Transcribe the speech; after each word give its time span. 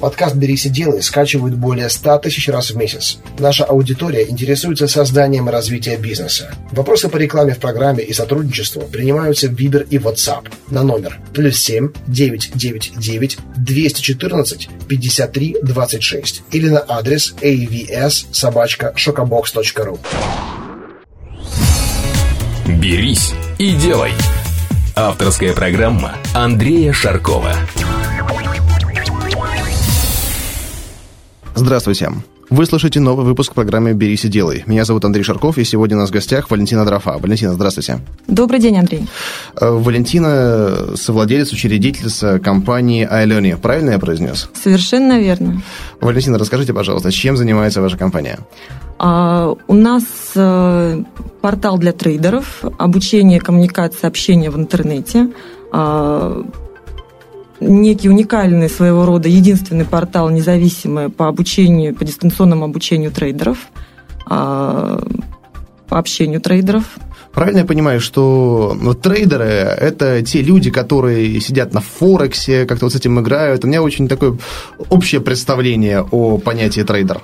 Подкаст 0.00 0.36
«Берись 0.36 0.66
и 0.66 0.68
делай» 0.68 1.02
скачивают 1.02 1.56
более 1.56 1.88
100 1.88 2.18
тысяч 2.18 2.48
раз 2.48 2.70
в 2.70 2.76
месяц. 2.76 3.18
Наша 3.38 3.64
аудитория 3.64 4.28
интересуется 4.28 4.86
созданием 4.86 5.48
и 5.48 5.52
развитием 5.52 6.00
бизнеса. 6.00 6.54
Вопросы 6.70 7.08
по 7.08 7.16
рекламе 7.16 7.54
в 7.54 7.58
программе 7.58 8.04
и 8.04 8.12
сотрудничеству 8.12 8.82
принимаются 8.82 9.48
в 9.48 9.54
Viber 9.54 9.86
и 9.88 9.98
WhatsApp 9.98 10.46
на 10.70 10.82
номер 10.82 11.18
плюс 11.34 11.58
7 11.58 11.90
999 12.06 13.38
214 13.56 14.68
53 14.88 15.56
26 15.62 16.42
или 16.52 16.68
на 16.68 16.84
адрес 16.86 17.34
avs 17.40 18.26
собачка 18.30 18.92
шокобокс.ру. 18.94 19.98
«Берись 22.66 23.32
и 23.58 23.72
делай» 23.72 24.12
Авторская 24.94 25.52
программа 25.52 26.16
Андрея 26.34 26.92
Шаркова. 26.92 27.54
Здравствуйте. 31.58 32.12
Вы 32.50 32.66
слушаете 32.66 33.00
новый 33.00 33.26
выпуск 33.26 33.52
программы 33.52 33.92
«Берись 33.92 34.24
и 34.24 34.28
делай». 34.28 34.62
Меня 34.66 34.84
зовут 34.84 35.04
Андрей 35.04 35.24
Шарков, 35.24 35.58
и 35.58 35.64
сегодня 35.64 35.96
у 35.96 36.00
нас 36.00 36.08
в 36.08 36.12
гостях 36.12 36.52
Валентина 36.52 36.84
Дрофа. 36.84 37.18
Валентина, 37.18 37.52
здравствуйте. 37.52 37.98
Добрый 38.28 38.60
день, 38.60 38.78
Андрей. 38.78 39.08
Э, 39.60 39.68
Валентина– 39.68 40.94
совладелец, 40.94 41.52
учредительница 41.52 42.38
компании 42.38 43.08
iLearning. 43.10 43.58
Правильно 43.60 43.90
я 43.90 43.98
произнес? 43.98 44.48
Совершенно 44.54 45.18
верно. 45.18 45.60
Валентина, 46.00 46.38
расскажите, 46.38 46.72
пожалуйста, 46.72 47.10
чем 47.10 47.36
занимается 47.36 47.82
ваша 47.82 47.98
компания? 47.98 48.38
А, 49.00 49.52
у 49.66 49.74
нас 49.74 50.04
а, 50.36 51.02
портал 51.40 51.76
для 51.78 51.92
трейдеров, 51.92 52.62
обучение, 52.78 53.40
коммуникация, 53.40 54.06
общение 54.06 54.50
в 54.50 54.56
интернете, 54.56 55.28
а, 55.72 56.40
некий 57.60 58.08
уникальный 58.08 58.68
своего 58.68 59.04
рода 59.06 59.28
единственный 59.28 59.84
портал 59.84 60.30
независимый 60.30 61.08
по 61.08 61.28
обучению, 61.28 61.94
по 61.94 62.04
дистанционному 62.04 62.64
обучению 62.64 63.10
трейдеров, 63.10 63.58
а, 64.26 65.00
по 65.88 65.98
общению 65.98 66.40
трейдеров. 66.40 66.84
Правильно 67.32 67.58
я 67.58 67.64
понимаю, 67.64 68.00
что 68.00 68.76
ну, 68.80 68.94
трейдеры– 68.94 69.44
это 69.44 70.22
те 70.22 70.42
люди, 70.42 70.70
которые 70.70 71.40
сидят 71.40 71.72
на 71.72 71.80
Форексе, 71.80 72.64
как-то 72.66 72.86
вот 72.86 72.92
с 72.92 72.96
этим 72.96 73.20
играют. 73.20 73.64
У 73.64 73.68
меня 73.68 73.82
очень 73.82 74.08
такое 74.08 74.38
общее 74.88 75.20
представление 75.20 76.02
о 76.10 76.38
понятии 76.38 76.80
трейдер. 76.80 77.20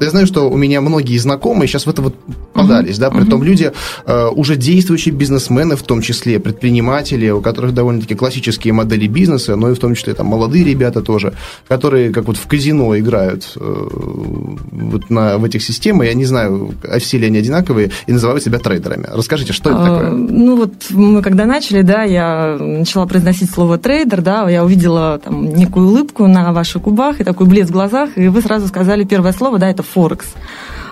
Я 0.00 0.10
знаю, 0.10 0.26
что 0.26 0.50
у 0.50 0.56
меня 0.56 0.80
многие 0.80 1.16
знакомые 1.18 1.68
сейчас 1.68 1.86
в 1.86 1.90
это 1.90 2.02
вот 2.02 2.14
подались, 2.52 2.96
uh-huh. 2.96 3.00
да, 3.00 3.10
при 3.10 3.24
том 3.24 3.42
uh-huh. 3.42 3.46
люди 3.46 3.72
э, 4.06 4.28
уже 4.28 4.56
действующие 4.56 5.14
бизнесмены, 5.14 5.76
в 5.76 5.82
том 5.82 6.02
числе 6.02 6.40
предприниматели, 6.40 7.30
у 7.30 7.40
которых 7.40 7.74
довольно-таки 7.74 8.14
классические 8.14 8.72
модели 8.72 9.06
бизнеса, 9.06 9.56
но 9.56 9.70
и 9.70 9.74
в 9.74 9.78
том 9.78 9.94
числе 9.94 10.14
там 10.14 10.26
молодые 10.26 10.64
ребята 10.64 11.00
тоже, 11.02 11.34
которые 11.68 12.10
как 12.10 12.24
вот 12.24 12.36
в 12.36 12.46
казино 12.46 12.98
играют 12.98 13.52
э, 13.56 13.88
вот 14.70 15.10
на, 15.10 15.38
в 15.38 15.44
этих 15.44 15.62
системах, 15.62 16.06
я 16.06 16.14
не 16.14 16.24
знаю, 16.24 16.74
все 16.98 17.18
ли 17.18 17.26
они 17.26 17.38
одинаковые, 17.38 17.90
и 18.06 18.12
называют 18.12 18.42
себя 18.42 18.58
трейдерами. 18.58 19.06
Расскажите, 19.12 19.52
что 19.52 19.70
это 19.70 19.78
такое? 19.78 20.10
Ну 20.10 20.56
вот 20.56 20.72
мы 20.90 21.22
когда 21.22 21.46
начали, 21.46 21.82
да, 21.82 22.02
я 22.02 22.56
начала 22.58 23.06
произносить 23.06 23.50
слово 23.50 23.78
трейдер, 23.78 24.22
да, 24.22 24.48
я 24.48 24.64
увидела 24.64 25.20
там 25.22 25.54
некую 25.54 25.88
улыбку 25.88 26.26
на 26.26 26.52
ваших 26.52 26.82
губах 26.82 27.20
и 27.20 27.24
такой 27.24 27.46
блеск 27.46 27.70
в 27.70 27.72
глазах, 27.72 28.10
и 28.16 28.28
вы 28.28 28.42
сразу 28.42 28.66
сказали 28.68 29.04
первое 29.04 29.32
слово, 29.32 29.58
да, 29.58 29.67
это 29.70 29.82
Форекс. 29.82 30.26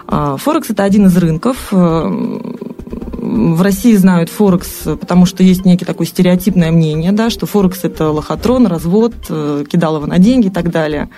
А, 0.07 0.37
Форекс– 0.37 0.71
это 0.71 0.85
один 0.85 1.07
из 1.07 1.17
рынков. 1.17 1.69
Э, 1.73 2.09
в 3.27 3.63
России 3.63 3.95
знают 3.97 4.31
Форекс, 4.31 4.83
потому 4.85 5.27
что 5.27 5.43
есть 5.43 5.65
некий 5.65 5.85
такое 5.85 6.07
стереотипное 6.07 6.71
мнение, 6.71 7.13
да, 7.13 7.29
что 7.29 7.47
Форекс– 7.47 7.81
это 7.85 8.11
лохотрон, 8.11 8.67
развод, 8.67 9.15
э, 9.29 9.65
кидалово 9.69 10.07
на 10.07 10.19
деньги 10.19 10.47
и 10.47 10.51
так 10.51 10.71
далее. 10.71 11.09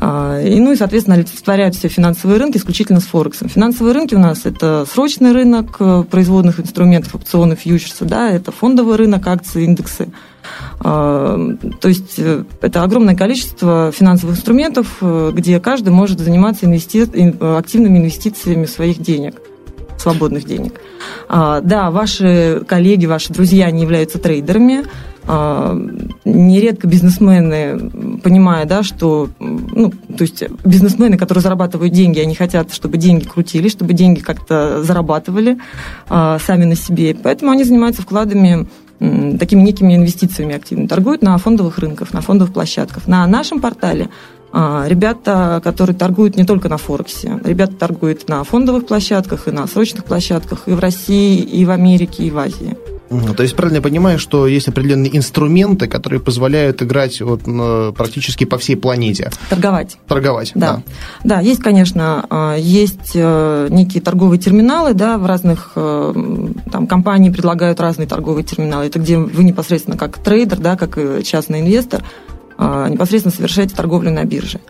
А, 0.00 0.40
и, 0.40 0.58
ну 0.60 0.72
и, 0.72 0.76
соответственно, 0.76 1.16
олицетворяют 1.16 1.74
все 1.74 1.88
финансовые 1.88 2.38
рынки 2.38 2.56
исключительно 2.56 3.00
с 3.00 3.04
Форексом. 3.04 3.48
Финансовые 3.48 3.94
рынки 3.94 4.14
у 4.14 4.18
нас– 4.18 4.40
это 4.44 4.86
срочный 4.90 5.32
рынок 5.32 5.76
э, 5.80 6.04
производных 6.10 6.60
инструментов, 6.60 7.14
опционов, 7.14 7.60
фьючерсы, 7.60 8.04
да, 8.04 8.30
это 8.30 8.52
фондовый 8.52 8.96
рынок, 8.96 9.26
акции, 9.26 9.64
индексы– 9.64 10.08
а, 10.80 11.38
то 11.80 11.88
есть 11.88 12.18
э, 12.18 12.44
это 12.60 12.82
огромное 12.82 13.14
количество 13.14 13.92
финансовых 13.92 14.36
инструментов, 14.36 14.96
э, 15.00 15.30
где 15.32 15.60
каждый 15.60 15.90
может 15.90 16.18
заниматься 16.18 16.66
инвести... 16.66 17.02
активными 17.02 17.98
инвестициями 17.98 18.66
своих 18.66 19.00
денег 19.00 19.36
свободных 19.98 20.44
денег. 20.44 20.80
А, 21.28 21.60
да, 21.60 21.92
ваши 21.92 22.64
коллеги, 22.66 23.06
ваши 23.06 23.32
друзья 23.32 23.70
не 23.70 23.82
являются 23.82 24.18
трейдерами. 24.18 24.84
А, 25.26 25.78
нередко 26.24 26.86
бизнесмены, 26.86 28.18
понимая, 28.22 28.64
да, 28.66 28.82
что, 28.82 29.28
ну, 29.38 29.90
то 29.90 30.22
есть 30.22 30.42
бизнесмены, 30.64 31.16
которые 31.16 31.42
зарабатывают 31.42 31.92
деньги, 31.92 32.18
они 32.20 32.34
хотят, 32.34 32.72
чтобы 32.72 32.96
деньги 32.96 33.24
крутили, 33.24 33.68
чтобы 33.68 33.92
деньги 33.92 34.20
как-то 34.20 34.82
зарабатывали 34.82 35.58
сами 36.08 36.64
на 36.64 36.74
себе. 36.74 37.14
Поэтому 37.14 37.52
они 37.52 37.64
занимаются 37.64 38.02
вкладами 38.02 38.66
такими 39.38 39.62
некими 39.62 39.96
инвестициями 39.96 40.54
активно 40.54 40.86
торгуют 40.86 41.22
на 41.22 41.36
фондовых 41.38 41.78
рынках, 41.78 42.12
на 42.12 42.20
фондовых 42.20 42.52
площадках. 42.52 43.08
На 43.08 43.26
нашем 43.26 43.60
портале 43.60 44.10
а, 44.52 44.84
ребята, 44.86 45.60
которые 45.64 45.96
торгуют 45.96 46.36
не 46.36 46.44
только 46.44 46.68
на 46.68 46.76
Форексе, 46.76 47.40
ребята 47.42 47.74
торгуют 47.74 48.28
на 48.28 48.44
фондовых 48.44 48.86
площадках 48.86 49.48
и 49.48 49.50
на 49.50 49.66
срочных 49.66 50.04
площадках 50.04 50.68
и 50.68 50.72
в 50.72 50.78
России, 50.78 51.38
и 51.38 51.64
в 51.64 51.70
Америке, 51.70 52.24
и 52.24 52.30
в 52.30 52.38
Азии. 52.38 52.76
То 53.36 53.42
есть 53.42 53.56
правильно 53.56 53.76
я 53.76 53.82
понимаю, 53.82 54.18
что 54.18 54.46
есть 54.46 54.68
определенные 54.68 55.16
инструменты, 55.16 55.86
которые 55.86 56.20
позволяют 56.20 56.82
играть 56.82 57.20
вот 57.20 57.42
практически 57.96 58.44
по 58.44 58.58
всей 58.58 58.76
планете. 58.76 59.30
Торговать. 59.48 59.98
Торговать, 60.06 60.52
да. 60.54 60.82
Да, 61.24 61.36
да 61.36 61.40
есть, 61.40 61.60
конечно, 61.60 62.24
а, 62.30 62.56
есть 62.56 63.12
э, 63.14 63.68
некие 63.70 64.02
торговые 64.02 64.38
терминалы, 64.38 64.94
да, 64.94 65.18
в 65.18 65.26
разных 65.26 65.72
э, 65.76 66.14
там 66.70 66.86
компании 66.86 67.30
предлагают 67.30 67.80
разные 67.80 68.06
торговые 68.06 68.44
терминалы. 68.44 68.86
Это 68.86 68.98
где 68.98 69.18
вы 69.18 69.44
непосредственно 69.44 69.96
как 69.96 70.18
трейдер, 70.18 70.58
да, 70.58 70.76
как 70.76 70.98
частный 71.24 71.60
инвестор, 71.60 72.02
а, 72.58 72.88
непосредственно 72.88 73.34
совершаете 73.34 73.74
торговлю 73.74 74.10
на 74.10 74.24
бирже. 74.24 74.60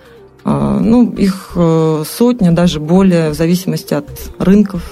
А, 0.44 0.78
ну, 0.80 1.12
их 1.12 1.53
э, 1.54 2.04
сотня, 2.09 2.53
даже 2.53 2.80
более, 2.80 3.30
в 3.30 3.34
зависимости 3.34 3.94
от 3.94 4.09
рынков. 4.38 4.82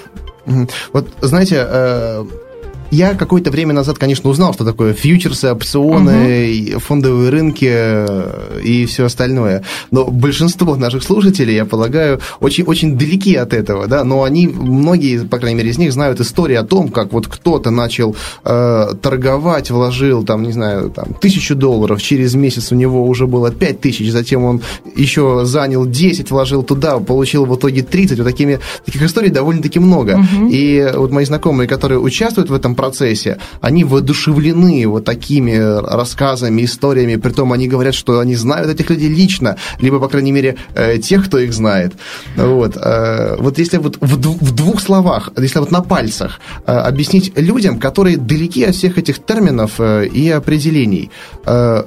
Вот, 0.92 1.08
знаете, 1.20 1.66
я 2.90 3.14
какое-то 3.14 3.50
время 3.50 3.74
назад, 3.74 3.98
конечно, 3.98 4.30
узнал, 4.30 4.54
что 4.54 4.64
такое 4.64 4.94
фьючерсы, 4.94 5.50
опционы, 5.50 6.70
угу. 6.70 6.80
фондовые 6.80 7.30
рынки 7.30 7.68
э, 7.70 8.60
и 8.64 8.86
все 8.86 9.04
остальное. 9.04 9.62
Но 9.90 10.06
большинство 10.06 10.76
наших 10.76 11.02
слушателей, 11.02 11.54
я 11.54 11.64
полагаю, 11.64 12.20
очень, 12.40 12.64
очень 12.64 12.98
далеки 12.98 13.34
от 13.34 13.52
этого, 13.54 13.86
да, 13.86 14.04
но 14.04 14.24
они, 14.24 14.48
многие, 14.48 15.26
по 15.26 15.38
крайней 15.38 15.58
мере, 15.58 15.70
из 15.70 15.78
них 15.78 15.92
знают 15.92 16.20
историю 16.20 16.60
о 16.60 16.64
том, 16.64 16.88
как 16.88 17.12
вот 17.12 17.26
кто-то 17.26 17.70
начал 17.70 18.16
э, 18.44 18.88
торговать, 19.00 19.70
вложил, 19.70 20.24
там, 20.24 20.42
не 20.42 20.52
знаю, 20.52 20.90
там, 20.90 21.14
тысячу 21.14 21.54
долларов, 21.54 22.02
через 22.02 22.34
месяц 22.34 22.72
у 22.72 22.74
него 22.74 23.06
уже 23.06 23.26
было 23.26 23.50
пять 23.50 23.80
тысяч, 23.80 24.10
затем 24.10 24.44
он 24.44 24.60
еще 24.96 25.44
занял 25.44 25.86
10, 25.86 26.30
вложил 26.30 26.62
туда, 26.62 26.98
получил 26.98 27.46
в 27.46 27.56
итоге 27.56 27.82
30. 27.82 28.18
Вот 28.18 28.24
такими, 28.24 28.60
таких 28.84 29.02
историй 29.02 29.30
довольно-таки 29.30 29.78
много. 29.78 30.18
Угу. 30.18 30.48
И 30.50 30.92
вот 30.94 31.10
мои 31.10 31.24
знакомые, 31.24 31.68
которые 31.68 31.98
участвуют 32.00 32.50
в 32.50 32.54
этом 32.54 32.74
процессе, 32.80 33.36
они 33.60 33.84
воодушевлены 33.84 34.86
вот 34.86 35.04
такими 35.04 35.56
рассказами, 35.96 36.64
историями, 36.64 37.16
притом 37.16 37.52
они 37.52 37.68
говорят, 37.68 37.94
что 37.94 38.20
они 38.20 38.36
знают 38.36 38.70
этих 38.70 38.90
людей 38.90 39.08
лично, 39.08 39.56
либо, 39.82 39.98
по 40.00 40.08
крайней 40.08 40.32
мере, 40.32 40.56
э, 40.74 40.98
тех, 40.98 41.26
кто 41.26 41.38
их 41.38 41.52
знает. 41.52 41.92
Вот, 42.36 42.76
э, 42.76 43.36
вот 43.38 43.58
если 43.58 43.78
вот 43.78 43.98
в 44.00 44.54
двух 44.54 44.80
словах, 44.80 45.30
если 45.36 45.60
вот 45.60 45.70
на 45.70 45.82
пальцах 45.82 46.40
э, 46.66 46.72
объяснить 46.72 47.32
людям, 47.36 47.78
которые 47.78 48.16
далеки 48.16 48.64
от 48.64 48.74
всех 48.74 48.98
этих 48.98 49.18
терминов 49.18 49.80
и 49.80 50.30
определений, 50.30 51.10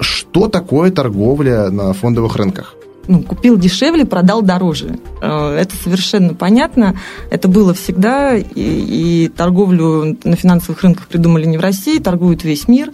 что 0.02 0.48
такое 0.48 0.92
торговля 0.92 1.70
на 1.70 1.94
фондовых 1.94 2.36
рынках? 2.36 2.76
Ну, 3.08 3.22
купил 3.22 3.58
дешевле, 3.58 4.06
продал 4.06 4.42
дороже. 4.42 5.00
Э, 5.22 5.58
это 5.60 5.76
совершенно 5.76 6.34
понятно. 6.34 6.96
Это 7.30 7.48
было 7.48 7.74
всегда. 7.74 8.36
И, 8.36 8.46
и 8.56 9.28
торговлю 9.28 10.18
на 10.24 10.36
финансовых 10.36 10.82
рынках 10.84 11.08
придумали 11.08 11.46
не 11.46 11.58
в 11.58 11.62
России, 11.62 12.00
торгует 12.00 12.44
весь 12.44 12.68
мир. 12.68 12.92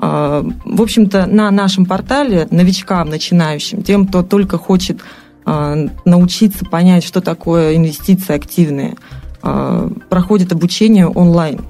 Э, 0.00 0.42
в 0.64 0.82
общем-то, 0.82 1.26
на 1.26 1.50
нашем 1.50 1.86
портале 1.86 2.48
новичкам, 2.50 3.08
начинающим, 3.08 3.82
тем, 3.82 4.06
кто 4.06 4.22
только 4.22 4.58
хочет 4.58 5.00
э, 5.44 5.88
научиться 6.04 6.64
понять, 6.64 7.04
что 7.04 7.20
такое 7.20 7.76
инвестиции 7.76 8.34
активные, 8.34 8.96
проходит 10.08 10.50
обучение 10.50 11.06
онлайн. 11.06 11.60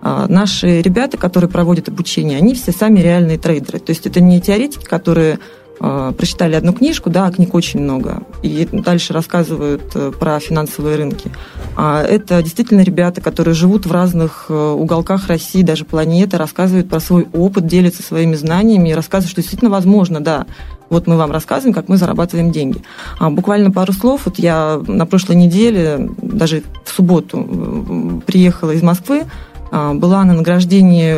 Наши 0.00 0.80
ребята, 0.80 1.16
которые 1.16 1.50
проводят 1.50 1.88
обучение, 1.88 2.38
они 2.38 2.54
все 2.54 2.70
сами 2.70 3.00
реальные 3.00 3.36
трейдеры. 3.36 3.80
То 3.80 3.90
есть 3.90 4.06
это 4.06 4.20
не 4.20 4.40
теоретики, 4.40 4.84
которые 4.84 5.40
а, 5.78 6.12
прочитали 6.12 6.54
одну 6.54 6.72
книжку, 6.72 7.10
да, 7.10 7.26
а 7.26 7.32
книг 7.32 7.54
очень 7.54 7.80
много, 7.80 8.22
и 8.42 8.66
дальше 8.72 9.12
рассказывают 9.12 9.82
э, 9.94 10.10
про 10.18 10.40
финансовые 10.40 10.96
рынки. 10.96 11.30
А 11.76 12.02
это 12.02 12.42
действительно 12.42 12.80
ребята, 12.80 13.20
которые 13.20 13.54
живут 13.54 13.84
в 13.84 13.92
разных 13.92 14.46
э, 14.48 14.54
уголках 14.54 15.28
России, 15.28 15.62
даже 15.62 15.84
планеты, 15.84 16.38
рассказывают 16.38 16.88
про 16.88 16.98
свой 16.98 17.28
опыт, 17.32 17.66
делятся 17.66 18.02
своими 18.02 18.36
знаниями 18.36 18.88
и 18.88 18.94
рассказывают, 18.94 19.30
что 19.30 19.42
действительно 19.42 19.70
возможно, 19.70 20.20
да, 20.20 20.46
Вот 20.88 21.06
мы 21.06 21.16
вам 21.16 21.32
рассказываем, 21.32 21.74
как 21.74 21.88
мы 21.88 21.96
зарабатываем 21.96 22.52
деньги. 22.52 22.82
А 23.18 23.28
буквально 23.28 23.70
пару 23.70 23.92
слов. 23.92 24.22
Вот 24.24 24.38
я 24.38 24.80
на 24.86 25.04
прошлой 25.04 25.36
неделе, 25.36 26.08
даже 26.22 26.62
в 26.84 26.90
субботу, 26.90 28.22
приехала 28.24 28.70
из 28.70 28.82
Москвы, 28.82 29.24
была 29.70 30.24
на 30.24 30.34
награждении 30.34 31.16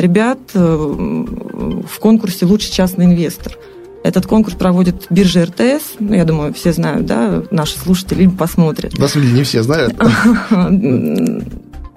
ребят 0.00 0.38
э, 0.54 0.58
в 0.58 1.98
конкурсе 2.00 2.46
«Лучший 2.46 2.72
частный 2.72 3.06
инвестор». 3.06 3.56
Этот 4.06 4.26
конкурс 4.26 4.54
проводит 4.54 5.06
биржа 5.10 5.46
РТС. 5.46 5.94
Ну, 5.98 6.14
я 6.14 6.24
думаю, 6.24 6.54
все 6.54 6.72
знают, 6.72 7.06
да, 7.06 7.42
наши 7.50 7.76
слушатели 7.76 8.28
посмотрят. 8.28 8.96
На 8.98 9.08
самом 9.08 9.26
деле 9.26 9.38
не 9.38 9.44
все 9.44 9.64
знают. 9.64 9.94
Не, 10.70 11.42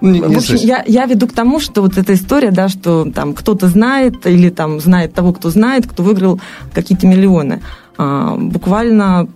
не 0.00 0.20
в 0.20 0.36
общем, 0.36 0.56
я, 0.56 0.82
я 0.88 1.06
веду 1.06 1.28
к 1.28 1.32
тому, 1.32 1.60
что 1.60 1.82
вот 1.82 1.98
эта 1.98 2.14
история, 2.14 2.50
да, 2.50 2.68
что 2.68 3.08
там 3.14 3.32
кто-то 3.32 3.68
знает 3.68 4.26
или 4.26 4.50
там 4.50 4.80
знает 4.80 5.14
того, 5.14 5.32
кто 5.32 5.50
знает, 5.50 5.86
кто 5.86 6.02
выиграл 6.02 6.40
какие-то 6.72 7.06
миллионы. 7.06 7.60
А, 7.96 8.34
буквально, 8.34 9.28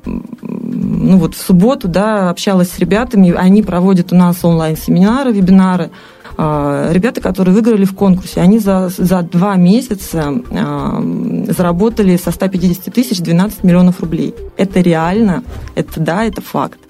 ну 0.75 1.19
вот 1.19 1.35
в 1.35 1.41
субботу, 1.41 1.89
да, 1.89 2.31
общалась 2.31 2.71
с 2.71 2.79
ребятами, 2.79 3.33
они 3.33 3.63
проводят 3.63 4.13
у 4.13 4.17
нас 4.17 4.45
онлайн-семинары, 4.45 5.33
вебинары. 5.33 5.91
А, 6.37 6.91
ребята, 6.93 7.21
которые 7.21 7.55
выиграли 7.55 7.85
в 7.85 7.95
конкурсе, 7.95 8.41
они 8.41 8.59
за, 8.59 8.91
за 8.97 9.23
два 9.23 9.55
месяца 9.55 10.35
а, 10.51 11.01
заработали 11.49 12.17
со 12.17 12.33
150 12.33 12.93
тысяч 12.93 13.21
12 13.21 13.63
миллионов 13.63 14.01
рублей. 14.01 14.35
Это 14.57 14.81
реально, 14.81 15.45
это 15.77 16.01
да, 16.01 16.25
это 16.25 16.41
факт. 16.41 16.81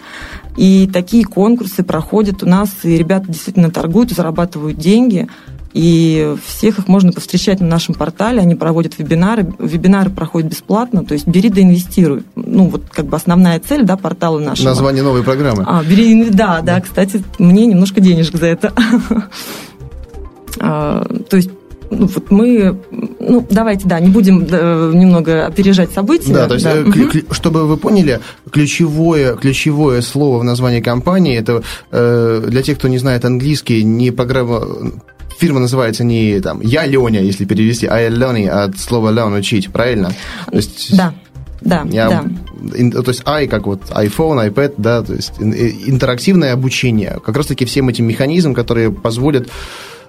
И 0.56 0.88
такие 0.92 1.24
конкурсы 1.24 1.82
проходят 1.82 2.42
у 2.42 2.46
нас, 2.46 2.70
и 2.84 2.96
ребята 2.96 3.26
действительно 3.26 3.70
торгуют, 3.70 4.12
зарабатывают 4.12 4.78
деньги. 4.78 5.28
И 5.74 6.36
всех 6.46 6.78
их 6.78 6.88
можно 6.88 7.12
повстречать 7.12 7.60
на 7.60 7.66
нашем 7.66 7.96
портале. 7.96 8.40
Они 8.40 8.54
проводят 8.54 8.96
вебинары. 8.96 9.52
Вебинары 9.58 10.08
проходят 10.08 10.48
бесплатно. 10.48 11.04
То 11.04 11.14
есть 11.14 11.26
бери 11.26 11.50
да 11.50 11.62
инвестируй. 11.62 12.22
Ну, 12.36 12.68
вот 12.68 12.84
как 12.90 13.06
бы 13.06 13.16
основная 13.16 13.58
цель 13.58 13.82
да, 13.82 13.96
портала 13.96 14.38
нашего. 14.38 14.68
Название 14.68 15.02
новой 15.02 15.24
программы. 15.24 15.64
А, 15.66 15.82
бери, 15.82 16.30
да, 16.30 16.60
да, 16.60 16.76
да. 16.76 16.80
Кстати, 16.80 17.22
мне 17.40 17.66
немножко 17.66 18.00
денежек 18.00 18.36
за 18.36 18.46
это. 18.46 18.72
А, 20.60 21.04
то 21.28 21.36
есть 21.36 21.50
ну, 21.90 22.06
вот 22.06 22.30
мы, 22.30 22.76
ну, 23.18 23.46
давайте, 23.50 23.86
да, 23.86 24.00
не 24.00 24.08
будем 24.08 24.46
э, 24.48 24.92
немного 24.94 25.46
опережать 25.46 25.90
события. 25.90 26.32
Да, 26.32 26.48
то 26.48 26.54
есть, 26.54 26.64
да. 26.64 26.76
Э, 26.76 27.22
чтобы 27.32 27.66
вы 27.66 27.76
поняли, 27.76 28.20
ключевое, 28.50 29.34
ключевое 29.34 30.00
слово 30.00 30.38
в 30.38 30.44
названии 30.44 30.80
компании, 30.80 31.36
это 31.36 31.62
э, 31.90 32.44
для 32.46 32.62
тех, 32.62 32.78
кто 32.78 32.88
не 32.88 32.98
знает 32.98 33.24
английский, 33.24 33.82
не 33.84 34.10
программа, 34.10 34.62
фирма 35.38 35.60
называется 35.60 36.04
не 36.04 36.40
там 36.40 36.60
«Я 36.60 36.86
Леня», 36.86 37.20
если 37.20 37.44
перевести, 37.44 37.86
а 37.86 37.98
«Я 37.98 38.08
Леня» 38.08 38.64
от 38.64 38.78
слова 38.78 39.10
«learn»– 39.10 39.38
«учить», 39.38 39.70
правильно? 39.72 40.12
То 40.50 40.56
есть, 40.56 40.96
да. 40.96 41.14
Да, 41.60 41.86
я, 41.90 42.08
да. 42.08 42.24
Ин, 42.76 42.90
то 42.92 43.08
есть 43.08 43.22
i 43.26 43.46
как 43.46 43.66
вот 43.66 43.90
iPhone, 43.90 44.46
iPad, 44.50 44.74
да, 44.76 45.02
то 45.02 45.14
есть 45.14 45.32
интерактивное 45.40 46.52
обучение. 46.52 47.18
Как 47.24 47.34
раз-таки 47.36 47.64
всем 47.64 47.88
этим 47.88 48.06
механизмам, 48.06 48.54
которые 48.54 48.92
позволят 48.92 49.48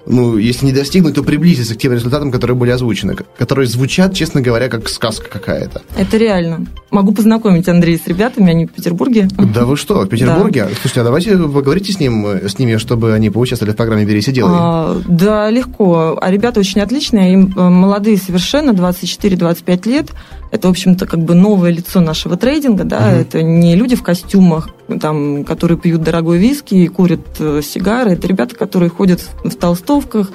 ну, 0.06 0.38
если 0.38 0.66
не 0.66 0.72
достигнуть, 0.72 1.16
то 1.16 1.24
приблизиться 1.24 1.76
к 1.76 1.78
тем 1.78 1.94
результатам, 1.94 2.32
которые 2.32 2.56
были 2.56 2.72
озвучены, 2.72 3.16
которые 3.38 3.68
звучат, 3.68 4.14
честно 4.14 4.42
говоря, 4.42 4.70
как 4.70 4.88
сказка 4.90 5.30
какая-то. 5.30 5.82
Это 5.98 6.18
реально. 6.18 6.66
Могу 6.92 7.14
познакомить 7.14 7.68
Андрея 7.68 8.00
с 8.04 8.08
ребятами, 8.08 8.52
они 8.52 8.66
в 8.68 8.72
Петербурге. 8.72 9.28
Да 9.54 9.66
вы 9.66 9.78
что, 9.78 10.02
в 10.02 10.08
Петербурге? 10.08 10.66
Да. 10.66 10.70
Слушайте, 10.82 11.02
а 11.02 11.04
давайте 11.04 11.38
поговорите 11.38 11.92
с, 11.92 12.00
ним, 12.00 12.26
с 12.26 12.58
ними, 12.60 12.78
чтобы 12.78 13.14
они 13.14 13.30
поучаствовали 13.30 13.74
в 13.74 13.78
программе 13.78 14.06
«Берись 14.06 14.28
и 14.28 14.32
делай». 14.32 14.54
А, 14.56 15.02
да, 15.08 15.50
легко. 15.50 16.18
А 16.22 16.32
ребята 16.32 16.60
очень 16.60 16.82
отличные, 16.82 17.34
им 17.34 17.54
э, 17.56 17.70
молодые 17.70 18.18
совершенно, 18.18 18.72
24-25 18.72 19.90
лет. 19.90 20.12
Это, 20.56 20.70
в 20.70 20.72
общем-то, 20.72 21.06
как 21.06 21.20
бы 21.20 21.36
новое 21.36 21.70
лицо 21.70 22.00
нашего 22.00 22.38
трейдинга, 22.38 22.86
да, 22.86 23.10
угу. 23.10 23.16
это 23.18 23.44
не 23.44 23.76
люди 23.76 23.98
в 23.98 24.04
костюмах, 24.04 24.70
там, 25.02 25.44
которые 25.44 25.78
пьют 25.78 26.02
дорогой 26.02 26.38
виски 26.38 26.76
и 26.76 26.88
курят 26.88 27.20
э, 27.40 27.62
сигары, 27.62 28.12
это 28.12 28.26
ребята, 28.26 28.56
которые 28.56 28.90
ходят 28.90 29.22
в 29.44 29.54
толстовках, 29.54 30.32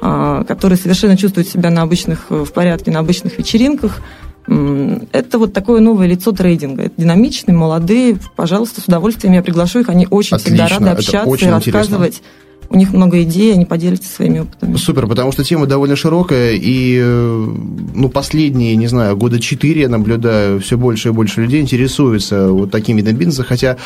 э, 0.00 0.44
которые 0.46 0.78
совершенно 0.78 1.16
чувствуют 1.16 1.48
себя 1.48 1.70
на 1.70 1.82
обычных, 1.82 2.26
э, 2.30 2.44
в 2.44 2.52
порядке 2.52 2.92
на 2.92 3.00
обычных 3.00 3.36
вечеринках. 3.36 4.00
Это 4.46 5.38
вот 5.38 5.52
такое 5.54 5.80
новое 5.80 6.06
лицо 6.06 6.30
трейдинга. 6.30 6.84
Это 6.84 7.00
динамичные, 7.00 7.56
молодые. 7.56 8.18
Пожалуйста, 8.36 8.80
с 8.80 8.84
удовольствием 8.84 9.32
я 9.32 9.42
приглашу 9.42 9.80
их. 9.80 9.88
Они 9.88 10.06
очень 10.08 10.36
Отлично. 10.36 10.66
всегда 10.66 10.86
рады 10.86 10.90
общаться 10.90 11.46
и 11.46 11.48
рассказывать. 11.48 12.16
Интересно 12.16 12.43
у 12.74 12.76
них 12.76 12.92
много 12.92 13.22
идей, 13.22 13.54
они 13.54 13.64
поделятся 13.64 14.12
своими 14.12 14.40
опытами. 14.40 14.76
Супер, 14.76 15.06
потому 15.06 15.32
что 15.32 15.44
тема 15.44 15.66
довольно 15.66 15.96
широкая, 15.96 16.52
и 16.54 17.00
ну, 17.02 18.08
последние, 18.08 18.74
не 18.76 18.88
знаю, 18.88 19.16
года 19.16 19.40
четыре 19.40 19.82
я 19.82 19.88
наблюдаю, 19.88 20.60
все 20.60 20.76
больше 20.76 21.08
и 21.08 21.12
больше 21.12 21.42
людей 21.42 21.60
интересуются 21.60 22.48
вот 22.48 22.70
таким 22.70 22.96
видом 22.96 23.14
бизнеса, 23.14 23.44
хотя 23.44 23.76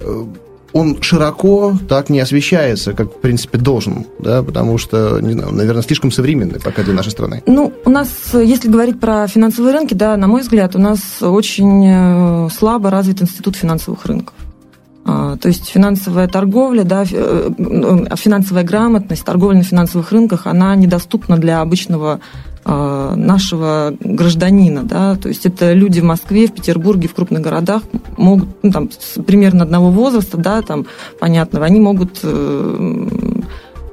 э, 0.00 0.24
он 0.72 1.02
широко 1.02 1.74
так 1.88 2.08
не 2.08 2.20
освещается, 2.20 2.92
как, 2.92 3.08
в 3.16 3.20
принципе, 3.20 3.58
должен, 3.58 4.06
да, 4.18 4.42
потому 4.42 4.78
что, 4.78 5.20
не 5.20 5.32
знаю, 5.32 5.52
наверное, 5.52 5.82
слишком 5.82 6.10
современный 6.10 6.60
пока 6.60 6.82
для 6.82 6.94
нашей 6.94 7.10
страны. 7.10 7.42
Ну, 7.46 7.72
у 7.84 7.90
нас, 7.90 8.08
если 8.32 8.68
говорить 8.68 9.00
про 9.00 9.26
финансовые 9.28 9.74
рынки, 9.74 9.94
да, 9.94 10.16
на 10.16 10.26
мой 10.26 10.40
взгляд, 10.42 10.74
у 10.76 10.78
нас 10.78 11.00
очень 11.20 11.84
э, 11.86 12.48
слабо 12.56 12.90
развит 12.90 13.22
институт 13.22 13.56
финансовых 13.56 14.06
рынков. 14.06 14.34
А, 15.10 15.38
то 15.38 15.48
есть 15.48 15.66
финансовая 15.66 16.28
торговля, 16.28 16.84
да, 16.84 17.02
э, 17.10 17.50
финансовая 18.16 18.62
грамотность, 18.62 19.24
торговля 19.24 19.56
на 19.56 19.62
финансовых 19.62 20.12
рынках, 20.12 20.46
она 20.46 20.76
недоступна 20.76 21.38
для 21.38 21.62
обычного 21.62 22.20
а, 22.66 23.14
нашего 23.16 23.94
гражданина, 24.00 24.82
да, 24.82 25.16
то 25.16 25.28
есть 25.30 25.46
это 25.46 25.72
люди 25.72 26.00
в 26.00 26.04
Москве, 26.04 26.46
в 26.46 26.52
Петербурге, 26.52 27.08
в 27.08 27.14
крупных 27.14 27.40
городах 27.40 27.84
могут, 28.18 28.50
ну, 28.62 28.70
там, 28.70 28.90
примерно 29.26 29.64
одного 29.64 29.90
возраста, 29.90 30.36
да, 30.36 30.60
там, 30.60 30.84
понятного, 31.18 31.64
они 31.64 31.80
могут 31.80 32.20
э, 32.22 33.08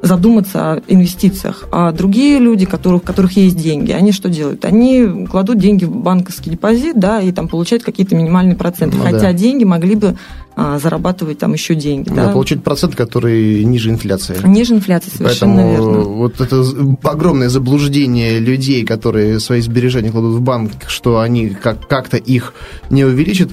задуматься 0.01 0.73
о 0.73 0.81
инвестициях. 0.87 1.65
А 1.71 1.91
другие 1.91 2.39
люди, 2.39 2.65
которых, 2.65 3.03
у 3.03 3.05
которых 3.05 3.37
есть 3.37 3.57
деньги, 3.57 3.91
они 3.91 4.11
что 4.11 4.29
делают? 4.29 4.65
Они 4.65 5.25
кладут 5.25 5.57
деньги 5.57 5.85
в 5.85 5.95
банковский 5.95 6.51
депозит, 6.51 6.99
да, 6.99 7.21
и 7.21 7.31
там 7.31 7.47
получают 7.47 7.83
какие-то 7.83 8.15
минимальные 8.15 8.55
проценты. 8.55 8.97
Ну, 8.97 9.03
Хотя 9.03 9.19
да. 9.19 9.33
деньги 9.33 9.63
могли 9.63 9.95
бы 9.95 10.15
а, 10.55 10.79
зарабатывать 10.79 11.39
там 11.39 11.53
еще 11.53 11.75
деньги. 11.75 12.09
Да, 12.09 12.27
да, 12.27 12.31
получить 12.31 12.63
процент, 12.63 12.95
который 12.95 13.63
ниже 13.65 13.89
инфляции. 13.89 14.37
Ниже 14.45 14.75
инфляции, 14.75 15.11
совершенно 15.15 15.61
Поэтому 15.63 15.91
верно. 15.91 16.03
вот 16.05 16.41
это 16.41 16.63
огромное 17.03 17.49
заблуждение 17.49 18.39
людей, 18.39 18.85
которые 18.85 19.39
свои 19.39 19.61
сбережения 19.61 20.11
кладут 20.11 20.35
в 20.35 20.41
банк, 20.41 20.71
что 20.87 21.19
они 21.19 21.49
как- 21.49 21.87
как-то 21.87 22.17
их 22.17 22.53
не 22.89 23.03
увеличат, 23.03 23.49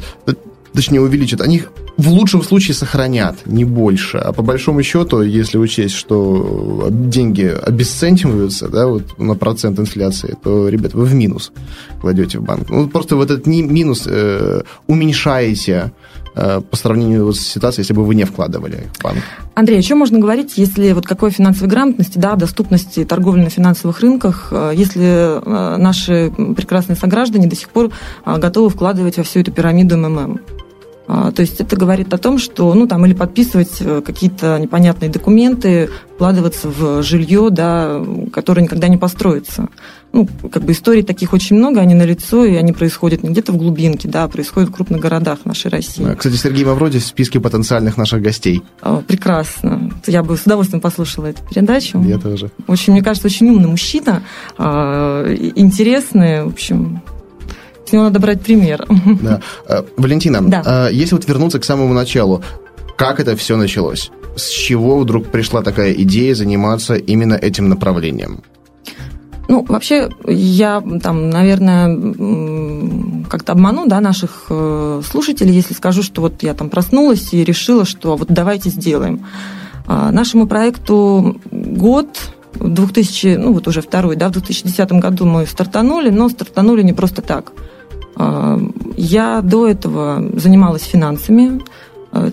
точнее 0.72 1.00
увеличат, 1.00 1.40
они 1.40 1.62
в 1.96 2.08
лучшем 2.08 2.42
случае 2.42 2.74
сохранят, 2.74 3.46
не 3.46 3.64
больше. 3.64 4.18
А 4.18 4.32
по 4.32 4.42
большому 4.42 4.82
счету, 4.82 5.20
если 5.22 5.58
учесть, 5.58 5.94
что 5.94 6.88
деньги 6.90 7.44
обесцениваются 7.44 8.68
да, 8.68 8.86
вот 8.86 9.18
на 9.18 9.34
процент 9.34 9.78
инфляции, 9.78 10.36
то, 10.42 10.68
ребят, 10.68 10.94
вы 10.94 11.04
в 11.04 11.14
минус 11.14 11.52
кладете 12.00 12.38
в 12.38 12.42
банк. 12.44 12.70
Ну, 12.70 12.88
просто 12.88 13.16
вот 13.16 13.30
этот 13.30 13.46
минус 13.46 14.04
э, 14.06 14.62
уменьшаете 14.86 15.72
э, 15.72 15.90
по 16.34 16.76
сравнению 16.76 17.32
с 17.32 17.40
ситуацией, 17.40 17.82
если 17.82 17.94
бы 17.94 18.04
вы 18.04 18.14
не 18.14 18.24
вкладывали 18.24 18.88
в 18.98 19.02
банк. 19.02 19.18
Андрей, 19.54 19.78
о 19.78 19.82
чем 19.82 19.98
можно 19.98 20.18
говорить, 20.18 20.54
если 20.56 20.92
вот 20.92 21.06
какой 21.06 21.30
финансовой 21.30 21.68
грамотности, 21.68 22.18
да, 22.18 22.36
доступности 22.36 23.04
торговли 23.04 23.42
на 23.42 23.50
финансовых 23.50 24.00
рынках, 24.00 24.48
э, 24.50 24.72
если 24.74 25.04
э, 25.04 25.76
наши 25.76 26.32
прекрасные 26.56 26.96
сограждане 26.96 27.48
до 27.48 27.56
сих 27.56 27.68
пор 27.68 27.90
э, 28.24 28.38
готовы 28.38 28.70
вкладывать 28.70 29.18
во 29.18 29.24
всю 29.24 29.40
эту 29.40 29.52
пирамиду 29.52 29.98
МММ? 29.98 30.40
А, 31.06 31.32
то 31.32 31.42
есть 31.42 31.60
это 31.60 31.76
говорит 31.76 32.12
о 32.14 32.18
том, 32.18 32.38
что, 32.38 32.72
ну, 32.74 32.86
там, 32.86 33.04
или 33.04 33.12
подписывать 33.12 33.76
э, 33.80 34.02
какие-то 34.04 34.58
непонятные 34.58 35.10
документы, 35.10 35.90
вкладываться 36.14 36.68
в 36.68 37.02
жилье, 37.02 37.48
да, 37.50 38.00
которое 38.32 38.62
никогда 38.62 38.86
не 38.86 38.96
построится. 38.96 39.68
Ну, 40.12 40.28
как 40.52 40.62
бы 40.62 40.72
историй 40.72 41.02
таких 41.02 41.32
очень 41.32 41.56
много, 41.56 41.80
они 41.80 41.94
налицо, 41.94 42.44
и 42.44 42.54
они 42.54 42.72
происходят 42.72 43.22
не 43.24 43.30
где-то 43.30 43.52
в 43.52 43.56
глубинке, 43.56 44.08
да, 44.08 44.24
а 44.24 44.28
происходят 44.28 44.68
в 44.68 44.72
крупных 44.72 45.00
городах 45.00 45.44
нашей 45.44 45.70
России. 45.70 46.06
Кстати, 46.14 46.36
Сергей 46.36 46.64
Мавродий 46.64 47.00
в 47.00 47.04
списке 47.04 47.40
потенциальных 47.40 47.96
наших 47.96 48.22
гостей. 48.22 48.62
А, 48.80 48.98
прекрасно. 48.98 49.90
Я 50.06 50.22
бы 50.22 50.36
с 50.36 50.42
удовольствием 50.42 50.80
послушала 50.80 51.26
эту 51.26 51.42
передачу. 51.48 52.00
Я 52.02 52.18
тоже. 52.18 52.50
Очень, 52.68 52.92
мне 52.92 53.02
кажется, 53.02 53.26
очень 53.26 53.48
умный 53.48 53.68
мужчина, 53.68 54.22
а, 54.58 55.26
интересный, 55.56 56.44
в 56.44 56.48
общем, 56.48 57.02
с 57.92 57.94
него 57.94 58.04
надо 58.04 58.20
брать 58.20 58.40
пример. 58.40 58.86
Да. 59.22 59.40
Э, 59.68 59.82
Валентина, 59.98 60.40
да. 60.40 60.88
Э, 60.88 60.92
если 60.92 61.14
вот 61.14 61.28
вернуться 61.28 61.58
к 61.58 61.64
самому 61.64 61.92
началу, 61.92 62.42
как 62.96 63.20
это 63.20 63.36
все 63.36 63.56
началось? 63.56 64.10
С 64.34 64.48
чего 64.48 64.98
вдруг 64.98 65.26
пришла 65.26 65.62
такая 65.62 65.92
идея 65.92 66.34
заниматься 66.34 66.94
именно 66.94 67.34
этим 67.34 67.68
направлением? 67.68 68.42
Ну, 69.48 69.66
вообще, 69.68 70.08
я 70.26 70.82
там, 71.02 71.28
наверное, 71.28 73.24
как-то 73.28 73.52
обману 73.52 73.86
да, 73.86 74.00
наших 74.00 74.46
э, 74.48 75.02
слушателей, 75.06 75.54
если 75.54 75.74
скажу, 75.74 76.02
что 76.02 76.22
вот 76.22 76.42
я 76.42 76.54
там 76.54 76.70
проснулась 76.70 77.34
и 77.34 77.44
решила, 77.44 77.84
что 77.84 78.16
вот 78.16 78.28
давайте 78.30 78.70
сделаем. 78.70 79.26
А, 79.86 80.10
нашему 80.12 80.46
проекту 80.46 81.36
год, 81.50 82.06
в 82.54 82.72
2000, 82.72 83.36
ну 83.36 83.52
вот 83.52 83.68
уже 83.68 83.82
второй, 83.82 84.16
да, 84.16 84.28
в 84.28 84.32
2010 84.32 84.92
году 84.92 85.26
мы 85.26 85.44
стартанули, 85.44 86.08
но 86.08 86.30
стартанули 86.30 86.82
не 86.82 86.94
просто 86.94 87.20
так– 87.20 87.52
Я 88.96 89.40
до 89.42 89.68
этого 89.68 90.22
занималась 90.34 90.82
финансами. 90.82 91.60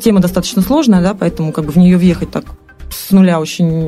Тема 0.01 0.19
достаточно 0.19 0.61
сложная, 0.61 1.01
да, 1.01 1.13
поэтому 1.13 1.51
как 1.51 1.65
бы 1.65 1.71
в 1.71 1.77
нее 1.77 1.97
въехать 1.97 2.31
так 2.31 2.45
с 2.89 3.11
нуля 3.11 3.39
очень 3.39 3.87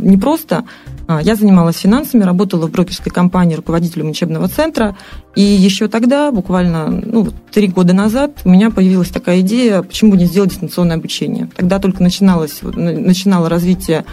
непросто. 0.00 0.64
А, 1.08 1.22
я 1.22 1.36
занималась 1.36 1.78
финансами, 1.78 2.22
работала 2.22 2.66
в 2.66 2.70
брокерской 2.70 3.10
компании 3.10 3.54
руководителем 3.54 4.10
учебного 4.10 4.46
центра. 4.46 4.94
И 5.34 5.40
еще 5.40 5.88
тогда, 5.88 6.30
буквально 6.30 6.88
ну, 6.88 7.28
три 7.50 7.68
года 7.68 7.94
назад, 7.94 8.42
у 8.44 8.50
меня 8.50 8.70
появилась 8.70 9.08
такая 9.08 9.40
идея, 9.40 9.80
почему 9.82 10.10
бы 10.10 10.18
не 10.18 10.26
сделать 10.26 10.50
дистанционное 10.50 10.96
обучение. 10.96 11.48
Тогда 11.56 11.78
только 11.78 12.02
начиналось, 12.02 12.60
начинало 12.62 13.48
развитие 13.48 14.04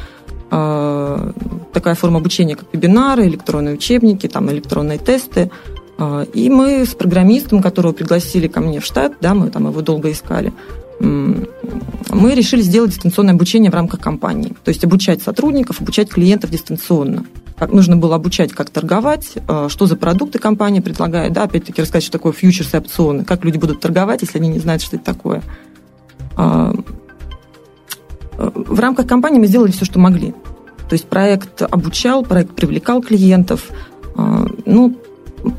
э, 0.51 1.32
такая 1.74 1.96
форма 1.96 2.20
обучения, 2.20 2.55
как 2.55 2.70
вебинары, 2.72 3.27
электронные 3.27 3.74
учебники, 3.74 4.27
там, 4.27 4.50
электронные 4.50 4.98
тесты. 4.98 5.51
А, 5.97 6.23
и 6.23 6.49
мы 6.49 6.85
с 6.85 6.93
программистом, 6.93 7.61
которого 7.61 7.93
пригласили 7.93 8.47
ко 8.47 8.61
мне 8.61 8.79
в 8.79 8.85
штат, 8.85 9.13
да, 9.21 9.33
мы 9.33 9.49
там 9.49 9.67
его 9.67 9.81
долго 9.81 10.11
искали, 10.11 10.53
мы 10.99 12.33
решили 12.33 12.61
сделать 12.61 12.91
дистанционное 12.91 13.33
обучение 13.33 13.69
в 13.69 13.73
рамках 13.73 13.99
компании. 13.99 14.53
То 14.63 14.69
есть 14.69 14.83
обучать 14.85 15.21
сотрудников, 15.21 15.81
обучать 15.81 16.09
клиентов 16.09 16.51
дистанционно. 16.51 17.25
Как 17.57 17.71
нужно 17.71 17.97
было 17.97 18.15
обучать, 18.15 18.51
как 18.53 18.69
торговать, 18.69 19.33
э, 19.35 19.67
что 19.69 19.85
за 19.85 19.95
продукты 19.95 20.39
компания 20.39 20.81
предлагает, 20.81 21.33
да, 21.33 21.43
опять-таки 21.43 21.81
рассказать, 21.81 22.03
что 22.03 22.13
такое 22.13 22.33
фьючерс 22.33 22.73
и 22.73 22.77
опционы, 22.77 23.23
как 23.23 23.45
люди 23.45 23.57
будут 23.57 23.79
торговать, 23.79 24.21
если 24.21 24.39
они 24.39 24.49
не 24.49 24.59
знают, 24.59 24.81
что 24.81 24.97
это 24.97 25.05
такое. 25.05 25.41
А, 26.35 26.73
в 28.37 28.79
рамках 28.79 29.07
компании 29.07 29.39
мы 29.39 29.47
сделали 29.47 29.71
все, 29.71 29.85
что 29.85 29.99
могли. 29.99 30.31
То 30.89 30.93
есть 30.93 31.05
проект 31.05 31.61
обучал, 31.61 32.23
проект 32.23 32.51
привлекал 32.51 33.01
клиентов. 33.01 33.69
А, 34.15 34.45
ну, 34.65 34.97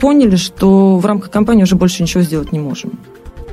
поняли, 0.01 0.37
что 0.37 0.99
в 0.99 1.07
рамках 1.07 1.31
компании 1.31 1.63
уже 1.63 1.77
больше 1.77 2.03
ничего 2.03 2.23
сделать 2.23 2.53
не 2.53 2.59
можем 2.59 2.93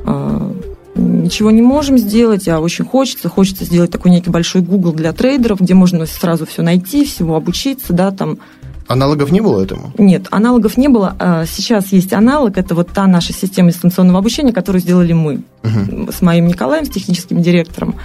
а, 0.05 0.53
ничего 0.95 1.51
не 1.51 1.61
можем 1.61 1.97
сделать, 1.97 2.47
а 2.47 2.59
очень 2.59 2.85
хочется. 2.85 3.29
Хочется 3.29 3.65
сделать 3.65 3.91
такой 3.91 4.11
некий 4.11 4.29
большой 4.29 4.61
Google 4.61 4.93
для 4.93 5.13
трейдеров, 5.13 5.59
где 5.59 5.73
можно 5.73 6.05
сразу 6.05 6.45
все 6.45 6.61
найти, 6.61 7.05
всего 7.05 7.35
обучиться, 7.35 7.93
да, 7.93 8.11
там. 8.11 8.39
Аналогов 8.87 9.31
не 9.31 9.39
было 9.39 9.63
этому? 9.63 9.93
Нет, 9.97 10.27
аналогов 10.29 10.75
не 10.77 10.89
было. 10.89 11.15
А 11.17 11.45
сейчас 11.45 11.91
есть 11.93 12.11
аналог, 12.13 12.57
это 12.57 12.75
вот 12.75 12.89
та 12.89 13.07
наша 13.07 13.31
система 13.31 13.71
дистанционного 13.71 14.19
обучения, 14.19 14.51
которую 14.51 14.81
сделали 14.81 15.13
мы 15.13 15.43
угу. 15.63 16.11
с 16.11 16.21
моим 16.21 16.47
Николаем, 16.47 16.85
с 16.85 16.89
техническим 16.89 17.41
директором. 17.41 17.95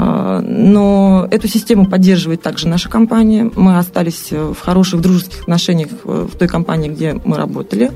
А, 0.00 0.40
но 0.40 1.26
эту 1.28 1.48
систему 1.48 1.84
поддерживает 1.84 2.40
также 2.40 2.68
наша 2.68 2.88
компания. 2.88 3.50
Мы 3.56 3.78
остались 3.78 4.30
в 4.30 4.54
хороших 4.54 5.00
дружеских 5.00 5.40
отношениях 5.42 5.88
в 6.04 6.36
той 6.36 6.46
компании, 6.46 6.88
где 6.88 7.20
мы 7.24 7.36
работали 7.36 7.90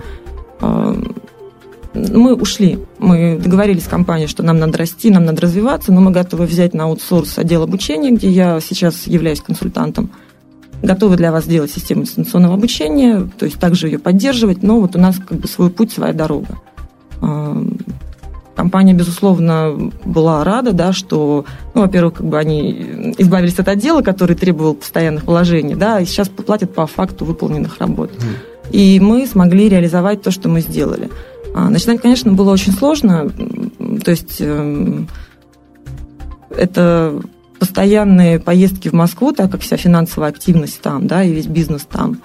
а, 0.60 1.00
мы 1.94 2.34
ушли. 2.34 2.78
Мы 2.98 3.38
договорились 3.38 3.84
с 3.84 3.88
компанией, 3.88 4.26
что 4.26 4.42
нам 4.42 4.58
надо 4.58 4.78
расти, 4.78 5.10
нам 5.10 5.26
надо 5.26 5.42
развиваться, 5.42 5.92
но 5.92 6.00
мы 6.00 6.10
готовы 6.10 6.46
взять 6.46 6.74
на 6.74 6.84
аутсорс 6.84 7.38
отдел 7.38 7.62
обучения, 7.62 8.10
где 8.10 8.30
я 8.30 8.58
сейчас 8.60 9.06
являюсь 9.06 9.40
консультантом. 9.40 10.10
Готовы 10.82 11.16
для 11.16 11.30
вас 11.30 11.44
сделать 11.44 11.70
систему 11.70 12.02
дистанционного 12.02 12.54
обучения, 12.54 13.30
то 13.38 13.44
есть 13.44 13.60
также 13.60 13.86
ее 13.86 14.00
поддерживать, 14.00 14.64
но 14.64 14.80
вот 14.80 14.96
у 14.96 14.98
нас 14.98 15.18
как 15.18 15.38
бы 15.38 15.46
свой 15.46 15.70
путь, 15.70 15.92
своя 15.92 16.12
дорога. 16.12 16.58
Компания, 18.54 18.92
безусловно, 18.92 19.90
была 20.04 20.44
рада, 20.44 20.72
да, 20.72 20.92
что, 20.92 21.46
ну, 21.74 21.82
во-первых, 21.82 22.14
как 22.14 22.26
бы 22.26 22.38
они 22.38 23.14
избавились 23.18 23.58
от 23.58 23.68
отдела, 23.68 24.02
который 24.02 24.36
требовал 24.36 24.74
постоянных 24.74 25.24
вложений, 25.24 25.76
да, 25.76 26.00
и 26.00 26.04
сейчас 26.04 26.28
платят 26.28 26.74
по 26.74 26.86
факту 26.86 27.24
выполненных 27.24 27.78
работ. 27.78 28.10
И 28.70 29.00
мы 29.00 29.26
смогли 29.26 29.68
реализовать 29.68 30.22
то, 30.22 30.30
что 30.30 30.48
мы 30.48 30.60
сделали. 30.60 31.10
А, 31.54 31.68
начинать, 31.68 32.00
конечно, 32.00 32.32
было 32.32 32.50
очень 32.50 32.72
сложно. 32.72 33.30
То 34.04 34.10
есть 34.10 34.36
эм, 34.40 35.08
это 36.50 37.20
постоянные 37.58 38.40
поездки 38.40 38.88
в 38.88 38.92
Москву, 38.92 39.32
так 39.32 39.50
как 39.50 39.60
вся 39.60 39.76
финансовая 39.76 40.30
активность 40.30 40.80
там, 40.80 41.06
да, 41.06 41.22
и 41.22 41.32
весь 41.32 41.46
бизнес 41.46 41.86
там. 41.90 42.20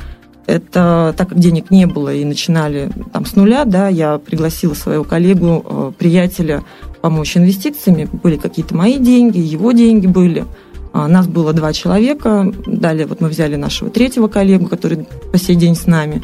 Это 0.48 1.14
так 1.18 1.30
как 1.30 1.40
денег 1.40 1.72
не 1.72 1.86
было 1.86 2.14
и 2.14 2.24
начинали 2.24 2.90
там 3.12 3.26
с 3.26 3.36
нуля, 3.36 3.66
да, 3.66 3.90
я 3.90 4.18
пригласила 4.18 4.74
своего 4.74 5.04
коллегу, 5.04 5.64
э, 5.64 5.92
приятеля 5.98 6.64
помочь 7.02 7.36
инвестициями. 7.36 8.08
Были 8.24 8.38
какие-то 8.38 8.76
мои 8.76 8.98
деньги, 8.98 9.40
его 9.40 9.74
деньги 9.74 10.08
были. 10.08 10.46
А, 10.94 11.08
нас 11.08 11.28
было 11.28 11.54
два 11.54 11.74
человека. 11.74 12.52
Далее 12.66 13.08
вот 13.08 13.20
мы 13.20 13.28
взяли 13.28 13.56
нашего 13.56 13.90
третьего 13.90 14.30
коллегу, 14.30 14.68
который 14.68 15.06
по 15.32 15.38
сей 15.38 15.56
день 15.56 15.76
с 15.76 15.86
нами. 15.86 16.24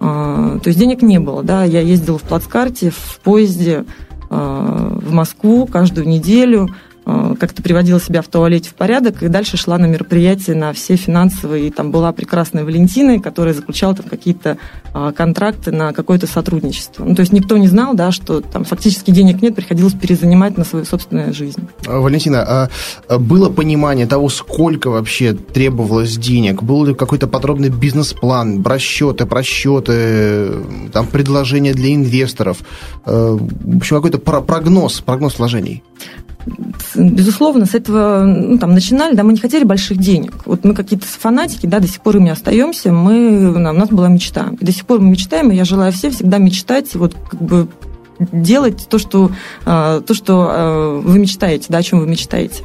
А, 0.00 0.58
то 0.58 0.68
есть 0.68 0.78
денег 0.78 1.00
не 1.02 1.20
было, 1.20 1.42
да, 1.42 1.64
я 1.64 1.80
ездила 1.80 2.18
в 2.18 2.22
плацкарте, 2.22 2.90
в 2.90 3.20
поезде 3.22 3.84
а, 4.30 4.98
в 5.00 5.12
Москву 5.12 5.66
каждую 5.66 6.08
неделю, 6.08 6.68
как-то 7.04 7.62
приводила 7.62 8.00
себя 8.00 8.22
в 8.22 8.28
туалете 8.28 8.70
в 8.70 8.74
порядок 8.74 9.22
и 9.22 9.28
дальше 9.28 9.56
шла 9.56 9.78
на 9.78 9.86
мероприятия 9.86 10.54
на 10.54 10.72
все 10.72 10.96
финансовые. 10.96 11.68
И 11.68 11.70
там 11.70 11.90
была 11.90 12.12
прекрасная 12.12 12.64
Валентина, 12.64 13.20
которая 13.20 13.54
заключала 13.54 13.94
там 13.94 14.06
какие-то 14.06 14.58
а, 14.92 15.12
контракты 15.12 15.72
на 15.72 15.92
какое-то 15.92 16.26
сотрудничество. 16.26 17.04
Ну, 17.04 17.14
то 17.14 17.20
есть 17.20 17.32
никто 17.32 17.56
не 17.56 17.66
знал, 17.66 17.94
да, 17.94 18.12
что 18.12 18.40
там 18.40 18.64
фактически 18.64 19.10
денег 19.10 19.42
нет, 19.42 19.54
приходилось 19.54 19.94
перезанимать 19.94 20.58
на 20.58 20.64
свою 20.64 20.84
собственную 20.84 21.32
жизнь. 21.32 21.66
А, 21.86 21.98
Валентина, 21.98 22.68
а 23.08 23.18
было 23.18 23.48
понимание 23.50 24.06
того, 24.06 24.28
сколько 24.28 24.90
вообще 24.90 25.32
требовалось 25.32 26.16
денег? 26.16 26.62
Был 26.62 26.84
ли 26.84 26.94
какой-то 26.94 27.26
подробный 27.26 27.70
бизнес-план, 27.70 28.62
расчеты, 28.62 29.26
просчеты, 29.26 30.52
там 30.92 31.06
предложения 31.06 31.72
для 31.72 31.94
инвесторов? 31.94 32.58
Э, 33.06 33.36
в 33.38 33.76
общем, 33.78 33.96
какой-то 33.96 34.18
прогноз, 34.18 35.00
прогноз 35.00 35.38
вложений? 35.38 35.82
Безусловно, 36.94 37.66
с 37.66 37.74
этого 37.74 38.24
ну, 38.24 38.58
там, 38.58 38.72
начинали, 38.72 39.14
да, 39.14 39.22
мы 39.22 39.32
не 39.32 39.38
хотели 39.38 39.64
больших 39.64 39.98
денег. 39.98 40.32
Вот 40.46 40.64
мы 40.64 40.74
какие-то 40.74 41.06
фанатики, 41.06 41.66
да, 41.66 41.78
до 41.78 41.88
сих 41.88 42.00
пор 42.00 42.16
ими 42.16 42.30
остаемся, 42.30 42.92
мы, 42.92 43.52
у 43.54 43.58
нас 43.58 43.88
была 43.88 44.08
мечта. 44.08 44.50
И 44.60 44.64
до 44.64 44.72
сих 44.72 44.86
пор 44.86 45.00
мы 45.00 45.10
мечтаем, 45.10 45.50
и 45.50 45.56
я 45.56 45.64
желаю 45.64 45.92
всем 45.92 46.10
всегда 46.10 46.38
мечтать, 46.38 46.94
вот 46.94 47.14
как 47.30 47.40
бы 47.40 47.68
делать 48.32 48.86
то, 48.88 48.98
что, 48.98 49.30
а, 49.64 50.00
то, 50.00 50.14
что 50.14 50.48
а, 50.50 51.00
вы 51.00 51.18
мечтаете, 51.18 51.66
да, 51.68 51.78
о 51.78 51.82
чем 51.82 52.00
вы 52.00 52.06
мечтаете. 52.06 52.64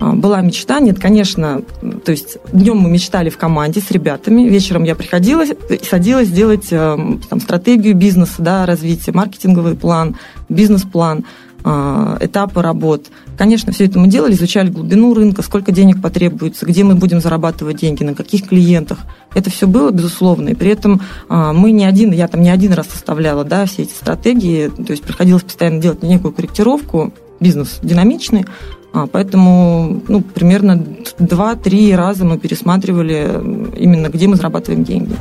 А, 0.00 0.14
была 0.14 0.40
мечта, 0.40 0.80
нет, 0.80 0.98
конечно, 0.98 1.62
то 2.04 2.10
есть 2.10 2.38
днем 2.52 2.78
мы 2.78 2.90
мечтали 2.90 3.30
в 3.30 3.38
команде 3.38 3.80
с 3.80 3.90
ребятами, 3.90 4.48
вечером 4.48 4.84
я 4.84 4.94
приходила 4.94 5.44
и 5.44 5.84
садилась 5.84 6.28
делать 6.28 6.68
там, 6.70 7.40
стратегию 7.40 7.94
бизнеса, 7.94 8.36
да, 8.38 8.66
развития, 8.66 9.12
маркетинговый 9.12 9.76
план, 9.76 10.16
бизнес-план. 10.48 11.24
А, 11.62 12.16
этапы 12.20 12.62
работ. 12.62 13.06
Конечно, 13.36 13.72
все 13.72 13.86
это 13.86 13.98
мы 13.98 14.08
делали, 14.08 14.32
изучали 14.32 14.70
глубину 14.70 15.14
рынка, 15.14 15.42
сколько 15.42 15.72
денег 15.72 16.00
потребуется, 16.00 16.66
где 16.66 16.84
мы 16.84 16.94
будем 16.94 17.20
зарабатывать 17.20 17.78
деньги, 17.78 18.02
на 18.02 18.14
каких 18.14 18.48
клиентах. 18.48 18.98
Это 19.34 19.50
все 19.50 19.66
было, 19.66 19.90
безусловно, 19.90 20.50
и 20.50 20.54
при 20.54 20.70
этом 20.70 21.02
а, 21.28 21.52
мы 21.52 21.72
не 21.72 21.84
один, 21.84 22.12
я 22.12 22.28
там 22.28 22.42
не 22.42 22.50
один 22.50 22.72
раз 22.72 22.88
составляла 22.88 23.44
да, 23.44 23.66
все 23.66 23.82
эти 23.82 23.92
стратегии, 23.92 24.68
то 24.68 24.90
есть 24.90 25.02
приходилось 25.02 25.42
постоянно 25.42 25.80
делать 25.80 26.02
некую 26.02 26.32
корректировку, 26.32 27.12
бизнес 27.40 27.78
динамичный, 27.82 28.46
а, 28.92 29.06
поэтому 29.06 30.02
ну, 30.08 30.20
примерно 30.22 30.82
2-3 31.18 31.94
раза 31.94 32.24
мы 32.24 32.38
пересматривали 32.38 33.74
именно, 33.76 34.08
где 34.08 34.26
мы 34.26 34.36
зарабатываем 34.36 34.84
деньги. 34.84 35.14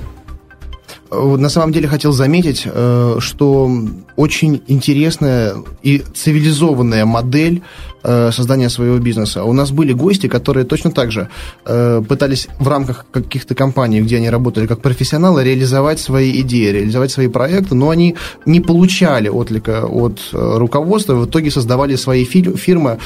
На 1.12 1.50
самом 1.50 1.72
деле 1.72 1.88
хотел 1.88 2.12
заметить, 2.12 2.64
э, 2.66 3.16
что 3.20 3.72
очень 4.16 4.62
интересная 4.68 5.56
и 5.82 6.04
цивилизованная 6.14 7.06
модель 7.06 7.64
Э, 8.02 8.32
создания 8.32 8.70
своего 8.70 8.98
бизнеса. 8.98 9.44
У 9.44 9.52
нас 9.52 9.72
были 9.72 9.92
гости, 9.92 10.28
которые 10.28 10.64
точно 10.64 10.90
так 10.90 11.12
же 11.12 11.28
э, 11.66 12.02
пытались 12.08 12.48
в 12.58 12.68
рамках 12.68 13.06
каких-то 13.12 13.56
компаний, 13.56 14.00
где 14.00 14.18
они 14.18 14.30
работали 14.30 14.68
как 14.68 14.80
профессионалы, 14.80 15.44
реализовать 15.44 16.00
свои 16.00 16.40
идеи, 16.40 16.72
реализовать 16.72 17.12
свои 17.12 17.28
проекты, 17.28 17.76
но 17.76 17.90
они 17.90 18.16
не 18.46 18.62
получали 18.62 19.28
отклика 19.28 19.86
от 19.86 20.22
э, 20.32 20.58
руководства, 20.58 21.16
в 21.16 21.26
итоге 21.26 21.52
создавали 21.52 21.98
свои 21.98 22.24
фирмы, 22.24 23.00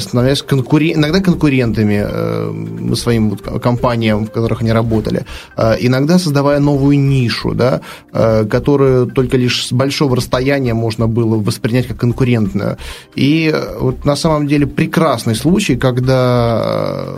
становясь 0.00 0.42
конкурен... 0.42 0.98
иногда 0.98 1.20
конкурентами 1.20 2.94
своим 2.94 3.36
компаниям, 3.36 4.26
в 4.26 4.30
которых 4.30 4.60
они 4.60 4.72
работали, 4.72 5.24
иногда 5.56 6.18
создавая 6.18 6.60
новую 6.60 6.98
нишу, 6.98 7.27
да, 7.54 7.80
которую 8.12 9.06
только 9.06 9.36
лишь 9.36 9.66
с 9.66 9.72
большого 9.72 10.16
расстояния 10.16 10.74
можно 10.74 11.06
было 11.06 11.36
воспринять 11.36 11.86
как 11.86 11.98
конкурентную. 11.98 12.76
И 13.14 13.54
вот 13.80 14.04
на 14.04 14.16
самом 14.16 14.46
деле 14.46 14.66
прекрасный 14.66 15.34
случай, 15.34 15.76
когда, 15.76 16.62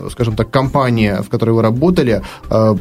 э, 0.05 0.09
скажем 0.13 0.37
так, 0.37 0.51
компания, 0.51 1.23
в 1.23 1.29
которой 1.29 1.51
вы 1.51 1.63
работали, 1.63 2.23
э, 2.51 2.77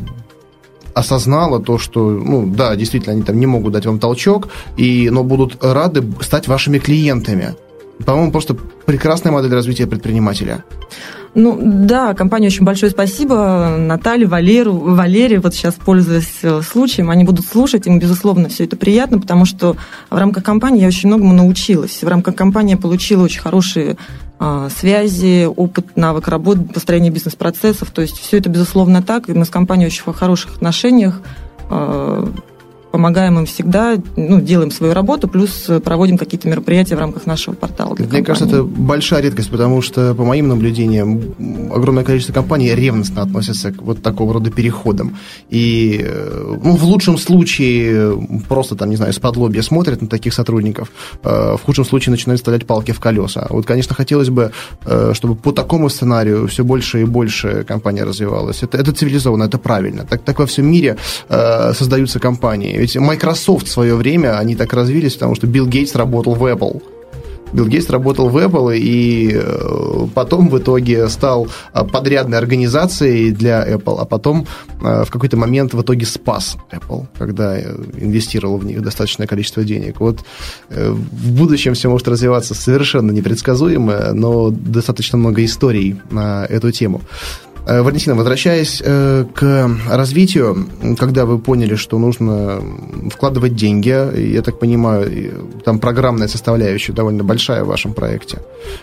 осознала 0.94 1.60
то, 1.60 1.78
что, 1.78 2.10
ну, 2.10 2.46
да, 2.48 2.76
действительно, 2.76 3.14
они 3.14 3.24
там 3.24 3.40
не 3.40 3.46
могут 3.46 3.74
дать 3.74 3.86
вам 3.86 4.00
толчок, 4.00 4.48
и, 4.78 5.10
но 5.10 5.24
будут 5.24 5.64
рады 5.64 6.04
стать 6.22 6.48
вашими 6.48 6.80
клиентами. 6.80 7.56
По-моему, 8.06 8.32
просто 8.32 8.56
прекрасная 8.86 9.32
модель 9.32 9.54
развития 9.54 9.88
предпринимателя. 9.88 10.64
Ну 11.36 11.60
да, 11.62 12.14
компании 12.14 12.48
очень 12.48 12.66
большое 12.66 12.92
спасибо. 12.92 13.76
Наталье, 13.78 14.28
Валеру, 14.28 14.74
Валере, 14.74 15.40
вот 15.40 15.54
сейчас 15.54 15.76
пользуясь 15.76 16.40
э, 16.42 16.62
случаем, 16.62 17.10
они 17.10 17.24
будут 17.24 17.46
слушать, 17.46 17.86
им, 17.86 18.00
безусловно, 18.00 18.50
все 18.50 18.66
это 18.66 18.76
приятно, 18.76 19.20
потому 19.20 19.46
что 19.46 19.76
в 20.10 20.18
рамках 20.18 20.44
компании 20.44 20.82
я 20.82 20.88
очень 20.88 21.08
многому 21.08 21.34
научилась. 21.34 22.02
В 22.02 22.08
рамках 22.08 22.36
компании 22.36 22.72
я 22.72 22.78
получила 22.78 23.24
очень 23.24 23.42
хорошие 23.42 23.98
а, 24.40 24.70
связи, 24.70 25.46
опыт, 25.46 25.98
навык 25.98 26.28
работы, 26.30 26.62
построения 26.62 27.10
бизнес-процессов. 27.10 27.92
То 27.92 28.02
есть 28.02 28.18
все 28.18 28.38
это, 28.38 28.50
безусловно, 28.50 29.04
так. 29.04 29.30
И 29.30 29.34
мы 29.34 29.46
с 29.46 29.50
компанией 29.50 29.88
очень 29.88 30.04
в 30.04 30.14
хороших 30.14 30.56
отношениях. 30.56 31.22
Помогаем 32.92 33.38
им 33.38 33.46
всегда, 33.46 33.98
ну, 34.16 34.42
делаем 34.42 34.72
свою 34.72 34.94
работу, 34.94 35.28
плюс 35.28 35.70
проводим 35.84 36.18
какие-то 36.18 36.48
мероприятия 36.48 36.96
в 36.96 37.00
рамках 37.00 37.28
нашего 37.28 37.54
портала. 37.54 37.90
Мне 37.90 37.98
компании. 37.98 38.24
кажется, 38.24 38.48
это 38.48 38.64
большая 38.64 39.22
редкость, 39.22 39.52
потому 39.52 39.82
что, 39.82 40.16
по 40.16 40.24
моим 40.24 40.48
наблюдениям, 40.48 41.22
огромное 41.72 42.04
количество 42.04 42.34
компаний 42.34 42.74
ревностно 42.74 43.22
относятся 43.22 43.72
к 43.72 43.82
вот 43.84 44.02
такого 44.02 44.34
рода 44.34 44.50
переходам. 44.50 45.18
И, 45.50 46.02
э, 46.04 46.58
ну, 46.64 46.76
в 46.76 46.84
лучшем 46.84 47.18
случае 47.18 48.20
просто, 48.48 48.76
там, 48.76 48.90
не 48.90 48.96
знаю, 48.96 49.14
с 49.14 49.20
подлобья 49.20 49.62
смотрят 49.62 50.02
на 50.02 50.08
таких 50.08 50.34
сотрудников, 50.34 50.92
э, 51.24 51.58
в 51.58 51.62
худшем 51.64 51.86
случае 51.86 52.12
начинают 52.12 52.40
вставлять 52.40 52.66
палки 52.66 52.92
в 52.92 53.00
колеса. 53.00 53.46
Вот, 53.50 53.66
конечно, 53.66 53.96
хотелось 53.96 54.30
бы, 54.30 54.52
э, 54.86 55.12
чтобы 55.14 55.36
по 55.36 55.52
такому 55.52 55.90
сценарию 55.90 56.48
все 56.48 56.64
больше 56.64 57.02
и 57.02 57.06
больше 57.06 57.64
компания 57.68 58.04
развивалась. 58.04 58.64
Это, 58.64 58.78
это 58.78 58.92
цивилизованно, 58.92 59.44
это 59.44 59.60
правильно. 59.60 60.06
Так, 60.10 60.24
так 60.24 60.40
во 60.40 60.46
всем 60.46 60.66
мире 60.72 60.98
создаются 61.30 62.20
компании 62.20 62.79
ведь 62.80 62.96
Microsoft 62.96 63.68
в 63.68 63.72
свое 63.72 63.96
время, 63.96 64.38
они 64.38 64.56
так 64.56 64.74
развились, 64.74 65.14
потому 65.14 65.36
что 65.36 65.48
Билл 65.48 65.68
Гейтс 65.68 65.96
работал 65.96 66.34
в 66.36 66.44
Apple. 66.44 66.82
Билл 67.52 67.66
Гейтс 67.66 67.90
работал 67.90 68.30
в 68.30 68.38
Apple 68.38 68.78
и 68.78 69.32
э, 69.34 70.08
потом 70.14 70.50
в 70.50 70.58
итоге 70.60 71.10
стал 71.10 71.48
э, 71.74 71.84
подрядной 71.84 72.38
организацией 72.38 73.32
для 73.32 73.68
Apple, 73.68 73.98
а 74.00 74.06
потом 74.06 74.46
э, 74.82 75.04
в 75.04 75.10
какой-то 75.10 75.36
момент 75.36 75.74
в 75.74 75.82
итоге 75.82 76.06
спас 76.06 76.58
Apple, 76.72 77.08
когда 77.18 77.60
инвестировал 77.60 78.58
в 78.58 78.66
них 78.66 78.82
достаточное 78.82 79.28
количество 79.28 79.64
денег. 79.64 80.00
Вот 80.00 80.20
в 80.70 81.32
будущем 81.32 81.74
все 81.74 81.90
может 81.90 82.08
развиваться 82.08 82.54
совершенно 82.54 83.12
непредсказуемо, 83.12 84.14
но 84.14 84.52
достаточно 84.52 85.18
много 85.18 85.44
историй 85.44 86.00
на 86.12 86.46
эту 86.46 86.72
тему. 86.72 87.02
Э, 87.66 87.82
Валентина, 87.82 88.16
возвращаясь 88.16 88.82
э, 88.84 89.26
к 89.34 89.70
развитию, 89.90 90.68
когда 90.98 91.26
вы 91.26 91.40
поняли, 91.40 91.76
что 91.76 92.00
нужно 92.00 92.62
вкладывать 93.12 93.56
деньги, 93.56 93.90
я 94.34 94.42
так 94.42 94.60
понимаю, 94.60 95.52
там 95.64 95.80
программная 95.80 96.28
составляющая 96.28 96.94
довольно 96.94 97.24
большая 97.24 97.64
в 97.64 97.68
вашем 97.68 97.94
проекте, 97.94 98.40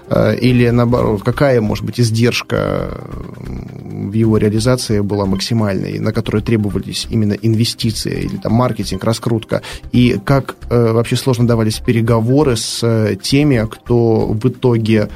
э, 0.09 0.37
или 0.37 0.68
наоборот, 0.71 1.23
какая, 1.23 1.61
может 1.61 1.85
быть, 1.85 2.00
издержка 2.00 3.00
в 3.38 4.12
его 4.12 4.37
реализации 4.38 5.00
была 5.00 5.26
максимальной, 5.26 5.99
на 5.99 6.12
которую 6.12 6.42
требовались 6.42 7.06
именно 7.11 7.33
инвестиции 7.33 8.23
или 8.25 8.37
там 8.37 8.52
маркетинг, 8.52 9.02
раскрутка, 9.04 9.62
и 9.92 10.18
как 10.25 10.56
вообще 10.71 11.16
сложно 11.16 11.47
давались 11.47 11.78
переговоры 11.78 12.56
с 12.56 13.16
теми, 13.23 13.66
кто 13.71 14.26
в 14.26 14.49
итоге 14.49 15.09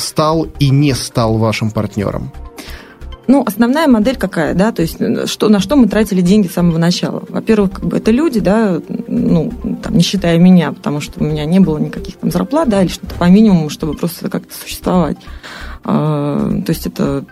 стал 0.00 0.48
и 0.58 0.70
не 0.70 0.94
стал 0.94 1.38
вашим 1.38 1.70
партнером? 1.70 2.32
Ну, 3.30 3.44
основная 3.46 3.86
модель 3.86 4.16
какая, 4.16 4.54
да, 4.54 4.72
то 4.72 4.82
есть 4.82 4.98
что, 5.28 5.48
на 5.48 5.60
что 5.60 5.76
мы 5.76 5.86
тратили 5.86 6.20
деньги 6.20 6.48
с 6.48 6.54
самого 6.54 6.78
начала. 6.78 7.22
Во-первых, 7.28 7.70
как 7.74 7.84
бы 7.84 7.96
это 7.96 8.10
люди, 8.10 8.40
да, 8.40 8.80
ну, 9.06 9.52
там, 9.84 9.94
не 9.94 10.02
считая 10.02 10.36
меня, 10.36 10.72
потому 10.72 11.00
что 11.00 11.20
у 11.20 11.24
меня 11.24 11.44
не 11.44 11.60
было 11.60 11.78
никаких 11.78 12.16
там 12.16 12.32
зарплат, 12.32 12.68
да, 12.68 12.82
или 12.82 12.88
что-то 12.88 13.14
по 13.14 13.28
минимуму, 13.28 13.70
чтобы 13.70 13.94
просто 13.94 14.28
как-то 14.28 14.52
существовать. 14.52 15.16
А, 15.84 16.50
то 16.66 16.70
есть 16.72 16.88
это 16.88 17.24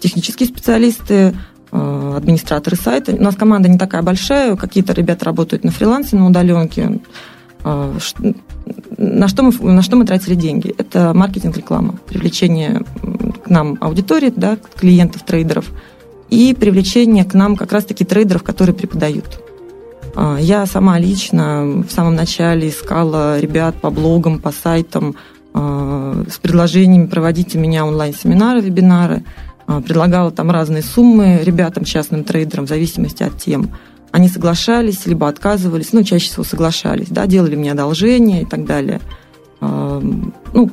технические 0.00 0.48
специалисты, 0.48 1.36
а, 1.70 2.14
администраторы 2.16 2.76
сайта. 2.76 3.12
У 3.12 3.20
нас 3.20 3.36
команда 3.36 3.68
не 3.68 3.76
такая 3.76 4.00
большая, 4.00 4.56
какие-то 4.56 4.94
ребята 4.94 5.26
работают 5.26 5.62
на 5.62 5.72
фрилансе, 5.72 6.16
на 6.16 6.26
удаленке. 6.26 7.00
На 8.96 9.28
что 9.28 9.42
мы, 9.42 9.52
на 9.72 9.82
что 9.82 9.96
мы 9.96 10.04
тратили 10.04 10.34
деньги? 10.34 10.74
Это 10.76 11.12
маркетинг, 11.14 11.56
реклама, 11.56 11.94
привлечение 12.06 12.82
к 13.44 13.50
нам 13.50 13.76
аудитории, 13.80 14.32
да, 14.34 14.56
клиентов, 14.76 15.22
трейдеров, 15.22 15.70
и 16.30 16.54
привлечение 16.54 17.24
к 17.24 17.34
нам 17.34 17.56
как 17.56 17.72
раз-таки 17.72 18.04
трейдеров, 18.04 18.42
которые 18.42 18.74
преподают. 18.74 19.40
А, 20.14 20.36
я 20.38 20.66
сама 20.66 20.98
лично 20.98 21.84
в 21.86 21.90
самом 21.90 22.14
начале 22.14 22.68
искала 22.68 23.38
ребят 23.38 23.80
по 23.80 23.90
блогам, 23.90 24.38
по 24.38 24.52
сайтам 24.52 25.16
а, 25.52 26.24
с 26.30 26.38
предложениями 26.38 27.06
проводить 27.06 27.54
у 27.56 27.58
меня 27.58 27.86
онлайн-семинары, 27.86 28.60
вебинары. 28.60 29.24
А, 29.66 29.80
предлагала 29.80 30.30
там 30.30 30.50
разные 30.50 30.82
суммы 30.82 31.40
ребятам, 31.42 31.84
частным 31.84 32.24
трейдерам, 32.24 32.66
в 32.66 32.68
зависимости 32.68 33.22
от 33.22 33.38
тем– 33.38 33.70
они 34.14 34.28
соглашались, 34.28 35.06
либо 35.06 35.26
отказывались, 35.26 35.92
ну, 35.92 36.04
чаще 36.04 36.26
всего 36.26 36.44
соглашались, 36.44 37.08
да, 37.08 37.26
делали 37.26 37.56
мне 37.56 37.72
одолжение 37.72 38.42
и 38.42 38.44
так 38.44 38.64
далее. 38.64 39.00
Ну, 39.60 40.70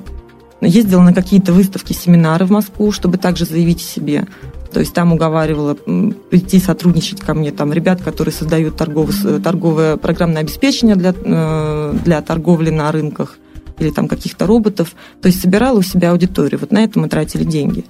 ездила 0.62 1.02
на 1.02 1.12
какие-то 1.12 1.52
выставки, 1.52 1.92
семинары 1.92 2.46
в 2.46 2.52
Москву, 2.52 2.92
чтобы 2.92 3.18
также 3.18 3.46
заявить 3.46 3.82
о 3.82 3.84
себе. 3.84 4.28
То 4.72 4.80
есть 4.80 4.94
там 4.94 5.12
уговаривала 5.12 5.74
прийти 5.74 6.60
сотрудничать 6.60 7.22
ко 7.22 7.34
мне 7.34 7.52
там 7.52 7.74
ребят, 7.74 8.04
которые 8.04 8.32
создают 8.32 8.78
торговое, 8.78 9.40
торговое 9.40 9.98
программное 9.98 10.44
обеспечение 10.44 10.96
для, 10.96 11.12
э, 11.18 11.96
для 12.06 12.22
торговли 12.22 12.70
на 12.70 12.92
рынках 12.92 13.40
или 13.80 13.90
там 13.90 14.08
каких-то 14.08 14.46
роботов. 14.46 14.94
То 15.20 15.30
есть 15.30 15.42
собирала 15.42 15.80
у 15.80 15.82
себя 15.82 16.12
аудиторию. 16.12 16.60
Вот 16.60 16.72
на 16.72 16.84
это 16.84 17.00
мы 17.00 17.10
тратили 17.10 17.44
деньги. 17.44 17.86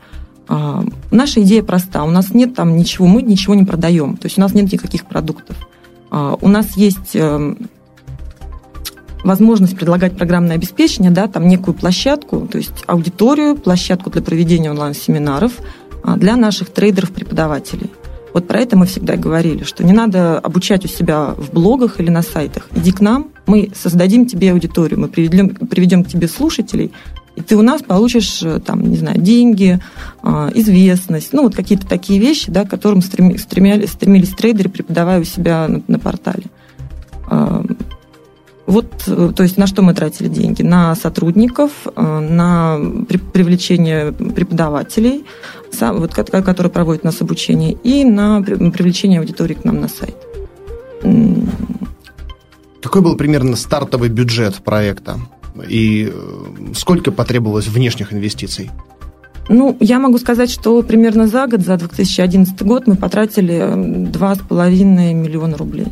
А, 0.53 0.83
наша 1.11 1.41
идея 1.43 1.63
проста. 1.63 2.03
У 2.03 2.11
нас 2.11 2.33
нет 2.33 2.53
там 2.55 2.75
ничего, 2.75 3.07
мы 3.07 3.21
ничего 3.21 3.55
не 3.55 3.63
продаем. 3.63 4.17
То 4.17 4.25
есть 4.25 4.37
у 4.37 4.41
нас 4.41 4.53
нет 4.53 4.69
никаких 4.69 5.05
продуктов. 5.05 5.55
А, 6.09 6.37
у 6.41 6.49
нас 6.49 6.75
есть 6.75 7.15
эм, 7.15 7.69
возможность 9.23 9.77
предлагать 9.77 10.17
программное 10.17 10.57
обеспечение, 10.57 11.09
да, 11.09 11.27
там 11.27 11.47
некую 11.47 11.73
площадку, 11.73 12.49
то 12.51 12.57
есть 12.57 12.83
аудиторию, 12.85 13.55
площадку 13.55 14.09
для 14.09 14.21
проведения 14.21 14.69
онлайн-семинаров 14.71 15.53
а, 16.03 16.17
для 16.17 16.35
наших 16.35 16.69
трейдеров-преподавателей. 16.71 17.89
Вот 18.33 18.45
про 18.49 18.59
это 18.59 18.77
мы 18.77 18.87
всегда 18.87 19.15
говорили, 19.15 19.63
что 19.63 19.85
не 19.85 19.93
надо 19.93 20.37
обучать 20.37 20.83
у 20.83 20.89
себя 20.89 21.33
в 21.37 21.53
блогах 21.53 22.01
или 22.01 22.09
на 22.09 22.23
сайтах. 22.23 22.67
Иди 22.75 22.91
к 22.91 22.99
нам, 22.99 23.29
мы 23.45 23.71
создадим 23.73 24.25
тебе 24.25 24.51
аудиторию, 24.51 24.99
мы 24.99 25.07
приведем, 25.07 25.49
приведем 25.49 26.03
к 26.03 26.09
тебе 26.09 26.27
слушателей, 26.27 26.91
и 27.35 27.41
ты 27.41 27.55
у 27.55 27.61
нас 27.61 27.81
получишь, 27.81 28.41
э, 28.43 28.59
там, 28.59 28.81
не 28.81 28.97
знаю, 28.97 29.19
деньги, 29.19 29.79
а, 30.21 30.51
известность, 30.53 31.33
ну, 31.33 31.43
вот 31.43 31.55
какие-то 31.55 31.87
такие 31.87 32.19
вещи, 32.19 32.51
да, 32.51 32.65
к 32.65 32.69
которым 32.69 33.01
стремились, 33.01 33.91
стремились 33.91 34.29
трейдеры, 34.29 34.69
преподавая 34.69 35.21
у 35.21 35.23
себя 35.23 35.67
на, 35.67 35.81
на 35.87 35.99
портале. 35.99 36.43
А, 37.27 37.63
вот, 38.65 39.03
э, 39.07 39.31
то 39.35 39.43
есть 39.43 39.57
на 39.57 39.65
что 39.65 39.81
мы 39.81 39.93
тратили 39.93 40.27
деньги? 40.27 40.61
На 40.61 40.93
сотрудников, 40.95 41.71
э, 41.85 42.19
на 42.19 42.79
привлечение 43.33 44.11
преподавателей, 44.11 45.25
вот, 45.79 46.13
которые 46.13 46.71
проводят 46.71 47.03
у 47.03 47.07
нас 47.07 47.21
обучение, 47.21 47.73
и 47.83 48.03
на 48.03 48.41
привлечение 48.41 49.19
аудитории 49.19 49.53
к 49.53 49.63
нам 49.63 49.79
на 49.79 49.87
сайт. 49.87 50.15
Какой 52.81 53.01
был 53.01 53.15
примерно 53.15 53.55
стартовый 53.55 54.09
бюджет 54.09 54.55
проекта? 54.55 55.17
И 55.67 56.11
э, 56.11 56.73
сколько 56.75 57.11
потребовалось 57.11 57.67
внешних 57.67 58.13
инвестиций? 58.13 58.69
Ну, 59.49 59.75
я 59.79 59.99
могу 59.99 60.17
сказать, 60.17 60.49
что 60.49 60.81
примерно 60.83 61.27
за 61.27 61.47
год, 61.47 61.61
за 61.61 61.77
2011 61.77 62.61
год 62.61 62.87
мы 62.87 62.95
потратили 62.95 63.55
2,5 63.55 65.13
миллиона 65.13 65.57
рублей. 65.57 65.87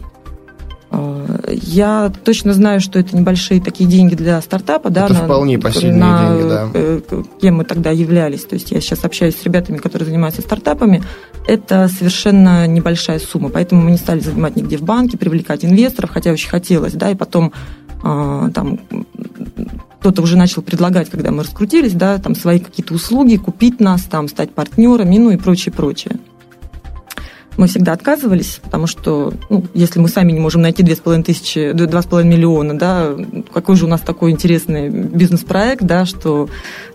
Э, 0.92 1.40
я 1.52 2.12
точно 2.24 2.54
знаю, 2.54 2.80
что 2.80 3.00
это 3.00 3.16
небольшие 3.16 3.62
такие 3.62 3.90
деньги 3.90 4.16
для 4.16 4.42
стартапа. 4.42 4.88
Это 4.88 5.08
да, 5.10 5.14
вполне 5.14 5.58
на, 5.58 5.64
посильные 5.64 6.00
на, 6.00 6.30
деньги, 6.30 6.50
да. 6.50 6.70
Э, 6.74 7.02
кем 7.42 7.58
мы 7.58 7.64
тогда 7.66 7.92
являлись. 7.92 8.46
То 8.46 8.56
есть 8.56 8.72
я 8.72 8.82
сейчас 8.82 9.04
общаюсь 9.04 9.36
с 9.36 9.44
ребятами, 9.44 9.78
которые 9.78 10.08
занимаются 10.08 10.42
стартапами. 10.42 11.04
Это 11.48 11.88
совершенно 11.88 12.68
небольшая 12.68 13.20
сумма. 13.20 13.50
Поэтому 13.50 13.82
мы 13.82 13.92
не 13.92 13.98
стали 13.98 14.20
занимать 14.20 14.56
нигде 14.56 14.78
в 14.78 14.84
банке, 14.84 15.18
привлекать 15.18 15.66
инвесторов, 15.66 16.12
хотя 16.12 16.32
очень 16.32 16.50
хотелось. 16.50 16.94
Да, 16.94 17.12
и 17.12 17.16
потом 17.16 17.54
там 18.02 18.80
кто-то 20.00 20.22
уже 20.22 20.38
начал 20.38 20.62
предлагать, 20.62 21.10
когда 21.10 21.32
мы 21.32 21.44
раскрутились, 21.44 21.94
да, 21.94 22.18
там 22.18 22.36
свои 22.36 22.60
какие-то 22.60 22.94
услуги, 22.94 23.36
купить 23.36 23.80
нас, 23.80 24.04
там, 24.04 24.28
стать 24.30 24.52
партнерами, 24.52 25.18
ну 25.18 25.32
и 25.32 25.38
прочее, 25.38 25.74
прочее. 25.74 26.20
Мы 27.60 27.68
всегда 27.68 27.92
отказывались, 27.92 28.62
потому 28.64 28.88
что, 28.88 29.34
ну, 29.50 29.66
если 29.74 30.00
мы 30.00 30.08
сами 30.08 30.32
не 30.32 30.40
можем 30.40 30.62
найти 30.62 30.82
2,5 30.82 31.24
тысячи, 31.24 31.74
2,5 31.74 32.24
миллиона, 32.24 32.80
да, 32.80 33.10
какой 33.54 33.76
же 33.76 33.84
у 33.84 33.90
нас 33.90 34.00
такой 34.00 34.32
интересный 34.32 34.88
бизнес-проект, 34.90 35.84
да, 35.84 36.06
что 36.06 36.48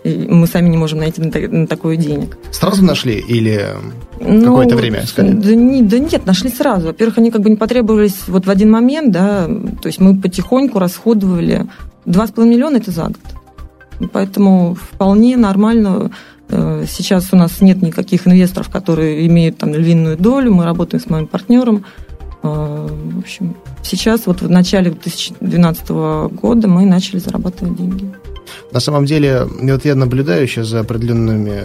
мы 0.03 0.47
сами 0.47 0.69
не 0.69 0.77
можем 0.77 0.97
найти 0.97 1.21
на 1.21 1.67
такое 1.67 1.97
денег. 1.97 2.39
Сразу 2.49 2.83
нашли 2.83 3.13
или 3.19 3.75
ну, 4.19 4.43
какое-то 4.43 4.75
время 4.75 5.03
искали? 5.03 5.33
Да, 5.33 5.53
не, 5.53 5.83
да 5.83 5.99
нет, 5.99 6.25
нашли 6.25 6.49
сразу. 6.49 6.87
Во-первых, 6.87 7.19
они 7.19 7.29
как 7.29 7.41
бы 7.41 7.51
не 7.51 7.57
потребовались 7.57 8.23
вот 8.25 8.47
в 8.47 8.49
один 8.49 8.71
момент, 8.71 9.11
да, 9.11 9.45
то 9.45 9.87
есть 9.87 9.99
мы 9.99 10.19
потихоньку 10.19 10.79
расходовали 10.79 11.67
2,5 12.07 12.43
миллиона– 12.43 12.77
это 12.77 12.89
за 12.89 13.03
год. 13.03 14.09
Поэтому 14.11 14.75
вполне 14.75 15.37
нормально 15.37 16.09
сейчас 16.49 17.29
у 17.31 17.35
нас 17.35 17.61
нет 17.61 17.81
никаких 17.81 18.27
инвесторов, 18.27 18.69
которые 18.69 19.25
имеют 19.27 19.57
там 19.57 19.73
львиную 19.73 20.17
долю. 20.17 20.53
Мы 20.53 20.63
работаем 20.63 21.03
с 21.03 21.09
моим 21.09 21.27
партнером. 21.27 21.85
Э, 22.43 22.87
в 22.87 23.19
общем, 23.19 23.55
сейчас 23.83 24.27
вот 24.27 24.41
в 24.41 24.49
начале 24.49 24.91
2012 24.91 25.89
года 26.31 26.67
мы 26.67 26.85
начали 26.85 27.19
зарабатывать 27.19 27.75
деньги. 27.75 28.13
На 28.71 28.79
самом 28.79 29.05
деле, 29.05 29.45
вот 29.45 29.85
я 29.85 29.95
наблюдаю 29.95 30.47
сейчас 30.47 30.67
за 30.67 30.81
определенными 30.81 31.61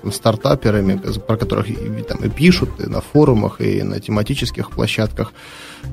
там, 0.00 0.12
стартаперами, 0.12 1.00
про 1.26 1.36
которых 1.36 1.68
и, 1.68 2.02
там, 2.08 2.18
и 2.18 2.28
пишут 2.28 2.70
и 2.78 2.88
на 2.88 3.00
форумах, 3.00 3.60
и 3.60 3.82
на 3.82 4.00
тематических 4.00 4.70
площадках. 4.70 5.32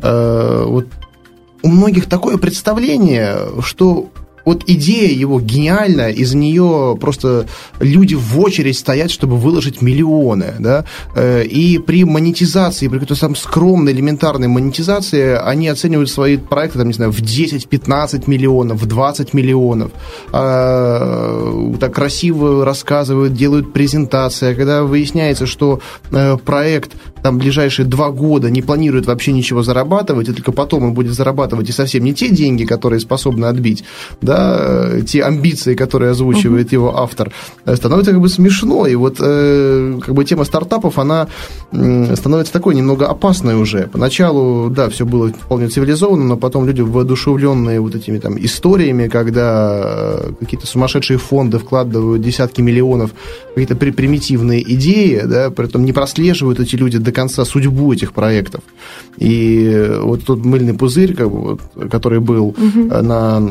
Э, 0.02 0.64
вот 0.66 0.88
у 1.64 1.68
многих 1.68 2.08
такое 2.08 2.38
представление, 2.38 3.38
что 3.62 4.10
вот 4.46 4.64
идея 4.68 5.12
его 5.12 5.40
гениальная, 5.40 6.10
из 6.10 6.34
нее 6.34 6.98
просто 7.00 7.48
люди 7.80 8.16
в 8.16 8.40
очередь 8.40 8.78
стоят, 8.78 9.12
чтобы 9.12 9.38
выложить 9.38 9.82
миллионы, 9.82 10.56
да, 10.60 10.86
э, 11.16 11.44
и 11.44 11.78
при 11.78 12.04
монетизации, 12.06 12.88
при 12.88 13.00
какой-то 13.00 13.20
там 13.20 13.36
скромной, 13.36 13.94
элементарной 13.94 14.48
монетизации, 14.48 15.38
они 15.38 15.68
оценивают 15.68 16.10
свои 16.10 16.38
проекты, 16.38 16.80
там, 16.80 16.88
не 16.88 16.94
знаю, 16.94 17.12
в 17.12 17.20
10-15 17.20 18.24
миллионов, 18.28 18.82
в 18.82 18.86
20 18.86 19.34
миллионов, 19.34 19.92
а, 20.32 21.76
так 21.80 21.94
красиво 21.94 22.66
рассказывают, 22.66 23.34
делают 23.34 23.74
презентации, 23.74 24.52
а 24.52 24.56
когда 24.56 24.84
выясняется, 24.84 25.46
что 25.46 25.80
э, 26.12 26.38
проект 26.38 26.92
там 27.22 27.38
ближайшие 27.38 27.86
два 27.86 28.12
года 28.12 28.50
не 28.50 28.62
планирует 28.62 29.06
вообще 29.06 29.32
ничего 29.32 29.64
зарабатывать, 29.64 30.30
и 30.30 30.34
только 30.34 30.52
потом 30.52 30.84
он 30.84 30.94
будет 30.94 31.14
зарабатывать 31.14 31.70
и 31.70 31.72
совсем 31.72 32.04
не 32.04 32.14
те 32.14 32.30
деньги, 32.30 32.66
которые 32.66 33.00
способны 33.00 33.46
отбить, 33.46 33.84
да, 34.22 35.02
те 35.02 35.24
амбиции, 35.24 35.76
которые 35.76 36.12
озвучивает 36.12 36.72
его 36.72 36.98
автор, 36.98 37.32
э, 37.66 37.76
становится 37.76 38.12
как 38.12 38.22
бы 38.22 38.30
смешно. 38.30 38.88
И 38.88 38.96
вот 38.96 39.18
э, 39.20 40.00
как 40.06 40.14
бы 40.14 40.26
тема 40.26 40.46
стартапов, 40.46 40.98
она 40.98 41.28
становится 41.72 42.54
такой 42.54 42.76
немного 42.76 43.08
опасной 43.08 43.56
уже. 43.56 43.90
Поначалу, 43.92 44.70
да, 44.70 44.90
все 44.90 45.06
было 45.06 45.30
вполне 45.30 45.68
цивилизованно, 45.68 46.24
но 46.24 46.38
потом 46.38 46.66
люди 46.66 46.82
воодушевленные 46.82 47.80
вот 47.80 47.96
этими 47.96 48.20
там 48.20 48.38
историями, 48.38 49.08
когда 49.08 49.82
э, 49.84 50.32
какие-то 50.40 50.68
сумасшедшие 50.68 51.18
фонды 51.18 51.60
вкладывают 51.60 52.22
десятки 52.22 52.62
миллионов 52.62 53.12
какие-то 53.56 53.76
примитивные 53.76 54.62
идеи, 54.74 55.22
да, 55.26 55.50
при 55.50 55.68
этом 55.68 55.86
не 55.86 55.94
прослеживают 55.94 56.60
эти 56.60 56.76
люди 56.76 56.98
до 56.98 57.11
конца 57.12 57.46
судьбу 57.46 57.94
этих 57.94 58.14
проектов. 58.14 58.62
И 59.18 59.90
вот 60.02 60.26
тот 60.26 60.46
мыльный 60.46 60.74
пузырь, 60.74 61.14
как 61.14 61.30
бы, 61.30 61.42
вот, 61.42 61.62
который 61.90 62.20
был 62.20 62.48
угу. 62.48 63.02
на 63.02 63.42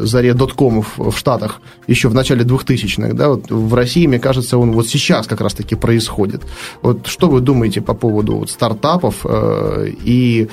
заре 0.00 0.34
доткомов 0.34 0.94
в 0.96 1.16
Штатах 1.16 1.60
еще 1.86 2.08
в 2.08 2.14
начале 2.14 2.44
2000-х, 2.44 3.12
да, 3.14 3.28
вот 3.28 3.50
в 3.50 3.74
России, 3.74 4.06
мне 4.06 4.18
кажется, 4.18 4.58
он 4.58 4.72
вот 4.72 4.88
сейчас 4.88 5.26
как 5.26 5.40
раз-таки 5.40 5.74
происходит. 5.74 6.42
Вот 6.82 7.06
что 7.06 7.28
вы 7.28 7.40
думаете 7.40 7.80
по 7.80 7.94
поводу 7.94 8.36
вот 8.36 8.50
стартапов 8.50 9.24
э, 9.24 9.88
и 10.04 10.48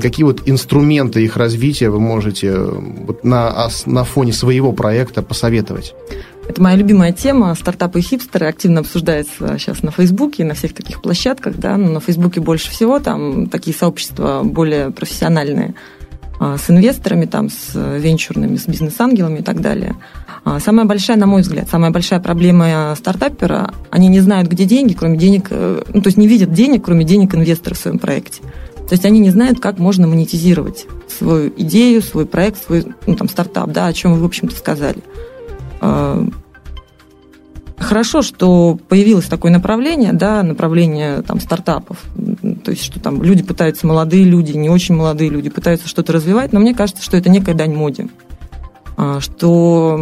какие 0.00 0.24
вот 0.24 0.42
инструменты 0.46 1.24
их 1.24 1.36
развития 1.36 1.90
вы 1.90 2.00
можете 2.00 2.56
вот 2.56 3.24
на, 3.24 3.68
на 3.86 4.04
фоне 4.04 4.32
своего 4.32 4.72
проекта 4.72 5.22
посоветовать? 5.22 5.94
Это 6.48 6.62
моя 6.62 6.76
любимая 6.76 7.12
тема. 7.12 7.54
Стартапы 7.54 7.98
и 7.98 8.02
хипстеры 8.02 8.46
активно 8.46 8.80
обсуждается 8.80 9.58
сейчас 9.58 9.82
на 9.82 9.90
Фейсбуке 9.90 10.42
и 10.42 10.46
на 10.46 10.54
всех 10.54 10.74
таких 10.74 11.02
площадках. 11.02 11.56
Да? 11.56 11.76
Но 11.76 11.90
на 11.90 12.00
Фейсбуке 12.00 12.40
больше 12.40 12.70
всего, 12.70 12.98
там 12.98 13.48
такие 13.48 13.76
сообщества 13.76 14.42
более 14.42 14.90
профессиональные 14.90 15.74
а, 16.40 16.56
с 16.56 16.70
инвесторами, 16.70 17.26
там, 17.26 17.50
с 17.50 17.74
венчурными, 17.74 18.56
с 18.56 18.66
бизнес-ангелами 18.66 19.40
и 19.40 19.42
так 19.42 19.60
далее. 19.60 19.96
А, 20.44 20.58
самая 20.58 20.86
большая, 20.86 21.18
на 21.18 21.26
мой 21.26 21.42
взгляд, 21.42 21.68
самая 21.68 21.90
большая 21.90 22.20
проблема 22.20 22.94
стартапера, 22.96 23.74
они 23.90 24.08
не 24.08 24.20
знают, 24.20 24.48
где 24.48 24.64
деньги, 24.64 24.94
кроме 24.94 25.18
денег, 25.18 25.48
э, 25.50 25.82
ну, 25.92 26.00
то 26.00 26.06
есть 26.06 26.16
не 26.16 26.28
видят 26.28 26.52
денег, 26.52 26.84
кроме 26.84 27.04
денег 27.04 27.34
инвесторов 27.34 27.78
в 27.78 27.82
своем 27.82 27.98
проекте. 27.98 28.42
То 28.88 28.94
есть 28.94 29.04
они 29.04 29.20
не 29.20 29.30
знают, 29.30 29.60
как 29.60 29.78
можно 29.78 30.06
монетизировать 30.06 30.86
свою 31.08 31.52
идею, 31.58 32.00
свой 32.00 32.24
проект, 32.24 32.64
свой 32.64 32.86
ну, 33.06 33.16
там, 33.16 33.28
стартап, 33.28 33.70
да, 33.70 33.86
о 33.86 33.92
чем 33.92 34.14
вы, 34.14 34.20
в 34.20 34.24
общем-то, 34.24 34.56
сказали. 34.56 35.02
А, 35.80 36.24
хорошо, 37.78 38.22
что 38.22 38.78
появилось 38.88 39.26
такое 39.26 39.50
направление, 39.50 40.12
да, 40.12 40.42
направление 40.42 41.22
там, 41.22 41.40
стартапов. 41.40 42.02
То 42.64 42.70
есть, 42.70 42.84
что 42.84 43.00
там 43.00 43.22
люди 43.22 43.42
пытаются, 43.42 43.86
молодые 43.86 44.24
люди, 44.24 44.52
не 44.52 44.68
очень 44.68 44.94
молодые 44.94 45.30
люди, 45.30 45.50
пытаются 45.50 45.88
что-то 45.88 46.12
развивать, 46.12 46.52
но 46.52 46.60
мне 46.60 46.74
кажется, 46.74 47.02
что 47.02 47.16
это 47.16 47.30
некая 47.30 47.54
дань 47.54 47.74
моде. 47.74 48.08
А, 48.96 49.20
что 49.20 49.96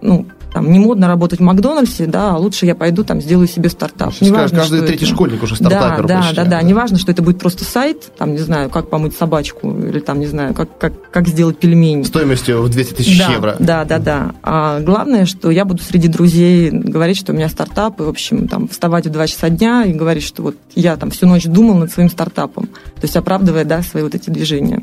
ну, 0.00 0.26
там, 0.52 0.70
не 0.70 0.78
модно 0.78 1.06
работать 1.06 1.40
в 1.40 1.42
Макдональдсе, 1.42 2.06
да, 2.06 2.32
а 2.34 2.36
лучше 2.38 2.66
я 2.66 2.74
пойду 2.74 3.04
там 3.04 3.20
сделаю 3.20 3.46
себе 3.46 3.68
стартап. 3.68 4.12
Не 4.20 4.30
важно, 4.30 4.58
каждый 4.58 4.82
третий 4.82 5.04
это... 5.04 5.14
школьник 5.14 5.42
уже 5.42 5.56
стартапер 5.56 6.06
да, 6.06 6.18
почти. 6.18 6.36
Да, 6.36 6.44
да, 6.44 6.50
да, 6.50 6.62
не 6.62 6.74
важно, 6.74 6.98
что 6.98 7.12
это 7.12 7.22
будет 7.22 7.38
просто 7.38 7.64
сайт, 7.64 8.10
там, 8.16 8.32
не 8.32 8.38
знаю, 8.38 8.70
как 8.70 8.90
помыть 8.90 9.16
собачку, 9.16 9.70
или 9.70 10.00
там, 10.00 10.18
не 10.18 10.26
знаю, 10.26 10.54
как, 10.54 10.76
как, 10.78 11.10
как 11.10 11.28
сделать 11.28 11.58
пельмени. 11.58 12.02
Стоимостью 12.02 12.62
в 12.62 12.68
200 12.68 12.94
тысяч 12.94 13.18
да, 13.18 13.32
евро. 13.32 13.56
Да, 13.58 13.84
да, 13.84 13.98
да. 13.98 14.34
А 14.42 14.80
главное, 14.80 15.24
что 15.24 15.50
я 15.50 15.64
буду 15.64 15.82
среди 15.82 16.08
друзей 16.08 16.70
говорить, 16.70 17.16
что 17.16 17.32
у 17.32 17.36
меня 17.36 17.48
стартап, 17.48 18.00
и, 18.00 18.02
в 18.02 18.08
общем, 18.08 18.48
там, 18.48 18.68
вставать 18.68 19.06
в 19.06 19.10
2 19.10 19.26
часа 19.28 19.48
дня 19.50 19.84
и 19.84 19.92
говорить, 19.92 20.24
что 20.24 20.42
вот 20.42 20.56
я 20.74 20.96
там 20.96 21.10
всю 21.10 21.26
ночь 21.26 21.44
думал 21.44 21.74
над 21.76 21.92
своим 21.92 22.10
стартапом. 22.10 22.66
То 22.66 23.02
есть 23.02 23.16
оправдывая, 23.16 23.64
да, 23.64 23.82
свои 23.82 24.02
вот 24.02 24.14
эти 24.14 24.30
движения. 24.30 24.82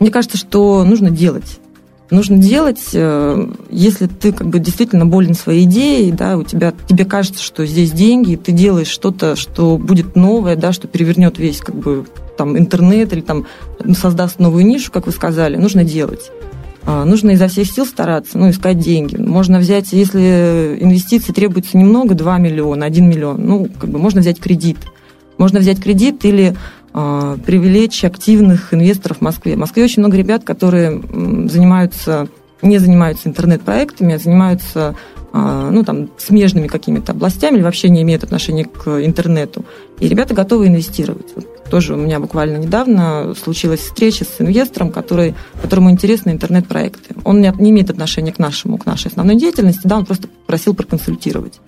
Мне 0.00 0.10
кажется, 0.10 0.36
что 0.36 0.84
нужно 0.84 1.10
делать 1.10 1.58
нужно 2.10 2.36
делать, 2.38 2.90
э, 2.92 3.48
если 3.70 4.06
ты 4.06 4.32
как 4.32 4.48
бы 4.48 4.58
действительно 4.58 5.06
болен 5.06 5.34
своей 5.34 5.64
идеей, 5.64 6.12
да, 6.12 6.36
у 6.36 6.42
тебя, 6.42 6.72
тебе 6.86 7.04
кажется, 7.04 7.42
что 7.42 7.66
здесь 7.66 7.92
деньги, 7.92 8.32
и 8.32 8.36
ты 8.36 8.52
делаешь 8.52 8.88
что-то, 8.88 9.36
что 9.36 9.78
будет 9.78 10.16
новое, 10.16 10.56
да, 10.56 10.72
что 10.72 10.88
перевернет 10.88 11.38
весь 11.38 11.58
как 11.58 11.74
бы 11.74 12.06
там 12.36 12.56
интернет 12.56 13.12
или 13.12 13.20
там 13.20 13.46
создаст 13.94 14.38
новую 14.38 14.64
нишу, 14.64 14.92
как 14.92 15.06
вы 15.06 15.12
сказали, 15.12 15.56
нужно 15.56 15.84
делать. 15.84 16.30
А, 16.84 17.04
нужно 17.04 17.32
изо 17.32 17.48
всех 17.48 17.70
сил 17.70 17.84
стараться, 17.84 18.38
ну, 18.38 18.48
искать 18.48 18.78
деньги. 18.78 19.16
Можно 19.16 19.58
взять, 19.58 19.92
если 19.92 20.78
инвестиций 20.80 21.34
требуется 21.34 21.76
немного, 21.76 22.14
2 22.14 22.38
миллиона, 22.38 22.86
1 22.86 23.06
миллион, 23.06 23.44
ну, 23.44 23.68
как 23.78 23.90
бы 23.90 23.98
можно 23.98 24.20
взять 24.20 24.40
кредит. 24.40 24.78
Можно 25.36 25.60
взять 25.60 25.82
кредит 25.82 26.24
или 26.24 26.56
привлечь 26.92 28.04
активных 28.04 28.74
инвесторов 28.74 29.18
в 29.18 29.20
Москве. 29.20 29.54
В 29.56 29.58
Москве 29.58 29.84
очень 29.84 30.02
много 30.02 30.16
ребят, 30.16 30.44
которые 30.44 31.00
занимаются, 31.48 32.28
не 32.62 32.78
занимаются 32.78 33.28
интернет-проектами, 33.28 34.14
а 34.14 34.18
занимаются 34.18 34.96
а, 35.30 35.70
ну, 35.70 35.84
там, 35.84 36.08
смежными 36.16 36.68
какими-то 36.68 37.12
областями 37.12 37.56
или 37.56 37.62
вообще 37.62 37.90
не 37.90 38.02
имеют 38.02 38.24
отношения 38.24 38.64
к 38.64 39.04
интернету. 39.04 39.64
И 40.00 40.08
ребята 40.08 40.34
готовы 40.34 40.68
инвестировать. 40.68 41.26
Вот 41.34 41.64
тоже 41.70 41.94
у 41.94 41.96
меня 41.96 42.18
буквально 42.18 42.56
недавно 42.56 43.34
случилась 43.34 43.80
встреча 43.80 44.24
с 44.24 44.40
инвестором, 44.40 44.90
который, 44.90 45.34
которому 45.60 45.90
интересны 45.90 46.30
интернет-проекты. 46.30 47.14
Он 47.24 47.42
не, 47.42 47.52
не 47.58 47.70
имеет 47.70 47.90
отношения 47.90 48.32
к 48.32 48.38
нашему, 48.38 48.78
к 48.78 48.86
нашей 48.86 49.08
основной 49.08 49.36
деятельности, 49.36 49.82
да, 49.84 49.98
он 49.98 50.06
просто 50.06 50.28
просил 50.46 50.74
проконсультировать. 50.74 51.60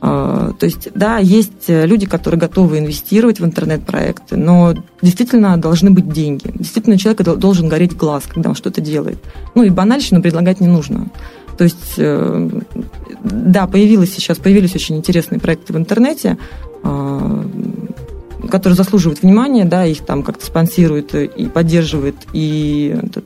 А, 0.00 0.52
то 0.58 0.66
есть, 0.66 0.88
да, 0.94 1.18
есть 1.18 1.68
люди, 1.68 2.06
которые 2.06 2.38
готовы 2.38 2.78
инвестировать 2.78 3.40
в 3.40 3.44
интернет-проекты, 3.44 4.36
но 4.36 4.74
действительно 5.02 5.56
должны 5.56 5.90
быть 5.90 6.10
деньги. 6.12 6.50
Действительно, 6.54 6.98
человек 6.98 7.22
должен 7.22 7.68
гореть 7.68 7.96
глаз, 7.96 8.24
когда 8.28 8.50
он 8.50 8.54
что-то 8.54 8.80
делает. 8.80 9.18
Ну 9.54 9.62
и 9.62 9.70
банальщину 9.70 10.22
предлагать 10.22 10.60
не 10.60 10.68
нужно. 10.68 11.08
То 11.58 11.64
есть, 11.64 11.94
э, 11.96 12.50
да, 13.24 13.66
появилось 13.66 14.14
сейчас, 14.14 14.38
появились 14.38 14.76
очень 14.76 14.96
интересные 14.96 15.40
проекты 15.40 15.72
в 15.72 15.76
интернете, 15.76 16.38
а, 16.84 17.44
которые 18.48 18.76
заслуживают 18.76 19.22
внимания, 19.22 19.64
да, 19.64 19.84
их 19.84 20.06
там 20.06 20.22
как-то 20.22 20.46
спонсирует 20.46 21.14
и 21.14 21.46
поддерживает 21.46 22.14
и 22.32 22.96
этот, 23.02 23.24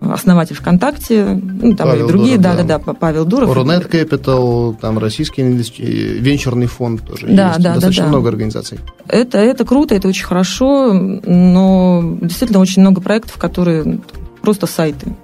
основатель 0.00 0.54
ВКонтакте, 0.56 1.40
ну, 1.42 1.74
там 1.74 1.88
Павел 1.88 2.06
и 2.06 2.08
другие, 2.08 2.38
да, 2.38 2.54
да, 2.54 2.62
да, 2.62 2.78
да, 2.78 2.94
Павел 2.94 3.24
Дуров. 3.24 3.52
Рунет 3.52 3.92
Capital, 3.92 4.76
там 4.80 4.98
российский 4.98 5.42
венчурный 5.42 6.66
фонд 6.66 7.04
тоже 7.04 7.26
да, 7.26 7.48
есть, 7.48 7.60
да, 7.60 7.74
достаточно 7.74 8.04
да, 8.04 8.10
да. 8.10 8.16
много 8.16 8.28
организаций. 8.28 8.78
Это, 9.08 9.38
это 9.38 9.64
круто, 9.64 9.94
это 9.94 10.08
очень 10.08 10.24
хорошо, 10.24 10.92
но 10.92 12.16
действительно 12.20 12.60
очень 12.60 12.82
много 12.82 13.00
проектов, 13.00 13.36
которые 13.38 14.00
просто 14.42 14.66
сайты 14.66 15.14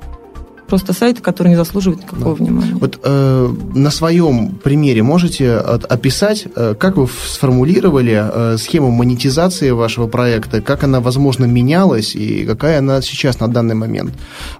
просто 0.74 0.92
сайты, 0.92 1.22
которые 1.22 1.52
не 1.52 1.56
заслуживают 1.56 2.02
никакого 2.02 2.36
да. 2.36 2.44
внимания. 2.44 2.74
Вот 2.74 2.98
э, 3.04 3.54
на 3.74 3.90
своем 3.90 4.56
примере 4.56 5.04
можете 5.04 5.54
описать, 5.56 6.46
э, 6.56 6.74
как 6.76 6.96
вы 6.96 7.06
сформулировали 7.06 8.14
э, 8.14 8.56
схему 8.58 8.90
монетизации 8.90 9.70
вашего 9.70 10.08
проекта, 10.08 10.60
как 10.60 10.82
она, 10.82 11.00
возможно, 11.00 11.44
менялась 11.44 12.16
и 12.16 12.44
какая 12.44 12.78
она 12.78 13.02
сейчас 13.02 13.38
на 13.38 13.46
данный 13.46 13.76
момент? 13.76 14.14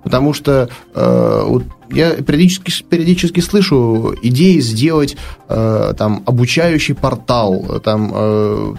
Потому 0.04 0.34
что 0.34 0.68
э, 0.94 1.42
вот 1.46 1.64
я 1.90 2.10
периодически, 2.10 2.84
периодически 2.88 3.40
слышу 3.40 4.14
идеи 4.22 4.60
сделать 4.60 5.16
э, 5.48 5.94
там 5.98 6.22
обучающий 6.26 6.94
портал, 6.94 7.80
там 7.84 8.12
э, 8.14 8.74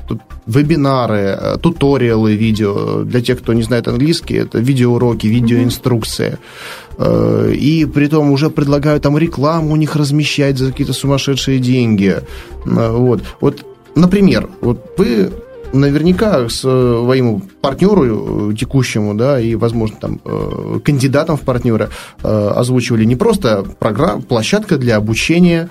вебинары, 0.45 1.37
э, 1.39 1.57
туториалы 1.61 2.35
видео. 2.35 3.03
Для 3.03 3.21
тех, 3.21 3.39
кто 3.39 3.53
не 3.53 3.63
знает 3.63 3.87
английский, 3.87 4.35
это 4.35 4.59
видеоуроки, 4.59 5.27
видеоинструкции. 5.27 6.31
э, 6.31 6.84
и 6.97 7.85
при 7.93 8.07
том 8.07 8.31
уже 8.31 8.49
предлагают 8.49 9.03
там 9.03 9.17
рекламу 9.17 9.73
у 9.73 9.75
них 9.75 9.95
размещать 9.95 10.57
за 10.57 10.71
какие-то 10.71 10.93
сумасшедшие 10.93 11.59
деньги. 11.59 12.17
Э, 12.65 12.91
вот. 12.91 13.21
Вот, 13.41 13.65
например, 13.95 14.49
вот 14.61 14.93
вы 14.97 15.31
наверняка 15.73 16.47
своему 16.49 17.41
партнеру 17.61 18.51
э, 18.51 18.55
текущему, 18.55 19.13
да, 19.13 19.39
и, 19.39 19.55
возможно, 19.55 19.97
там, 19.99 20.21
э, 20.23 20.79
кандидатам 20.83 21.37
в 21.37 21.41
партнеры 21.41 21.89
э, 22.23 22.51
озвучивали 22.55 23.05
не 23.05 23.15
просто 23.15 23.65
программ, 23.79 24.21
площадка 24.21 24.77
для 24.77 24.97
обучения 24.97 25.69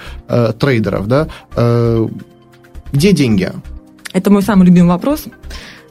трейдеров, 0.58 1.06
да, 1.06 1.28
где 2.92 3.12
деньги? 3.12 3.50
Это 4.12 4.30
мой 4.30 4.42
самый 4.42 4.66
любимый 4.66 4.88
вопрос. 4.88 5.24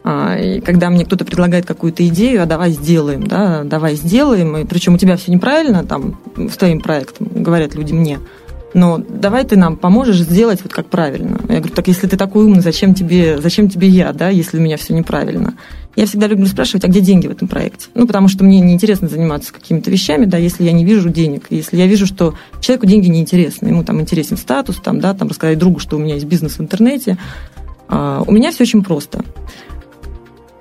А, 0.04 0.36
и 0.38 0.60
когда 0.60 0.90
мне 0.90 1.06
кто-то 1.06 1.26
предлагает 1.26 1.66
какую-то 1.66 2.06
идею, 2.08 2.44
а 2.44 2.46
давай 2.46 2.72
сделаем, 2.72 3.26
да, 3.26 3.64
давай 3.64 3.96
сделаем, 3.96 4.58
и 4.58 4.66
причем 4.66 4.96
у 4.96 4.98
тебя 4.98 5.16
все 5.18 5.32
неправильно 5.32 5.86
там 5.86 6.20
с 6.36 6.58
твоим 6.58 6.82
проектом, 6.82 7.28
говорят 7.34 7.76
люди 7.76 7.94
мне– 7.94 8.20
но 8.74 8.98
давай 8.98 9.46
ты 9.46 9.56
нам 9.56 9.78
поможешь 9.78 10.18
сделать 10.18 10.62
вот 10.64 10.74
как 10.74 10.88
правильно. 10.88 11.40
Я 11.48 11.60
говорю, 11.60 11.74
так 11.76 11.88
если 11.88 12.08
ты 12.08 12.18
такой 12.18 12.46
умный, 12.46 12.62
зачем 12.62 12.94
тебе, 12.94 13.40
зачем 13.40 13.70
тебе 13.70 13.88
я, 13.88 14.14
да, 14.14 14.30
если 14.30 14.58
у 14.58 14.62
меня 14.62 14.78
все 14.78 14.94
неправильно? 14.94 15.54
Я 15.96 16.08
всегда 16.08 16.26
люблю 16.26 16.48
спрашивать, 16.48 16.84
а 16.86 16.88
где 16.88 17.02
деньги 17.02 17.28
в 17.28 17.32
этом 17.32 17.48
проекте? 17.48 17.88
Ну, 17.94 18.08
потому 18.08 18.28
что 18.28 18.44
мне 18.44 18.60
неинтересно 18.60 19.08
заниматься 19.08 19.54
какими-то 19.54 19.92
вещами, 19.92 20.26
да, 20.26 20.38
если 20.38 20.64
я 20.64 20.72
не 20.72 20.86
вижу 20.86 21.10
денег, 21.10 21.46
если 21.52 21.78
я 21.78 21.86
вижу, 21.86 22.08
что 22.08 22.34
человеку 22.62 22.88
деньги 22.88 23.08
неинтересны, 23.10 23.68
ему 23.68 23.84
там 23.84 24.02
интересен 24.02 24.38
статус, 24.38 24.78
там, 24.78 25.00
да, 25.00 25.14
там 25.14 25.28
рассказать 25.28 25.60
другу, 25.60 25.80
что 25.80 25.98
у 25.98 26.00
меня 26.00 26.16
есть 26.16 26.26
бизнес 26.26 26.58
в 26.58 26.62
интернете. 26.62 27.18
А, 27.90 28.24
у 28.26 28.32
меня 28.32 28.52
все 28.52 28.64
очень 28.64 28.84
просто. 28.84 29.24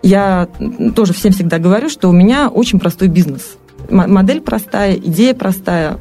Я 0.02 0.48
тоже 0.96 1.12
всем 1.12 1.32
всегда 1.32 1.58
говорю, 1.58 1.88
что 1.88 2.08
у 2.08 2.12
меня 2.12 2.48
очень 2.48 2.80
простой 2.80 3.08
бизнес. 3.08 3.56
Модель 3.88 4.40
простая, 4.40 4.94
идея 4.96 5.34
простая, 5.34 5.98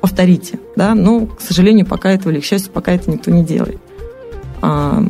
повторите, 0.00 0.58
да, 0.76 0.94
но, 0.94 1.26
к 1.26 1.40
сожалению, 1.40 1.86
пока 1.86 2.10
этого, 2.10 2.32
или 2.32 2.40
к 2.40 2.44
счастью, 2.44 2.72
пока 2.72 2.92
это 2.92 3.10
никто 3.10 3.30
не 3.30 3.44
делает. 3.44 3.80
А, 4.62 5.02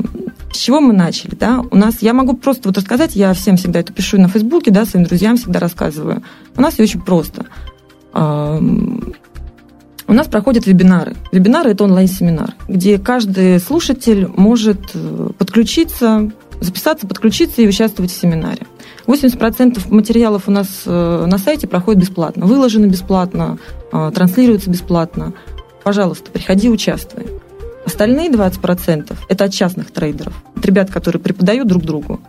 с 0.53 0.57
чего 0.57 0.81
мы 0.81 0.92
начали, 0.92 1.35
да? 1.35 1.62
У 1.70 1.76
нас, 1.76 2.03
я 2.03 2.12
могу 2.12 2.37
просто 2.37 2.68
вот 2.68 2.79
рассказать, 2.79 3.16
я 3.16 3.33
всем 3.35 3.57
всегда 3.57 3.81
это 3.81 3.92
пишу 3.92 4.20
на 4.20 4.29
Фейсбуке, 4.29 4.70
да, 4.70 4.85
своим 4.85 5.07
друзьям 5.07 5.37
всегда 5.37 5.61
рассказываю. 5.61 6.22
У 6.57 6.61
нас 6.61 6.74
все 6.74 6.83
очень 6.85 7.00
просто. 7.00 7.46
А, 8.12 8.61
у 10.11 10.12
нас 10.12 10.26
проходят 10.26 10.66
вебинары. 10.66 11.14
Вебинары– 11.31 11.70
это 11.72 11.85
онлайн-семинар, 11.85 12.55
где 12.68 12.98
каждый 12.98 13.61
слушатель 13.61 14.26
может 14.26 14.90
э, 14.94 15.31
подключиться, 15.38 16.33
записаться, 16.61 17.07
подключиться 17.07 17.62
и 17.62 17.68
участвовать 17.68 18.11
в 18.12 18.18
семинаре. 18.18 18.66
80% 19.07 19.92
материалов 19.92 20.44
у 20.46 20.51
нас 20.51 20.83
э, 20.87 21.27
на 21.27 21.38
сайте 21.38 21.66
проходит 21.66 22.03
бесплатно, 22.03 22.46
выложены 22.46 22.87
бесплатно, 22.87 23.59
э, 23.92 24.11
транслируются 24.14 24.70
бесплатно. 24.70 25.33
Пожалуйста, 25.83 26.31
приходи, 26.31 26.68
участвуй. 26.68 27.27
Остальные 27.85 28.31
20%– 28.31 29.16
это 29.29 29.44
от 29.44 29.53
частных 29.53 29.90
трейдеров, 29.90 30.35
от 30.55 30.64
ребят, 30.64 30.90
которые 30.90 31.20
преподают 31.20 31.66
друг 31.66 31.83
другу. 31.83 32.20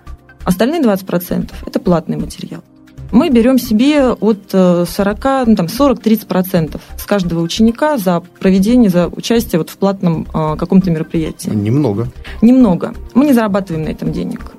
Остальные 0.43 0.81
20%– 0.81 1.51
это 1.65 1.79
платный 1.79 2.17
материал. 2.17 2.63
Мы 3.11 3.29
берем 3.29 3.57
себе 3.57 4.11
от 4.11 4.51
40, 4.51 5.25
э, 5.25 5.43
ну, 5.47 5.55
там, 5.55 5.65
40-30% 5.67 6.79
с 6.97 7.03
каждого 7.03 7.41
ученика 7.41 7.97
за 7.97 8.21
проведение, 8.39 8.89
за 8.89 9.07
участие 9.07 9.59
вот 9.59 9.69
в 9.69 9.77
платном 9.77 10.25
каком-то 10.25 10.91
мероприятии. 10.91 11.49
Немного. 11.49 12.07
Немного. 12.41 12.93
Мы 13.13 13.25
не 13.25 13.33
зарабатываем 13.33 13.85
на 13.85 13.89
этом 13.89 14.11
денег. 14.13 14.53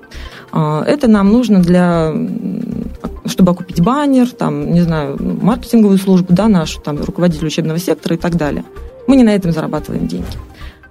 А, 0.53 0.85
это 0.85 1.09
нам 1.09 1.33
нужно 1.33 1.61
для 1.61 2.13
чтобы 3.25 3.53
окупить 3.53 3.81
баннер, 3.81 4.29
там, 4.31 4.73
не 4.73 4.83
знаю, 4.83 5.17
маркетинговую 5.21 5.99
службу, 5.99 6.33
да, 6.33 6.49
нашу, 6.49 6.81
там, 6.81 7.01
руководитель 7.01 7.47
учебного 7.47 7.79
сектора 7.79 8.17
и 8.17 8.19
так 8.19 8.37
далее. 8.37 8.65
Мы 9.07 9.17
не 9.17 9.23
на 9.25 9.35
этом 9.35 9.53
зарабатываем 9.53 10.07
деньги. 10.07 10.27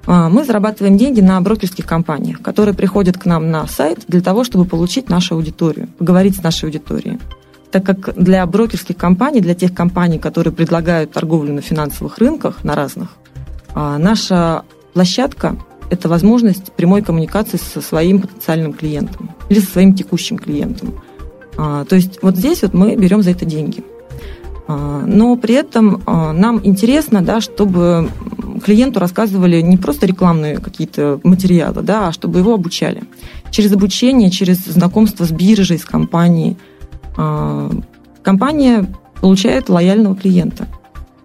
А, 0.08 0.30
мы 0.30 0.44
зарабатываем 0.44 0.98
деньги 0.98 1.22
на 1.22 1.40
брокерских 1.42 1.86
компаниях, 1.86 2.42
которые 2.42 2.74
приходят 2.74 3.18
к 3.18 3.26
нам 3.26 3.52
на 3.52 3.68
сайт 3.68 4.06
для 4.08 4.22
того, 4.22 4.44
чтобы 4.44 4.66
получить 4.66 5.10
нашу 5.10 5.36
аудиторию, 5.36 5.90
поговорить 6.00 6.38
с 6.38 6.44
нашей 6.44 6.66
аудиторией. 6.66 7.20
Так 7.72 7.86
как 7.86 8.14
для 8.16 8.46
брокерских 8.46 8.98
компаний, 8.98 9.40
для 9.40 9.56
тех 9.56 9.74
компаний, 9.74 10.20
которые 10.20 10.54
предлагают 10.54 11.12
торговлю 11.12 11.54
на 11.54 11.62
финансовых 11.62 12.18
рынках, 12.18 12.64
на 12.64 12.76
разных, 12.76 13.16
а, 13.74 13.98
наша 13.98 14.64
площадка 14.94 15.56
это 15.90 16.10
возможность 16.10 16.72
прямой 16.74 17.02
коммуникации 17.02 17.58
со 17.58 17.82
своим 17.82 18.22
потенциальным 18.22 18.74
клиентом 18.74 19.32
или 19.50 19.60
со 19.60 19.72
своим 19.72 19.94
текущим 19.94 20.38
клиентом. 20.38 21.02
А, 21.58 21.86
то 21.86 21.96
есть 21.96 22.20
вот 22.22 22.36
здесь 22.36 22.62
вот 22.62 22.74
мы 22.74 22.96
берем 22.96 23.22
за 23.22 23.32
это 23.32 23.46
деньги. 23.46 23.84
А, 24.68 25.04
но 25.06 25.36
при 25.38 25.56
этом 25.56 26.02
нам 26.06 26.60
интересно, 26.64 27.22
да, 27.22 27.40
чтобы 27.40 28.10
клиенту 28.64 29.00
рассказывали 29.00 29.62
не 29.62 29.78
просто 29.78 30.06
рекламные 30.06 30.58
какие-то 30.58 31.20
материалы, 31.24 31.82
да, 31.82 32.10
а 32.10 32.12
чтобы 32.12 32.40
его 32.40 32.54
обучали. 32.54 33.04
Через 33.50 33.72
обучение, 33.72 34.30
через 34.30 34.66
знакомство 34.66 35.26
с 35.26 35.32
биржей, 35.32 35.78
с 35.78 35.86
компанией. 35.86 36.58
А, 37.18 37.70
компания 38.24 38.86
получает 39.22 39.70
лояльного 39.70 40.16
клиента– 40.16 40.68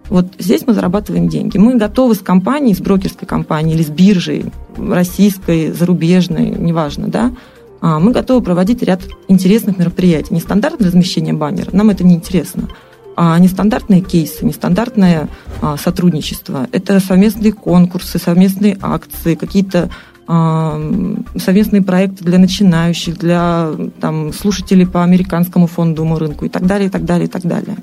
вот 0.09 0.27
здесь 0.39 0.63
мы 0.65 0.73
зарабатываем 0.73 1.27
деньги. 1.27 1.57
Мы 1.57 1.75
готовы 1.75 2.15
с 2.15 2.19
компанией, 2.19 2.73
с 2.73 2.79
брокерской 2.79 3.27
компанией 3.27 3.75
или 3.75 3.83
с 3.83 3.89
биржей, 3.89 4.45
российской, 4.77 5.71
зарубежной, 5.71 6.49
неважно, 6.49 7.07
да, 7.07 7.33
а, 7.81 7.99
мы 7.99 8.11
готовы 8.11 8.41
проводить 8.41 8.81
ряд 8.83 9.01
интересных 9.27 9.77
мероприятий. 9.77 10.33
Не 10.33 10.39
стандартное 10.39 10.87
размещение 10.87 11.33
баннера, 11.33 11.69
нам 11.73 11.89
это 11.89 12.03
не 12.03 12.15
интересно, 12.15 12.69
а 13.15 13.37
нестандартные 13.37 14.01
кейсы, 14.01 14.45
нестандартное 14.45 15.27
а, 15.61 15.77
сотрудничество. 15.77 16.67
Это 16.71 16.99
совместные 16.99 17.51
конкурсы, 17.51 18.17
совместные 18.17 18.77
акции, 18.81 19.35
какие-то 19.35 19.89
совместные 20.27 21.81
проекты 21.81 22.23
для 22.25 22.37
начинающих, 22.37 23.17
для 23.17 23.71
там, 24.01 24.33
слушателей 24.33 24.85
по 24.85 25.03
американскому 25.03 25.67
фондовому 25.67 26.19
рынку 26.19 26.45
и 26.45 26.49
так 26.49 26.65
далее, 26.65 26.87
и 26.87 26.89
так 26.89 27.05
далее, 27.05 27.27
и 27.27 27.29
так 27.29 27.43
далее. 27.43 27.77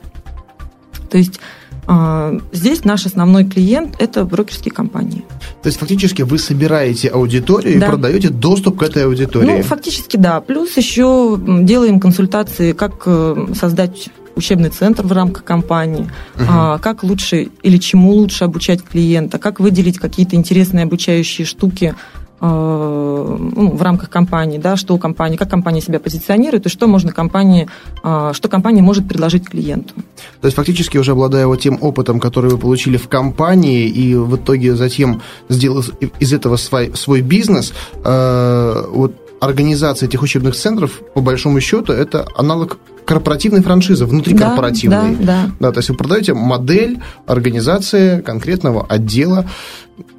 То 1.11 1.16
есть 1.16 1.40
а, 1.87 2.38
здесь 2.52 2.85
наш 2.85 3.07
основной 3.07 3.44
клиент– 3.44 3.96
это 3.98 4.24
брокерские 4.24 4.72
компании. 4.72 5.24
То 5.62 5.68
есть 5.68 5.78
фактически 5.78 6.22
вы 6.22 6.38
собираете 6.38 7.09
аудиторию 7.09 7.78
да. 7.78 7.87
и 7.87 7.88
продаете 7.90 8.28
доступ 8.30 8.78
к 8.78 8.83
этой 8.83 9.04
аудитории? 9.04 9.46
Ну, 9.46 9.62
фактически 9.62 10.16
да. 10.16 10.40
Плюс 10.40 10.76
еще 10.76 11.38
делаем 11.62 12.00
консультации, 12.00 12.72
как 12.72 13.02
э, 13.07 13.46
создать 13.54 14.09
учебный 14.37 14.70
центр 14.70 15.07
в 15.07 15.12
рамках 15.12 15.44
компании, 15.44 16.11
угу. 16.35 16.44
а, 16.48 16.78
как 16.78 17.04
лучше 17.04 17.48
или 17.62 17.76
чему 17.78 18.12
лучше 18.12 18.44
обучать 18.44 18.83
клиента, 18.83 19.38
как 19.38 19.61
выделить 19.61 19.98
какие-то 19.98 20.37
интересные 20.37 20.85
обучающие 20.85 21.46
штуки 21.46 21.94
Э, 21.94 22.23
ну, 22.40 23.70
в 23.77 23.83
рамках 23.83 24.11
компании, 24.11 24.59
да, 24.59 24.77
что 24.77 24.94
у 24.94 24.99
компании, 24.99 25.37
как 25.37 25.51
компания 25.51 25.81
себя 25.81 26.01
позиционирует 26.01 26.66
и 26.66 26.68
что 26.68 26.87
можно 26.87 27.12
компании, 27.12 27.68
э, 28.03 28.31
что 28.35 28.49
компания 28.49 28.83
может 28.83 29.09
предложить 29.09 29.49
клиенту. 29.49 29.94
То 30.40 30.47
есть 30.47 30.57
фактически 30.57 30.99
уже 30.99 31.12
обладая 31.12 31.47
вот 31.47 31.61
тем 31.61 31.79
опытом, 31.81 32.20
который 32.20 32.51
вы 32.51 32.59
получили 32.59 32.97
в 32.97 33.09
компании 33.09 33.88
и 33.88 34.14
в 34.14 34.37
итоге 34.37 34.75
затем 34.75 35.23
сделав 35.49 35.90
из 36.20 36.33
этого 36.33 36.57
свой, 36.57 36.92
свой 36.94 37.20
бизнес, 37.20 37.73
э, 38.05 38.85
вот 38.90 39.14
организация 39.40 40.09
этих 40.09 40.23
учебных 40.23 40.55
центров, 40.55 41.01
по 41.14 41.20
большому 41.20 41.61
счету, 41.61 41.92
это 41.92 42.27
аналог 42.37 42.79
корпоративной 43.04 43.62
франшизы, 43.62 44.06
внутрикорпоративной. 44.06 45.16
Да, 45.16 45.24
да, 45.24 45.50
да. 45.60 45.72
то 45.72 45.78
есть 45.78 45.90
вы 45.90 45.96
продаете 45.96 46.34
модель 46.34 47.00
организации 47.26 48.20
конкретного 48.20 48.86
отдела. 48.86 49.46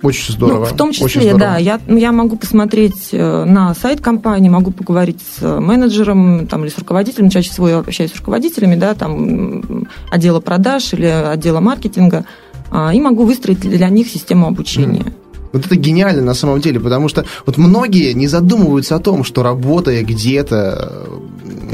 Очень 0.01 0.33
здорово. 0.33 0.59
Ну, 0.59 0.65
в 0.65 0.77
том 0.77 0.91
числе, 0.91 1.33
да. 1.33 1.57
Я, 1.57 1.79
ну, 1.87 1.97
я 1.97 2.11
могу 2.11 2.37
посмотреть 2.37 3.09
э, 3.11 3.43
на 3.43 3.73
сайт 3.73 3.99
компании, 3.99 4.47
могу 4.47 4.71
поговорить 4.71 5.19
с 5.21 5.59
менеджером 5.59 6.47
там, 6.47 6.63
или 6.63 6.69
с 6.69 6.77
руководителем. 6.77 7.29
Чаще 7.29 7.49
всего 7.49 7.67
я 7.67 7.79
общаюсь 7.79 8.11
с 8.11 8.15
руководителями 8.15 8.75
да, 8.75 8.93
там, 8.93 9.87
отдела 10.09 10.39
продаж 10.39 10.93
или 10.93 11.05
отдела 11.05 11.59
маркетинга. 11.59 12.25
А, 12.71 12.93
и 12.93 13.01
могу 13.01 13.25
выстроить 13.25 13.59
для 13.59 13.89
них 13.89 14.07
систему 14.07 14.47
обучения. 14.47 15.01
Mm. 15.01 15.13
Вот 15.53 15.65
это 15.65 15.77
гениально 15.77 16.21
на 16.21 16.33
самом 16.33 16.59
деле, 16.59 16.81
потому 16.81 17.07
что 17.07 17.25
вот 17.45 17.57
многие 17.57 18.11
не 18.11 18.27
задумываются 18.27 18.97
о 18.97 18.99
том, 18.99 19.23
что 19.23 19.41
работая 19.41 20.03
где-то 20.03 21.07
э, 21.07 21.19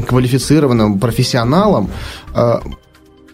квалифицированным 0.01 0.99
профессионалом, 0.99 1.89
э, 2.33 2.59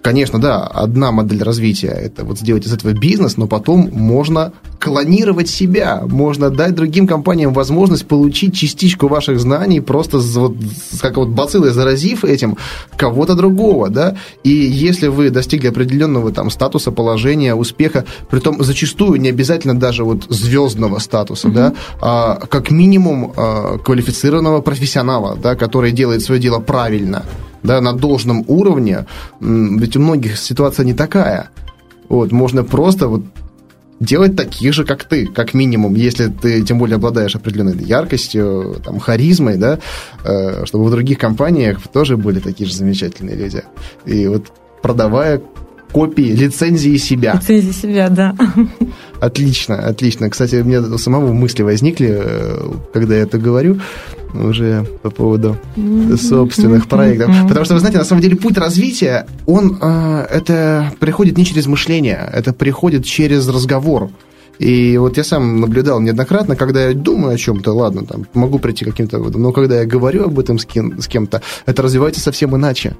конечно, 0.08 0.40
да, 0.40 0.64
одна 0.64 1.12
модель 1.12 1.44
развития– 1.44 1.88
это 2.06 2.24
вот 2.24 2.40
сделать 2.40 2.66
из 2.66 2.72
этого 2.72 2.94
бизнес, 2.94 3.36
но 3.36 3.46
потом 3.46 3.90
можно 3.92 4.54
клонировать 4.80 5.50
себя, 5.50 6.04
можно 6.08 6.50
дать 6.50 6.76
другим 6.76 7.08
компаниям 7.08 7.52
возможность 7.52 8.08
получить 8.08 8.56
частичку 8.56 9.10
ваших 9.10 9.38
знаний, 9.38 9.82
просто 9.82 10.20
вот, 10.20 10.56
как 11.02 11.18
вот 11.18 11.28
бациллой 11.28 11.72
заразив 11.72 12.24
этим 12.24 12.56
кого-то 12.96 13.36
другого, 13.36 13.90
да, 13.90 14.16
и 14.46 14.50
если 14.50 15.08
вы 15.08 15.30
достигли 15.30 15.68
определенного 15.68 16.32
там 16.32 16.52
статуса, 16.52 16.92
положения, 16.92 17.54
успеха, 17.54 18.06
при 18.30 18.40
том 18.40 18.64
зачастую 18.64 19.20
не 19.20 19.28
обязательно 19.28 19.78
даже 19.78 20.06
вот 20.06 20.24
звездного 20.30 21.00
статуса, 21.00 21.50
mm-hmm. 21.50 21.54
да, 21.54 21.74
а 22.00 22.36
как 22.48 22.72
минимум 22.72 23.34
а, 23.36 23.78
квалифицированного 23.78 24.62
профессионала, 24.62 25.36
да, 25.36 25.56
который 25.56 25.92
делает 25.92 26.22
свое 26.22 26.40
дело 26.40 26.60
правильно– 26.60 27.26
да, 27.68 27.82
на 27.82 27.94
должном 27.94 28.44
уровне, 28.48 29.06
ведь 29.40 29.96
у 29.96 30.00
многих 30.00 30.38
ситуация 30.38 30.86
не 30.86 30.94
такая. 30.94 31.50
Вот, 32.10 32.32
можно 32.32 32.64
просто 32.64 33.08
вот 33.08 33.24
делать 34.00 34.36
таких 34.36 34.74
же, 34.74 34.86
как 34.86 35.04
ты, 35.04 35.28
как 35.28 35.54
минимум, 35.54 35.96
если 35.96 36.28
ты 36.28 36.62
тем 36.62 36.80
более 36.80 36.96
обладаешь 36.96 37.36
определенной 37.36 37.84
яркостью, 37.84 38.78
там, 38.84 39.00
харизмой, 39.00 39.58
да, 39.58 39.80
э, 40.24 40.66
чтобы 40.66 40.86
в 40.86 40.92
других 40.92 41.18
компаниях 41.18 41.80
тоже 41.92 42.18
были 42.18 42.40
такие 42.40 42.68
же 42.70 42.76
замечательные 42.76 43.36
люди. 43.36 43.64
И 44.06 44.28
вот 44.28 44.52
продавая 44.82 45.42
копии, 45.92 46.32
лицензии 46.32 46.98
себя. 46.98 47.34
Лицензии 47.34 47.72
себя, 47.72 48.10
да. 48.10 48.36
Отлично, 49.20 49.80
отлично. 49.80 50.30
Кстати, 50.30 50.56
у 50.58 50.64
меня 50.64 50.84
самого 50.98 51.34
мысли 51.34 51.64
возникли, 51.64 52.20
э, 52.20 52.72
когда 52.94 53.16
я 53.16 53.22
это 53.22 53.38
говорю, 53.40 53.80
уже 54.34 54.86
по 55.02 55.10
поводу 55.10 55.58
собственных 56.18 56.88
проектов. 56.88 57.30
Потому 57.48 57.66
что, 57.66 57.74
вы 57.74 57.80
знаете, 57.80 57.98
на 57.98 58.06
самом 58.06 58.22
деле 58.22 58.36
путь 58.36 58.58
развития, 58.58 59.26
он 59.46 59.78
э, 59.82 60.28
это 60.30 60.92
приходит 61.00 61.38
не 61.38 61.46
через 61.46 61.66
мышление, 61.68 62.30
это 62.34 62.54
приходит 62.54 63.06
через 63.06 63.48
разговор. 63.48 64.10
И 64.60 64.98
вот 64.98 65.18
я 65.18 65.24
сам 65.24 65.62
наблюдал 65.62 66.00
неоднократно, 66.00 66.56
когда 66.56 66.88
я 66.88 66.94
думаю 66.94 67.36
о 67.36 67.38
чем-то, 67.38 67.74
ладно, 67.74 68.06
там, 68.06 68.26
могу 68.34 68.58
прийти 68.58 68.86
к 68.86 68.90
каким-то 68.90 69.20
выводам, 69.20 69.44
но 69.44 69.52
когда 69.52 69.82
я 69.82 69.86
говорю 69.86 70.26
об 70.26 70.40
этом 70.40 70.58
с, 70.58 70.66
кем- 70.66 71.00
с 71.00 71.08
кем-то, 71.08 71.42
это 71.68 71.82
развивается 71.84 72.22
совсем 72.22 72.56
иначе 72.56 72.96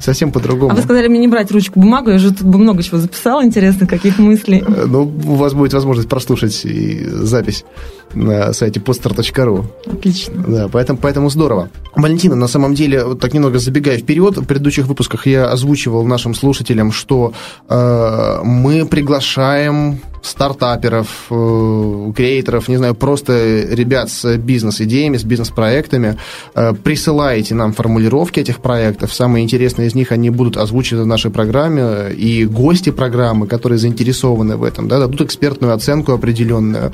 совсем 0.00 0.32
по-другому. 0.32 0.72
А 0.72 0.74
вы 0.74 0.82
сказали 0.82 1.08
мне 1.08 1.20
не 1.20 1.28
брать 1.28 1.50
ручку, 1.50 1.80
бумагу, 1.80 2.10
я 2.10 2.18
же 2.18 2.32
тут 2.32 2.46
бы 2.46 2.58
много 2.58 2.82
чего 2.82 2.98
записала, 2.98 3.44
интересно, 3.44 3.86
каких 3.86 4.18
мыслей. 4.18 4.64
Э, 4.66 4.86
ну, 4.86 5.02
у 5.02 5.34
вас 5.34 5.54
будет 5.54 5.72
возможность 5.72 6.08
прослушать 6.08 6.64
и 6.64 7.04
запись 7.06 7.64
на 8.14 8.52
сайте 8.52 8.80
poster.ru. 8.80 9.64
Отлично. 9.86 10.44
Да, 10.46 10.68
поэтому, 10.68 10.98
поэтому 10.98 11.30
здорово. 11.30 11.70
Валентина, 11.94 12.34
на 12.34 12.48
самом 12.48 12.74
деле, 12.74 13.04
вот 13.04 13.20
так 13.20 13.34
немного 13.34 13.58
забегая 13.58 13.98
вперед, 13.98 14.36
в 14.36 14.44
предыдущих 14.44 14.86
выпусках 14.86 15.26
я 15.26 15.46
озвучивал 15.46 16.04
нашим 16.06 16.34
слушателям, 16.34 16.92
что 16.92 17.32
э, 17.68 18.40
мы 18.42 18.86
приглашаем 18.86 20.00
стартаперов, 20.22 21.26
э, 21.30 22.12
креаторов, 22.14 22.68
не 22.68 22.76
знаю, 22.76 22.94
просто 22.94 23.64
ребят 23.70 24.10
с 24.10 24.36
бизнес-идеями, 24.36 25.16
с 25.16 25.24
бизнес-проектами. 25.24 26.16
Э, 26.54 26.72
присылайте 26.72 27.54
нам 27.54 27.72
формулировки 27.72 28.40
этих 28.40 28.60
проектов. 28.60 29.14
Самые 29.14 29.44
интересные 29.44 29.88
из 29.88 29.94
них, 29.94 30.12
они 30.12 30.30
будут 30.30 30.56
озвучены 30.56 31.02
в 31.02 31.06
нашей 31.06 31.30
программе. 31.30 32.12
И 32.12 32.44
гости 32.44 32.90
программы, 32.90 33.46
которые 33.46 33.78
заинтересованы 33.78 34.56
в 34.56 34.64
этом, 34.64 34.88
да, 34.88 34.98
дадут 34.98 35.22
экспертную 35.22 35.74
оценку 35.74 36.12
определенную 36.12 36.92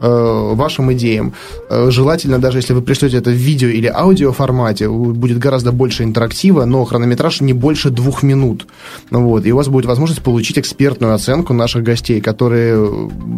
э, 0.00 0.50
вашим 0.54 0.92
идеям. 0.92 1.32
Желательно, 1.70 2.38
даже 2.38 2.58
если 2.58 2.74
вы 2.74 2.82
пришлете 2.82 3.18
это 3.18 3.30
в 3.30 3.34
видео 3.34 3.68
или 3.68 3.86
аудио 3.86 4.32
формате, 4.32 4.88
будет 4.88 5.38
гораздо 5.38 5.72
больше 5.72 6.04
интерактива, 6.04 6.64
но 6.64 6.84
хронометраж 6.84 7.40
не 7.40 7.52
больше 7.52 7.90
двух 7.90 8.22
минут. 8.22 8.66
Вот, 9.10 9.46
и 9.46 9.52
у 9.52 9.56
вас 9.56 9.68
будет 9.68 9.86
возможность 9.86 10.22
получить 10.22 10.58
экспертную 10.58 11.14
оценку 11.14 11.52
наших 11.52 11.82
гостей, 11.82 12.20
которые 12.20 12.65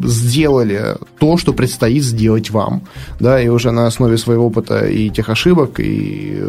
сделали 0.04 0.96
то, 1.18 1.36
что 1.36 1.52
предстоит 1.52 2.02
сделать 2.02 2.50
вам, 2.50 2.82
да, 3.20 3.40
и 3.40 3.48
уже 3.48 3.70
на 3.70 3.86
основе 3.86 4.18
своего 4.18 4.46
опыта 4.46 4.86
и 4.86 5.10
тех 5.10 5.28
ошибок, 5.28 5.80
и 5.80 6.42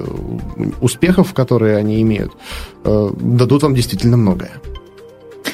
успехов, 0.81 1.33
которые 1.33 1.77
они 1.77 2.01
имеют, 2.01 2.31
э, 2.83 3.09
дадут 3.19 3.63
вам 3.63 3.75
действительно 3.75 4.17
многое. 4.17 4.51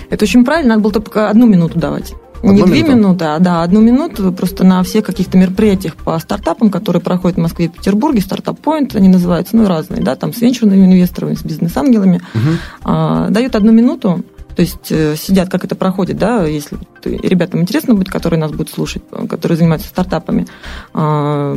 Это 0.09 0.25
очень 0.25 0.45
правильно, 0.45 0.69
надо 0.69 0.81
было 0.81 0.93
только 0.93 1.29
одну 1.29 1.47
минуту 1.47 1.79
давать. 1.79 2.13
Одну 2.39 2.53
не 2.53 2.63
две 2.63 2.83
минуту? 2.83 2.97
минуты, 2.97 3.25
а 3.25 3.39
да, 3.39 3.63
одну 3.63 3.81
минуту 3.81 4.31
просто 4.31 4.63
на 4.63 4.83
всех 4.83 5.05
каких-то 5.05 5.38
мероприятиях 5.38 5.95
по 5.95 6.17
стартапам, 6.19 6.69
которые 6.69 7.01
проходят 7.01 7.38
в 7.38 7.41
Москве 7.41 7.65
и 7.65 7.69
Петербурге, 7.69 8.21
стартап 8.21 8.59
Point 8.59 8.95
они 8.95 9.07
называются, 9.07 9.55
ну, 9.55 9.67
разные, 9.67 10.03
да, 10.03 10.15
там 10.15 10.33
с 10.33 10.41
венчурными 10.41 10.85
инвесторами, 10.85 11.33
с 11.33 11.43
бизнес-ангелами, 11.43 12.21
угу. 12.33 12.49
а, 12.83 13.29
дают 13.29 13.55
одну 13.55 13.71
минуту, 13.71 14.23
то 14.56 14.62
есть 14.62 14.89
э, 14.91 15.15
сидят, 15.18 15.50
как 15.50 15.65
это 15.65 15.76
проходит, 15.76 16.18
да, 16.18 16.46
если 16.46 16.78
ребятам 17.04 17.62
интересно 17.62 17.94
будет, 17.94 18.10
которые 18.10 18.39
нас 18.39 18.52
будут 18.52 18.70
слушать, 18.70 19.04
которые 19.30 19.58
занимаются 19.58 19.89
стартапами, 19.89 20.48
а, 20.94 21.54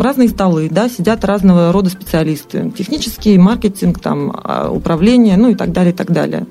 разные 0.00 0.28
столы, 0.28 0.68
да, 0.70 0.88
сидят 0.88 1.24
разного 1.24 1.72
рода 1.72 1.90
специалисты, 1.90 2.70
технический, 2.76 3.36
маркетинг, 3.38 3.98
там, 4.00 4.32
а, 4.32 4.70
управление, 4.70 5.36
ну 5.36 5.50
и 5.50 5.54
так 5.54 5.72
далее, 5.72 5.92
и 5.92 5.96
так 5.96 6.12
далее. 6.12 6.46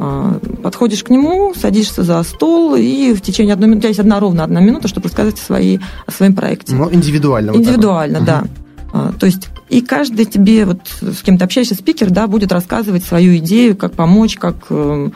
А, 0.00 0.38
подходишь 0.62 1.04
к 1.04 1.10
нему, 1.10 1.54
садишься 1.54 2.02
за 2.02 2.22
стол, 2.24 2.74
и 2.74 3.14
в 3.14 3.20
течение 3.20 3.54
одной 3.54 3.68
минуты, 3.68 3.78
у 3.78 3.82
тебя 3.82 3.88
есть 3.88 4.00
одна 4.00 4.20
ровно 4.20 4.44
одна 4.44 4.60
минута, 4.60 4.88
чтобы 4.88 5.06
рассказать 5.06 5.34
о, 5.34 5.42
своей, 5.42 5.80
о 6.06 6.10
своем 6.10 6.34
проекте. 6.34 6.74
Ну, 6.74 6.92
индивидуально. 6.92 7.52
Индивидуально, 7.52 8.18
вот 8.18 8.26
да. 8.26 8.40
Угу. 8.40 8.67
То 8.90 9.26
есть 9.26 9.48
и 9.68 9.82
каждый 9.82 10.24
тебе, 10.24 10.64
вот 10.64 10.80
с 11.00 11.22
кем 11.22 11.36
то 11.36 11.44
общаешься, 11.44 11.74
спикер, 11.74 12.10
да, 12.10 12.26
будет 12.26 12.52
рассказывать 12.52 13.04
свою 13.04 13.36
идею, 13.36 13.76
как 13.76 13.92
помочь, 13.92 14.36
как 14.36 14.66
эм, 14.70 15.12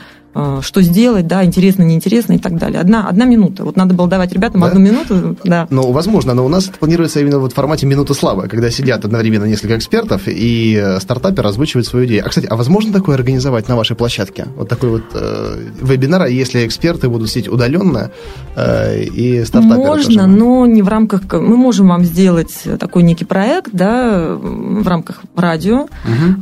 что 0.62 0.82
сделать, 0.82 1.26
да, 1.26 1.44
интересно, 1.44 1.82
неинтересно 1.82 2.34
и 2.34 2.38
так 2.38 2.58
далее. 2.58 2.80
Одна, 2.80 3.08
одна 3.08 3.24
минута. 3.24 3.64
Вот 3.64 3.76
надо 3.76 3.94
было 3.94 4.08
давать 4.08 4.32
ребятам 4.32 4.60
да? 4.60 4.68
одну 4.68 4.80
минуту, 4.80 5.36
да. 5.44 5.66
Ну, 5.70 5.92
возможно, 5.92 6.34
но 6.34 6.44
у 6.44 6.48
нас 6.48 6.68
это 6.68 6.78
планируется 6.78 7.20
именно 7.20 7.38
вот 7.38 7.52
в 7.52 7.54
формате 7.54 7.86
минуты 7.86 8.14
славы, 8.14 8.48
когда 8.48 8.70
сидят 8.70 9.04
одновременно 9.04 9.44
несколько 9.44 9.76
экспертов, 9.76 10.22
и 10.26 10.80
э, 10.82 11.00
стартапер 11.00 11.46
озвучивает 11.46 11.86
свою 11.86 12.06
идею. 12.06 12.24
А, 12.24 12.28
кстати, 12.28 12.46
а 12.46 12.56
возможно 12.56 12.92
такое 12.92 13.16
организовать 13.16 13.68
на 13.68 13.76
вашей 13.76 13.96
площадке? 13.96 14.46
Вот 14.56 14.68
такой 14.68 14.90
вот 14.90 15.04
э, 15.14 15.68
вебинар, 15.80 16.26
если 16.26 16.66
эксперты 16.66 17.08
будут 17.08 17.28
сидеть 17.28 17.48
удаленно, 17.48 18.10
э, 18.56 19.02
и 19.04 19.44
стартаперы 19.44 19.78
Можно, 19.78 20.22
тоже. 20.22 20.26
но 20.26 20.66
не 20.66 20.82
в 20.82 20.88
рамках... 20.88 21.22
Мы 21.32 21.56
можем 21.56 21.88
вам 21.88 22.04
сделать 22.04 22.52
такой 22.78 23.02
некий 23.02 23.24
проект, 23.24 23.70
да, 23.72 24.36
в 24.36 24.86
рамках 24.86 25.22
радио, 25.36 25.82
угу. 25.82 25.88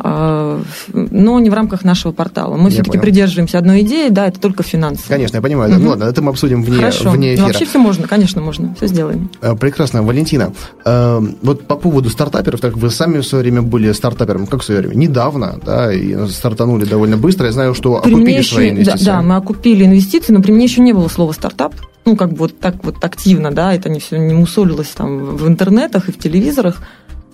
э, 0.02 0.62
но 0.92 1.40
не 1.40 1.50
в 1.50 1.54
рамках 1.54 1.84
нашего 1.84 2.12
портала. 2.12 2.56
Мы 2.56 2.70
все-таки 2.70 2.98
придерживаемся 2.98 3.58
одной 3.58 3.79
идеи, 3.82 4.08
да, 4.08 4.26
это 4.26 4.40
только 4.40 4.62
финансы. 4.62 5.02
Конечно, 5.08 5.36
я 5.36 5.42
понимаю. 5.42 5.72
Угу. 5.72 5.80
Ну 5.80 5.90
ладно, 5.90 6.04
это 6.04 6.22
мы 6.22 6.30
обсудим 6.30 6.62
вне, 6.62 6.76
Хорошо. 6.76 7.10
вне 7.10 7.34
эфира. 7.34 7.42
Ну, 7.42 7.46
вообще 7.48 7.64
все 7.66 7.78
можно, 7.78 8.08
конечно, 8.08 8.40
можно. 8.40 8.74
Все 8.74 8.86
сделаем. 8.86 9.30
Э, 9.40 9.54
прекрасно. 9.56 10.02
Валентина, 10.02 10.52
э, 10.84 11.20
вот 11.42 11.66
по 11.66 11.76
поводу 11.76 12.10
стартаперов, 12.10 12.60
так 12.60 12.76
вы 12.76 12.90
сами 12.90 13.18
в 13.18 13.26
свое 13.26 13.42
время 13.42 13.62
были 13.62 13.92
стартапером, 13.92 14.46
как 14.46 14.62
в 14.62 14.64
свое 14.64 14.80
время? 14.80 14.94
Недавно, 14.94 15.58
да, 15.64 15.92
и 15.92 16.28
стартанули 16.28 16.84
довольно 16.84 17.16
быстро. 17.16 17.46
Я 17.46 17.52
знаю, 17.52 17.74
что 17.74 18.00
при 18.00 18.12
окупили 18.12 18.38
еще, 18.38 18.54
свои 18.54 18.70
инвестиции. 18.70 19.04
Да, 19.04 19.16
да, 19.16 19.22
мы 19.22 19.36
окупили 19.36 19.84
инвестиции, 19.84 20.32
но 20.32 20.42
при 20.42 20.52
мне 20.52 20.64
еще 20.64 20.80
не 20.80 20.92
было 20.92 21.08
слова 21.08 21.32
стартап. 21.32 21.74
Ну, 22.04 22.16
как 22.16 22.30
бы 22.30 22.38
вот 22.38 22.58
так 22.58 22.82
вот 22.82 23.04
активно, 23.04 23.52
да, 23.52 23.74
это 23.74 23.88
не 23.88 24.00
все 24.00 24.18
не 24.18 24.34
мусолилось 24.34 24.88
там 24.88 25.36
в 25.36 25.46
интернетах 25.46 26.08
и 26.08 26.12
в 26.12 26.18
телевизорах 26.18 26.78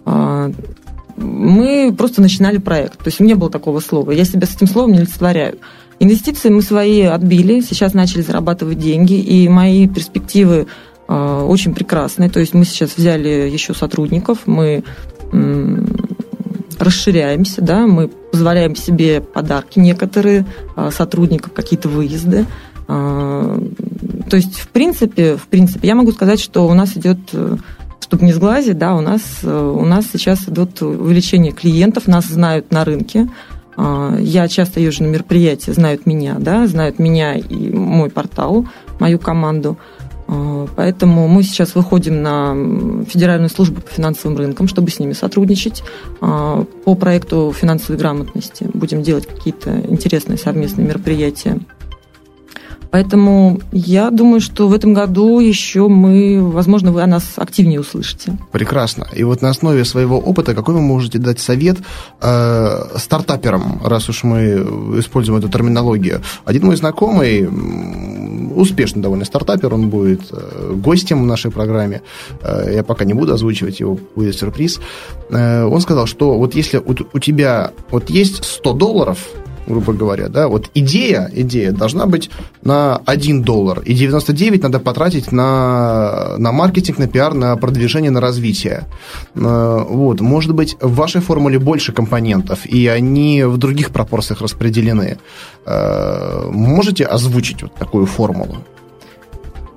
а, 0.05 0.51
мы 1.17 1.95
просто 1.97 2.21
начинали 2.21 2.59
проект. 2.59 2.99
То 2.99 3.07
есть 3.07 3.21
не 3.21 3.35
было 3.35 3.51
такого 3.51 3.81
слова. 3.81 4.11
Я 4.11 4.25
себя 4.25 4.47
с 4.47 4.55
этим 4.55 4.67
словом 4.67 4.93
не 4.93 4.99
олицетворяю. 4.99 5.59
Инвестиции 5.99 6.51
мы 6.51 6.61
свои 6.61 7.03
отбили, 7.03 7.61
сейчас 7.61 7.95
начали 7.95 8.21
зарабатывать 8.21 8.79
деньги, 8.79 9.15
и 9.15 9.49
мои 9.49 9.89
перспективы 9.89 10.67
э, 11.09 11.45
очень 11.49 11.75
прекрасные. 11.75 12.29
То 12.29 12.39
есть 12.39 12.53
мы 12.53 12.67
сейчас 12.67 12.97
взяли 12.97 13.29
еще 13.29 13.73
сотрудников, 13.73 14.41
мы 14.45 14.85
э, 15.33 15.85
расширяемся, 16.79 17.63
да, 17.63 17.87
мы 17.87 18.09
позволяем 18.09 18.77
себе 18.77 19.23
подарки 19.23 19.79
некоторые 19.79 20.45
э, 20.77 20.91
сотрудникам, 20.95 21.53
какие-то 21.55 21.89
выезды. 21.89 22.45
Э, 22.89 23.59
то 24.29 24.37
есть, 24.37 24.59
в 24.59 24.69
принципе, 24.69 25.37
в 25.37 25.47
принципе, 25.47 25.89
я 25.89 25.95
могу 25.95 26.13
сказать, 26.13 26.41
что 26.41 26.67
у 26.67 26.75
нас 26.75 26.95
идет 26.97 27.19
чтобы 27.99 28.25
не 28.25 28.33
сглазить, 28.33 28.79
да, 28.79 28.95
у 28.95 29.01
нас, 29.01 29.21
у 29.43 29.85
нас 29.85 30.05
сейчас 30.13 30.49
идет 30.49 30.81
увеличение 30.81 31.51
клиентов, 31.51 32.07
нас 32.07 32.27
знают 32.27 32.71
на 32.71 32.85
рынке, 32.85 33.29
я 33.79 34.49
часто 34.49 34.81
езжу 34.81 35.05
на 35.05 35.09
мероприятия, 35.09 35.73
знают 35.73 36.07
меня, 36.07 36.37
да, 36.39 36.67
знают 36.67 36.99
меня 36.99 37.35
и 37.35 37.71
мой 37.71 38.11
портал, 38.11 38.67
мою 38.99 39.19
команду. 39.19 39.77
А, 40.29 40.67
поэтому 40.75 41.29
мы 41.29 41.43
сейчас 41.43 41.75
выходим 41.75 42.23
на 42.23 43.05
Федеральную 43.05 43.51
службу 43.51 43.81
по 43.81 43.91
финансовым 43.91 44.37
рынкам, 44.37 44.69
чтобы 44.69 44.91
с 44.91 44.99
ними 44.99 45.13
сотрудничать. 45.13 45.83
А, 46.21 46.65
по 46.85 46.95
проекту 46.95 47.55
финансовой 47.57 47.99
грамотности 47.99 48.69
будем 48.73 49.03
делать 49.03 49.27
какие-то 49.27 49.79
интересные 49.89 50.39
совместные 50.39 50.87
мероприятия. 50.87 51.61
Поэтому 52.97 53.61
я 53.73 54.11
думаю, 54.11 54.41
что 54.41 54.69
в 54.69 54.73
этом 54.73 54.95
году 54.95 55.39
еще 55.39 55.87
мы, 55.87 56.41
возможно, 56.41 56.93
вы 56.93 57.03
о 57.03 57.07
нас 57.07 57.25
активнее 57.37 57.79
услышите. 57.79 58.39
Прекрасно. 58.53 59.07
И 59.15 59.23
вот 59.23 59.43
на 59.43 59.51
основе 59.51 59.85
своего 59.85 60.19
опыта 60.19 60.55
какой 60.55 60.77
вы 60.77 60.81
можете 60.81 61.19
дать 61.19 61.39
совет 61.39 61.77
э, 62.23 62.97
стартаперам, 62.97 63.83
раз 63.85 64.09
уж 64.09 64.25
мы 64.25 64.45
используем 64.99 65.39
эту 65.39 65.51
терминологию? 65.51 66.23
Один 66.47 66.65
мой 66.65 66.77
знакомый, 66.77 67.47
успешный 68.55 69.03
довольно 69.03 69.27
стартапер, 69.27 69.75
он 69.75 69.91
будет 69.91 70.23
э, 70.31 70.73
гостем 70.77 71.23
в 71.23 71.27
нашей 71.27 71.51
программе. 71.51 72.01
Э, 72.41 72.73
я 72.77 72.83
пока 72.83 73.05
не 73.05 73.13
буду 73.13 73.35
озвучивать 73.35 73.79
его, 73.79 73.99
будет 74.15 74.37
сюрприз. 74.37 74.81
Э, 75.29 75.65
он 75.65 75.83
сказал, 75.83 76.07
что 76.07 76.39
вот 76.39 76.55
если 76.55 76.79
у, 76.79 77.19
тебя 77.19 77.73
вот 77.91 78.09
есть 78.09 78.43
100 78.43 78.73
долларов, 78.73 79.19
грубо 79.67 79.93
говоря, 79.93 80.29
да, 80.29 80.49
вот 80.49 80.71
идея, 80.75 81.31
идея 81.33 81.73
должна 81.73 82.07
быть 82.07 82.31
на 82.63 83.01
1 83.07 83.43
доллар, 83.43 83.81
и 83.81 83.95
99 83.95 84.63
надо 84.63 84.81
потратить 84.81 85.33
на, 85.33 86.37
на 86.39 86.53
маркетинг, 86.53 86.99
на 86.99 87.09
пиар, 87.09 87.35
на 87.35 87.57
продвижение, 87.57 88.11
на 88.11 88.21
развитие. 88.21 88.85
Э, 89.35 89.85
вот, 89.89 90.21
может 90.21 90.55
быть, 90.55 90.77
в 90.81 90.95
вашей 90.95 91.21
формуле 91.21 91.59
больше 91.59 91.93
компонентов, 91.93 92.67
и 92.67 92.87
они 92.87 93.45
в 93.45 93.57
других 93.57 93.91
пропорциях 93.91 94.41
распределены. 94.41 95.19
Э, 95.65 96.49
можете 96.51 97.05
озвучить 97.05 97.63
вот 97.63 97.75
такую 97.75 98.07
формулу? 98.07 98.57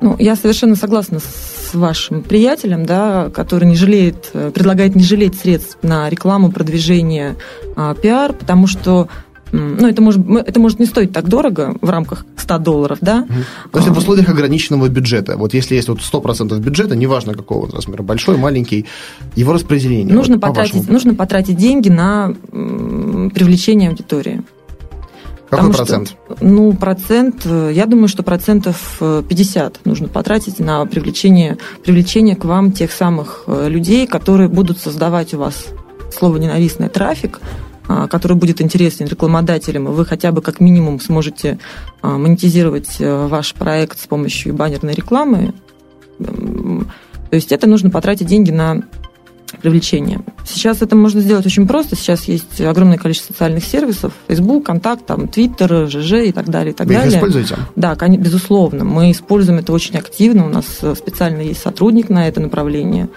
Ну, 0.01 0.15
я 0.17 0.35
совершенно 0.35 0.75
согласна 0.75 1.19
с 1.19 1.73
вашим 1.73 2.23
приятелем, 2.23 2.85
да, 2.85 3.29
который 3.33 3.67
не 3.67 3.75
жалеет, 3.75 4.29
э, 4.33 4.51
предлагает 4.53 4.95
не 4.95 5.03
жалеть 5.03 5.37
средств 5.37 5.77
на 5.81 6.09
рекламу, 6.09 6.51
продвижение, 6.51 7.35
а, 7.75 7.93
пиар, 7.95 8.33
потому 8.33 8.65
что 8.65 9.09
ну, 9.51 9.87
это 9.87 10.01
может, 10.01 10.21
это 10.45 10.59
может 10.59 10.79
не 10.79 10.85
стоить 10.85 11.11
так 11.11 11.27
дорого 11.27 11.75
в 11.81 11.89
рамках 11.89 12.25
100 12.37 12.57
долларов, 12.59 12.97
да? 13.01 13.25
То 13.71 13.79
есть 13.79 13.89
в 13.89 13.97
условиях 13.97 14.29
ограниченного 14.29 14.87
бюджета, 14.89 15.37
вот 15.37 15.53
если 15.53 15.75
есть 15.75 15.87
вот 15.87 15.99
100% 15.99 16.57
бюджета, 16.59 16.95
неважно 16.95 17.33
какого 17.33 17.69
размера, 17.71 18.03
большой, 18.03 18.37
маленький, 18.37 18.85
его 19.35 19.53
распределение. 19.53 20.13
Нужно, 20.13 20.35
вот, 20.35 20.41
потратить, 20.41 20.89
нужно 20.89 21.15
потратить 21.15 21.57
деньги 21.57 21.89
на 21.89 22.33
привлечение 22.51 23.89
аудитории. 23.89 24.43
Какой 25.49 25.69
Потому 25.69 25.73
процент? 25.73 26.09
Что, 26.09 26.37
ну, 26.41 26.73
процент, 26.73 27.41
э, 27.45 27.71
я 27.73 27.87
думаю, 27.87 28.07
что 28.07 28.21
процентов 28.21 28.97
50 28.99 29.75
э, 29.75 29.79
нужно 29.83 30.07
потратить 30.07 30.59
на 30.59 30.85
привлечение, 30.85 31.57
привлечение 31.83 32.35
к 32.35 32.45
вам 32.45 32.71
тех 32.71 32.91
самых 32.91 33.45
э, 33.47 33.67
людей, 33.67 34.05
которые 34.05 34.47
будут 34.47 34.77
создавать 34.77 35.33
у 35.33 35.39
вас 35.39 35.65
слово 36.15 36.37
ненавистное 36.37 36.89
трафик, 36.89 37.39
а, 37.41 37.68
который 38.09 38.37
будет 38.37 38.61
интересен 38.61 39.07
рекламодателям, 39.07 39.85
вы 39.85 40.05
хотя 40.05 40.31
бы 40.31 40.41
как 40.41 40.59
минимум 40.59 40.99
сможете 40.99 41.57
а, 42.01 42.17
монетизировать 42.17 42.97
ваш 42.99 43.53
проект 43.53 43.99
с 43.99 44.07
помощью 44.07 44.53
баннерной 44.53 44.93
рекламы. 44.93 45.53
То 46.19 47.35
есть 47.35 47.51
это 47.51 47.67
нужно 47.67 47.89
потратить 47.89 48.27
деньги 48.27 48.51
на 48.51 48.83
привлечения. 49.61 50.21
Сейчас 50.45 50.81
это 50.81 50.95
можно 50.95 51.21
сделать 51.21 51.45
очень 51.45 51.67
просто. 51.67 51.95
Сейчас 51.95 52.25
есть 52.25 52.61
огромное 52.61 52.97
количество 52.97 53.33
социальных 53.33 53.63
сервисов. 53.63 54.13
Facebook, 54.27 54.65
Контакт, 54.65 55.05
там, 55.05 55.23
Twitter, 55.23 55.87
ЖЖ 55.87 56.27
и 56.27 56.31
так 56.31 56.49
далее. 56.49 56.73
И 56.73 56.75
так 56.75 56.87
Вы 56.87 56.93
далее. 56.93 57.09
их 57.09 57.15
используете? 57.15 57.57
Да, 57.75 57.95
безусловно. 57.95 58.83
Мы 58.83 59.11
используем 59.11 59.59
это 59.59 59.73
очень 59.73 59.97
активно. 59.97 60.45
У 60.45 60.49
нас 60.49 60.65
э, 60.81 60.93
специально 60.95 61.41
есть 61.41 61.61
сотрудник 61.61 62.09
на 62.09 62.27
это 62.27 62.39
направление. 62.39 63.09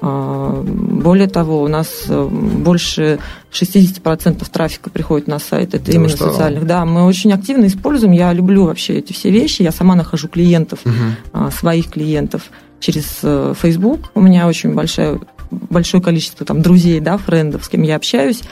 А, 0.00 0.62
более 0.64 1.28
того, 1.28 1.62
у 1.62 1.68
нас 1.68 2.04
э, 2.08 2.28
больше 2.30 3.18
60% 3.52 4.48
трафика 4.50 4.90
приходит 4.90 5.26
на 5.26 5.38
сайт, 5.38 5.74
это 5.74 5.86
да 5.86 5.92
именно 5.92 6.08
что? 6.08 6.30
социальных. 6.30 6.66
Да, 6.66 6.84
мы 6.84 7.04
очень 7.04 7.32
активно 7.32 7.66
используем. 7.66 8.12
Я 8.12 8.32
люблю 8.32 8.66
вообще 8.66 8.98
эти 8.98 9.12
все 9.12 9.30
вещи. 9.30 9.62
Я 9.62 9.72
сама 9.72 9.96
нахожу 9.96 10.28
клиентов, 10.28 10.80
угу. 10.84 11.50
своих 11.50 11.90
клиентов 11.90 12.42
через 12.78 13.18
э, 13.22 13.54
Facebook. 13.60 14.10
У 14.14 14.20
меня 14.20 14.46
очень 14.46 14.74
большая 14.74 15.18
большое 15.50 16.02
количество 16.02 16.44
там 16.44 16.62
друзей, 16.62 17.00
да, 17.00 17.16
френдов, 17.16 17.64
с 17.64 17.68
кем 17.68 17.82
я 17.82 17.96
общаюсь. 17.96 18.42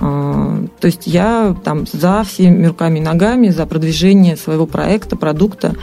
А, 0.00 0.62
то 0.80 0.86
есть 0.86 1.06
я 1.06 1.56
там 1.64 1.86
за 1.90 2.24
всеми 2.24 2.66
руками 2.66 2.98
и 2.98 3.02
ногами, 3.02 3.48
за 3.48 3.64
продвижение 3.64 4.36
своего 4.36 4.66
проекта, 4.66 5.16
продукта 5.16 5.74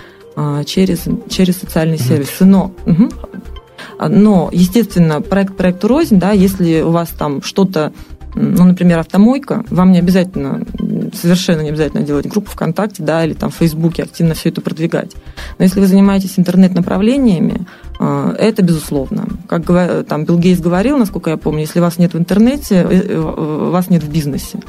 через, 0.68 1.06
через 1.30 1.58
социальные 1.58 1.98
сервисы. 1.98 2.46
Но, 2.46 2.72
угу, 2.86 3.10
но, 4.00 4.50
естественно, 4.52 5.22
проект 5.22 5.56
проекту 5.56 5.88
рознь, 5.88 6.20
да, 6.20 6.32
если 6.32 6.82
у 6.82 6.92
вас 6.92 7.10
там 7.10 7.42
что-то 7.42 7.94
ну, 8.40 8.66
например, 8.66 9.00
автомойка, 9.00 9.64
вам 9.70 9.92
не 9.92 10.00
обязательно, 10.00 10.64
совершенно 11.14 11.62
не 11.62 11.70
обязательно 11.70 12.04
делать 12.04 12.28
группу 12.28 12.52
ВКонтакте, 12.52 13.02
да, 13.02 13.26
или 13.26 13.34
там 13.34 13.50
в 13.50 13.56
Фейсбуке 13.56 14.04
активно 14.04 14.36
все 14.36 14.50
это 14.50 14.62
продвигать. 14.62 15.14
Но 15.58 15.66
если 15.66 15.80
вы 15.80 15.88
занимаетесь 15.88 16.38
интернет-направлениями, 16.38 17.66
э, 18.00 18.36
это 18.38 18.62
безусловно. 18.62 19.28
Как 19.48 19.66
там 20.06 20.26
Билл 20.26 20.38
Гейтс 20.38 20.62
говорил, 20.62 20.98
насколько 20.98 21.32
я 21.32 21.38
помню, 21.38 21.62
если 21.62 21.80
вас 21.80 21.98
нет 21.98 22.14
в 22.14 22.18
интернете, 22.18 22.86
э, 22.88 23.02
э, 23.08 23.70
вас 23.72 23.90
нет 23.90 24.04
в 24.04 24.12
бизнесе 24.12 24.60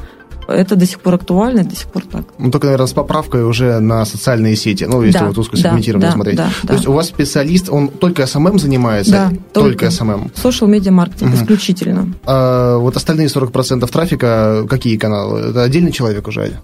это 0.49 0.77
до 0.77 0.87
сих 0.87 1.01
пор 1.01 1.15
актуально, 1.15 1.63
до 1.65 1.77
сих 1.77 1.87
пор 1.89 2.05
так. 2.11 2.25
Ну, 2.39 2.51
только, 2.51 2.67
наверное, 2.67 2.87
с 2.87 2.93
поправкой 2.93 3.45
уже 3.45 3.79
на 3.81 4.05
социальные 4.05 4.57
сети, 4.57 4.85
ну, 4.85 5.03
если 5.03 5.19
да, 5.19 5.27
вот 5.27 5.39
узкосегментированно 5.39 6.07
да, 6.07 6.13
смотреть. 6.13 6.37
Да, 6.37 6.51
То 6.63 6.69
да. 6.69 6.75
есть 6.75 6.87
у 6.87 6.93
вас 6.93 7.07
специалист, 7.09 7.69
он 7.69 7.89
только 7.89 8.23
SMM 8.23 8.59
занимается? 8.59 9.13
Да, 9.13 9.29
только, 9.53 9.71
только 9.71 9.87
SMM. 9.87 10.33
Social 10.35 10.69
media 10.69 10.91
маркетинг 10.91 11.35
угу. 11.35 11.43
исключительно. 11.43 12.15
А 12.25 12.79
вот 12.79 12.97
остальные 12.97 13.27
40% 13.27 13.87
трафика, 13.91 14.67
какие 14.69 14.97
каналы? 14.97 15.41
Это 15.51 15.63
отдельный 15.63 15.93
человек 15.93 16.27
уже? 16.27 16.59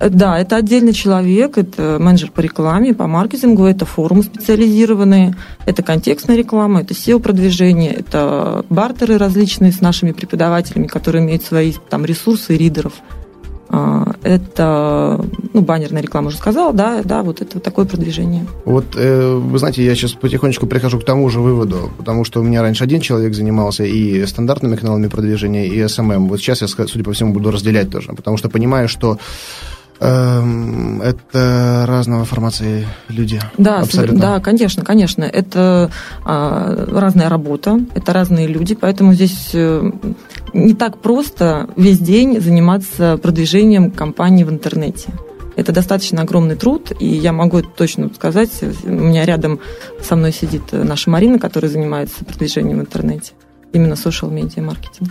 Да, 0.00 0.38
это 0.38 0.56
отдельный 0.56 0.94
человек, 0.94 1.58
это 1.58 1.98
менеджер 2.00 2.30
по 2.30 2.40
рекламе, 2.40 2.94
по 2.94 3.06
маркетингу, 3.06 3.64
это 3.64 3.84
форумы 3.84 4.22
специализированные, 4.22 5.34
это 5.66 5.82
контекстная 5.82 6.36
реклама, 6.36 6.80
это 6.80 6.94
SEO-продвижение, 6.94 7.92
это 7.92 8.64
бартеры 8.70 9.18
различные 9.18 9.72
с 9.72 9.82
нашими 9.82 10.12
преподавателями, 10.12 10.86
которые 10.86 11.22
имеют 11.22 11.42
свои 11.42 11.74
там, 11.90 12.06
ресурсы 12.06 12.56
ридеров. 12.56 12.94
А, 13.68 14.14
это, 14.22 15.22
ну, 15.52 15.60
баннерная 15.60 16.02
реклама 16.02 16.28
уже 16.28 16.38
сказала, 16.38 16.72
да, 16.72 17.02
да, 17.04 17.22
вот 17.22 17.42
это 17.42 17.50
вот 17.54 17.62
такое 17.62 17.84
продвижение. 17.84 18.46
Вот, 18.64 18.96
э, 18.96 19.34
вы 19.34 19.58
знаете, 19.58 19.84
я 19.84 19.94
сейчас 19.94 20.12
потихонечку 20.12 20.66
прихожу 20.66 20.98
к 20.98 21.04
тому 21.04 21.28
же 21.28 21.40
выводу, 21.40 21.90
потому 21.98 22.24
что 22.24 22.40
у 22.40 22.42
меня 22.42 22.62
раньше 22.62 22.84
один 22.84 23.02
человек 23.02 23.34
занимался 23.34 23.84
и 23.84 24.24
стандартными 24.24 24.76
каналами 24.76 25.08
продвижения, 25.08 25.68
и 25.68 25.78
SMM. 25.78 26.26
Вот 26.26 26.40
сейчас 26.40 26.62
я, 26.62 26.68
судя 26.68 27.04
по 27.04 27.12
всему, 27.12 27.34
буду 27.34 27.50
разделять 27.50 27.90
тоже, 27.90 28.12
потому 28.14 28.38
что 28.38 28.48
понимаю, 28.48 28.88
что 28.88 29.18
Эм, 29.18 29.78
это 30.00 31.84
разного 31.86 32.24
формации 32.24 32.86
люди. 33.08 33.38
Да, 33.58 33.80
абсолютно. 33.80 34.18
Да, 34.18 34.40
конечно, 34.40 34.82
конечно. 34.82 35.24
Это 35.24 35.90
а, 36.24 36.86
разная 36.88 37.28
работа, 37.28 37.80
это 37.94 38.12
разные 38.14 38.46
люди, 38.46 38.74
поэтому 38.74 39.12
здесь 39.12 39.50
э, 39.52 39.90
не 40.54 40.74
так 40.74 40.98
просто 40.98 41.68
весь 41.76 41.98
день 41.98 42.40
заниматься 42.40 43.18
продвижением 43.18 43.90
компании 43.90 44.44
в 44.44 44.50
интернете. 44.50 45.10
Это 45.56 45.72
достаточно 45.72 46.22
огромный 46.22 46.56
труд, 46.56 46.92
и 46.98 47.06
я 47.06 47.34
могу 47.34 47.58
это 47.58 47.68
точно 47.68 48.10
сказать. 48.14 48.50
У 48.84 48.88
меня 48.88 49.26
рядом 49.26 49.60
со 50.00 50.16
мной 50.16 50.32
сидит 50.32 50.62
наша 50.72 51.10
Марина, 51.10 51.38
которая 51.38 51.70
занимается 51.70 52.24
продвижением 52.24 52.78
в 52.78 52.82
интернете. 52.82 53.32
Именно 53.72 53.94
social 53.94 54.30
media 54.32 54.62
маркетинг. 54.62 55.10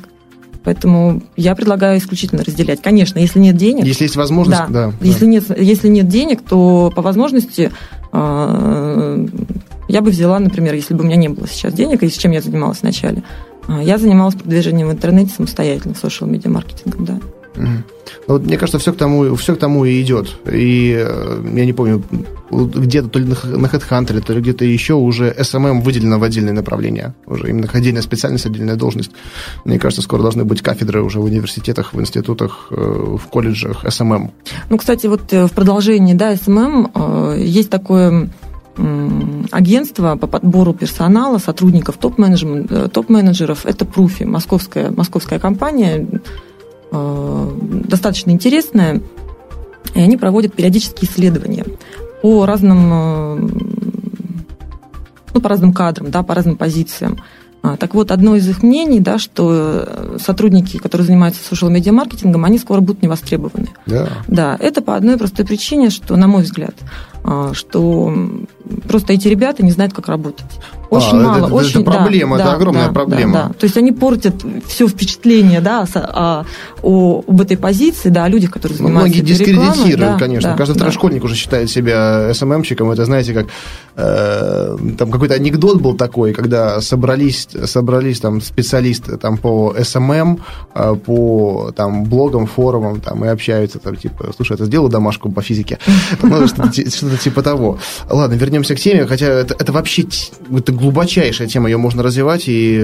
Поэтому 0.63 1.21
я 1.37 1.55
предлагаю 1.55 1.97
исключительно 1.99 2.43
разделять. 2.43 2.81
Конечно, 2.81 3.19
если 3.19 3.39
нет 3.39 3.55
денег... 3.55 3.85
Если 3.85 4.03
есть 4.03 4.15
возможность, 4.15 4.61
да. 4.69 4.87
да 4.87 4.93
если, 5.01 5.25
да. 5.25 5.31
Нет, 5.31 5.59
если 5.59 5.87
нет 5.87 6.07
денег, 6.07 6.41
то 6.41 6.91
по 6.95 7.01
возможности 7.01 7.71
э, 8.11 9.27
я 9.87 10.01
бы 10.01 10.11
взяла, 10.11 10.39
например, 10.39 10.73
если 10.73 10.93
бы 10.93 11.03
у 11.03 11.07
меня 11.07 11.15
не 11.15 11.29
было 11.29 11.47
сейчас 11.47 11.73
денег, 11.73 12.03
и 12.03 12.09
с 12.09 12.17
чем 12.17 12.31
я 12.31 12.41
занималась 12.41 12.81
вначале, 12.81 13.23
э, 13.67 13.79
я 13.83 13.97
занималась 13.97 14.35
продвижением 14.35 14.89
в 14.89 14.91
интернете 14.91 15.33
самостоятельно, 15.33 15.93
social-медиа 15.93 16.49
маркетингом, 16.49 17.05
да. 17.05 17.19
Ну, 18.27 18.33
вот, 18.33 18.45
мне 18.45 18.57
кажется, 18.57 18.79
все 18.79 18.93
к 18.93 18.97
тому, 18.97 19.35
все 19.35 19.55
к 19.55 19.59
тому 19.59 19.85
и 19.85 20.01
идет. 20.01 20.37
И 20.51 20.95
э, 20.97 21.51
я 21.55 21.65
не 21.65 21.73
помню, 21.73 22.03
где-то 22.51 23.09
то 23.09 23.19
ли 23.19 23.25
на 23.25 23.65
HeadHunter, 23.65 24.21
то 24.21 24.33
ли 24.33 24.41
где-то 24.41 24.65
еще 24.65 24.93
уже 24.93 25.31
SMM 25.31 25.81
выделено 25.81 26.19
в 26.19 26.23
отдельное 26.23 26.53
направление. 26.53 27.15
Уже 27.25 27.49
именно 27.49 27.67
отдельная 27.71 28.01
специальность, 28.01 28.45
отдельная 28.45 28.75
должность. 28.75 29.11
Мне 29.65 29.79
кажется, 29.79 30.01
скоро 30.01 30.21
должны 30.21 30.45
быть 30.45 30.61
кафедры 30.61 31.01
уже 31.01 31.19
в 31.19 31.23
университетах, 31.23 31.93
в 31.93 31.99
институтах, 31.99 32.67
э, 32.71 32.75
в 32.75 33.27
колледжах 33.29 33.83
SMM. 33.85 34.29
Ну, 34.69 34.77
кстати, 34.77 35.07
вот 35.07 35.33
э, 35.33 35.47
в 35.47 35.51
продолжении, 35.51 36.13
да, 36.13 36.33
SMM 36.33 37.39
есть 37.39 37.69
такое 37.69 38.29
агентство 39.51 40.15
по 40.15 40.27
подбору 40.27 40.73
персонала, 40.73 41.37
сотрудников, 41.37 41.97
топ-менеджеров. 41.97 43.65
Это 43.65 43.85
Пруфи, 43.85 44.23
московская, 44.23 44.91
московская 44.91 45.39
компания, 45.39 46.07
достаточно 46.91 48.31
интересная, 48.31 49.01
и 49.95 49.99
они 49.99 50.17
проводят 50.17 50.53
периодические 50.53 51.09
исследования 51.09 51.65
по 52.21 52.45
разным, 52.45 52.89
э, 52.91 53.49
ну, 55.33 55.41
по 55.41 55.49
разным 55.49 55.73
кадрам, 55.73 56.11
да, 56.11 56.23
по 56.23 56.35
разным 56.35 56.57
позициям. 56.57 57.19
А, 57.61 57.75
так 57.75 57.93
вот, 57.93 58.11
одно 58.11 58.35
из 58.35 58.47
их 58.47 58.63
мнений, 58.63 58.99
да, 58.99 59.19
что 59.19 59.85
э, 59.85 60.17
сотрудники, 60.23 60.77
которые 60.77 61.05
занимаются 61.07 61.41
social 61.43 61.69
медиа 61.69 61.91
маркетингом, 61.91 62.45
они 62.45 62.57
скоро 62.57 62.79
будут 62.79 63.01
не 63.01 63.09
востребованы. 63.09 63.67
Да. 63.85 64.07
Да, 64.27 64.57
это 64.59 64.81
по 64.81 64.95
одной 64.95 65.17
простой 65.17 65.45
причине, 65.45 65.89
что, 65.89 66.15
на 66.15 66.27
мой 66.27 66.43
взгляд, 66.43 66.75
что 67.53 68.13
просто 68.87 69.13
эти 69.13 69.27
ребята 69.27 69.63
не 69.63 69.71
знают, 69.71 69.93
как 69.93 70.07
работать. 70.07 70.45
Очень 70.89 71.19
А, 71.19 71.23
мало. 71.23 71.37
это- 71.37 71.45
это 71.47 71.53
очень, 71.55 71.83
да, 71.83 71.91
проблема, 71.91 72.35
это 72.37 72.45
да, 72.45 72.53
огромная 72.53 72.87
да, 72.87 72.93
проблема. 72.93 73.33
Да, 73.33 73.47
да. 73.49 73.53
То 73.53 73.65
есть 73.65 73.77
они 73.77 73.91
портят 73.91 74.33
все 74.67 74.87
впечатление 74.87 75.61
да, 75.61 75.85
с- 75.85 75.91
а, 75.95 76.45
о, 76.81 77.23
об 77.27 77.41
этой 77.41 77.57
позиции, 77.57 78.09
да, 78.09 78.23
о 78.23 78.29
людях, 78.29 78.49
которые 78.51 78.79
Ну, 78.79 78.85
занимаются 78.87 79.17
Многие 79.19 79.33
этой 79.35 79.45
рекламой. 79.45 79.69
дискредитируют, 79.73 80.13
Да, 80.13 80.17
конечно. 80.25 80.49
да, 80.51 80.57
Каждый 80.57 80.79
да. 80.79 80.91
школьник 80.91 81.23
уже 81.23 81.35
считает 81.35 81.69
себя 81.69 82.33
SMM 82.33 82.47
щиком. 82.47 82.89
Это, 82.89 83.05
знаете, 83.05 83.33
как 83.33 83.45
э, 83.95 84.48
там 84.97 85.11
какой-то 85.11 85.35
анекдот 85.35 85.81
был 85.81 85.95
такой, 85.95 86.33
когда 86.33 86.81
собрались, 86.81 87.47
собрались 87.65 88.19
там 88.19 88.41
специалисты 88.41 89.17
там, 89.17 89.37
по 89.37 89.75
SMM, 89.81 90.39
э, 90.75 90.95
по 91.05 91.71
там, 91.75 92.05
блогам, 92.05 92.47
форумам, 92.47 93.01
там, 93.01 93.25
и 93.25 93.27
общаются, 93.27 93.79
там, 93.79 93.95
типа, 93.95 94.31
слушай, 94.35 94.53
ты 94.53 94.65
сделал 94.65 94.89
домашку 94.89 95.31
по 95.31 95.41
физике. 95.41 95.79
Ну, 96.21 96.47
что-то 96.47 96.71
что-то 96.71 97.17
типа 97.17 97.41
того. 97.41 97.79
Ладно, 98.09 98.35
вернемся 98.35 98.75
к 98.75 98.79
теме, 98.79 99.05
хотя 99.05 99.25
это, 99.27 99.55
это 99.57 99.71
вообще 99.71 100.05
это 100.55 100.71
глубочайшая 100.71 101.47
тема, 101.47 101.69
ее 101.69 101.77
можно 101.77 102.03
развивать, 102.03 102.43
и 102.47 102.75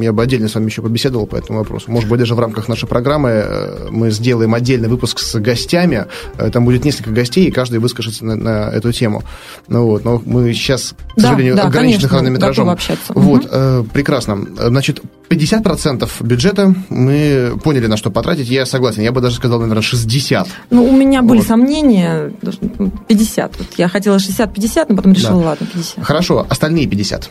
я 0.00 0.12
бы 0.12 0.22
отдельно 0.22 0.48
с 0.48 0.54
вами 0.54 0.66
еще 0.66 0.82
побеседовал 0.82 1.26
по 1.26 1.36
этому 1.36 1.58
вопросу. 1.58 1.90
Может 1.90 2.08
быть, 2.08 2.20
даже 2.20 2.34
в 2.34 2.40
рамках 2.40 2.68
нашей 2.68 2.88
программы 2.88 3.30
э, 3.30 3.88
мы 3.90 4.10
сделаем 4.10 4.54
отдельный 4.54 4.88
выпуск 4.88 5.18
с 5.18 5.38
гостями, 5.38 6.06
Э, 6.36 6.50
там 6.50 6.64
будет 6.64 6.84
несколько 6.84 7.10
гостей, 7.10 7.48
и 7.48 7.50
каждый 7.50 7.78
выскажется 7.78 8.24
на, 8.24 8.36
на 8.36 8.70
эту 8.70 8.92
тему. 8.92 9.22
Ну 9.68 9.84
вот, 9.86 10.04
но 10.04 10.22
мы 10.24 10.52
сейчас, 10.52 10.94
к 11.18 11.22
Да, 11.22 11.28
сожалению, 11.30 11.56
да, 11.56 11.62
ограничены 11.64 12.00
конечно, 12.02 12.08
хронометражом. 12.08 12.70
общаться. 12.70 13.12
Вот, 13.14 13.44
Мгм. 13.44 13.50
э, 13.52 13.84
прекрасно. 13.92 14.38
Значит, 14.68 15.00
50% 15.28 16.08
бюджета 16.20 16.74
мы 16.88 17.58
поняли, 17.62 17.86
на 17.86 17.96
что 17.96 18.10
потратить. 18.10 18.48
Я 18.48 18.64
согласен. 18.66 19.02
Я 19.02 19.12
бы 19.12 19.20
даже 19.20 19.36
сказал, 19.36 19.60
наверное, 19.60 19.82
60. 19.82 20.48
Ну, 20.70 20.84
у 20.84 20.92
меня 20.96 21.22
были 21.22 21.38
Вот. 21.38 21.46
сомнения, 21.48 22.32
даже, 22.42 22.58
ну, 22.78 22.90
50. 23.08 23.58
Вот 23.58 23.68
я 23.76 23.88
хотела 23.88 24.18
60-50, 24.18 24.86
но 24.88 24.96
потом 24.96 25.12
решила, 25.12 25.40
Да. 25.42 25.48
ладно, 25.48 25.66
50. 25.66 26.04
Хорошо, 26.04 26.46
остальные 26.48 26.86
50. 26.86 27.30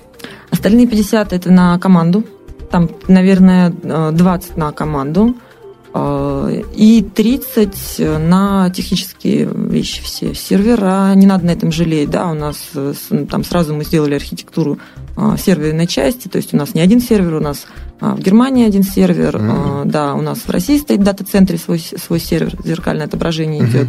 Остальные 0.51 0.87
50 0.87 1.33
это 1.33 1.51
на 1.51 1.79
команду. 1.79 2.23
Там, 2.71 2.89
наверное, 3.07 3.73
э, 3.83 4.11
20 4.13 4.57
на 4.57 4.71
команду. 4.71 5.35
Э, 5.93 6.61
И 6.75 7.01
30 7.01 7.99
на 8.19 8.69
технические 8.69 9.45
вещи 9.53 10.01
все. 10.03 10.33
Сервера, 10.35 11.13
не 11.15 11.25
надо 11.25 11.45
на 11.45 11.51
этом 11.51 11.71
жалеть, 11.71 12.09
да, 12.09 12.27
у 12.27 12.33
нас 12.33 12.57
э, 12.75 12.93
с- 12.93 13.25
там 13.27 13.43
сразу 13.43 13.73
мы 13.75 13.83
сделали 13.83 14.15
архитектуру 14.15 14.77
э, 15.15 15.35
серверной 15.43 15.87
части, 15.87 16.27
то 16.27 16.37
есть 16.37 16.53
у 16.53 16.57
нас 16.57 16.73
не 16.73 16.81
один 16.81 16.99
сервер, 17.01 17.35
у 17.35 17.39
нас 17.39 17.65
в 17.99 18.19
Германии 18.19 18.67
один 18.67 18.83
сервер, 18.83 19.37
э, 19.39 19.81
да, 19.85 20.13
у 20.13 20.21
нас 20.21 20.39
в 20.39 20.49
России 20.49 20.77
стоит 20.77 20.99
в 20.99 21.03
дата-центре 21.03 21.57
свой, 21.57 21.79
свой 21.79 22.19
сервер, 22.19 22.55
зеркальное 22.63 23.05
отображение 23.07 23.61
Мгм. 23.63 23.71
идет. 23.71 23.87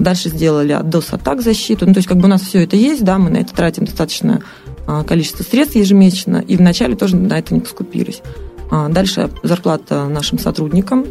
Дальше 0.00 0.30
сделали 0.30 0.72
от 0.72 0.86
DOS-атак 0.86 1.42
защиту. 1.42 1.84
Ну, 1.86 1.92
то 1.92 1.98
есть, 1.98 2.08
как 2.08 2.16
бы 2.16 2.24
у 2.24 2.28
нас 2.28 2.40
все 2.40 2.62
это 2.64 2.74
есть, 2.74 3.04
да, 3.04 3.18
мы 3.18 3.28
на 3.28 3.36
это 3.38 3.52
тратим 3.54 3.84
достаточно 3.84 4.40
а, 4.86 5.02
количество 5.04 5.42
средств 5.42 5.76
ежемесячно, 5.76 6.38
и 6.38 6.56
вначале 6.56 6.94
тоже 6.96 7.16
на 7.16 7.38
это 7.38 7.52
не 7.52 7.60
поскупились. 7.60 8.22
А, 8.70 8.88
Дальше 8.88 9.30
зарплата 9.42 10.08
нашим 10.08 10.38
сотрудникам. 10.38 11.04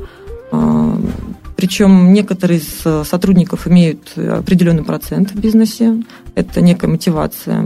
А, 0.52 0.98
Причем 1.56 2.12
некоторые 2.14 2.60
из 2.60 2.82
э, 2.86 3.04
сотрудников 3.06 3.68
имеют 3.68 4.18
определенный 4.18 4.84
процент 4.84 5.32
в 5.32 5.40
бизнесе. 5.40 6.04
Это 6.36 6.62
некая 6.62 6.88
мотивация 6.88 7.66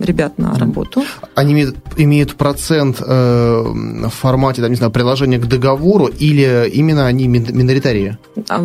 ребят 0.00 0.38
на 0.38 0.54
работу. 0.54 1.02
Они 1.34 1.52
имеют, 1.52 1.76
имеют 1.96 2.34
процент 2.36 3.00
э, 3.00 3.62
в 3.64 4.10
формате, 4.10 4.60
там, 4.62 4.70
не 4.70 4.76
знаю, 4.76 4.92
приложения 4.92 5.38
к 5.38 5.46
договору, 5.46 6.06
или 6.06 6.68
именно 6.72 7.06
они 7.06 7.26
мин- 7.26 7.52
миноритарии? 7.56 8.16
А, 8.48 8.64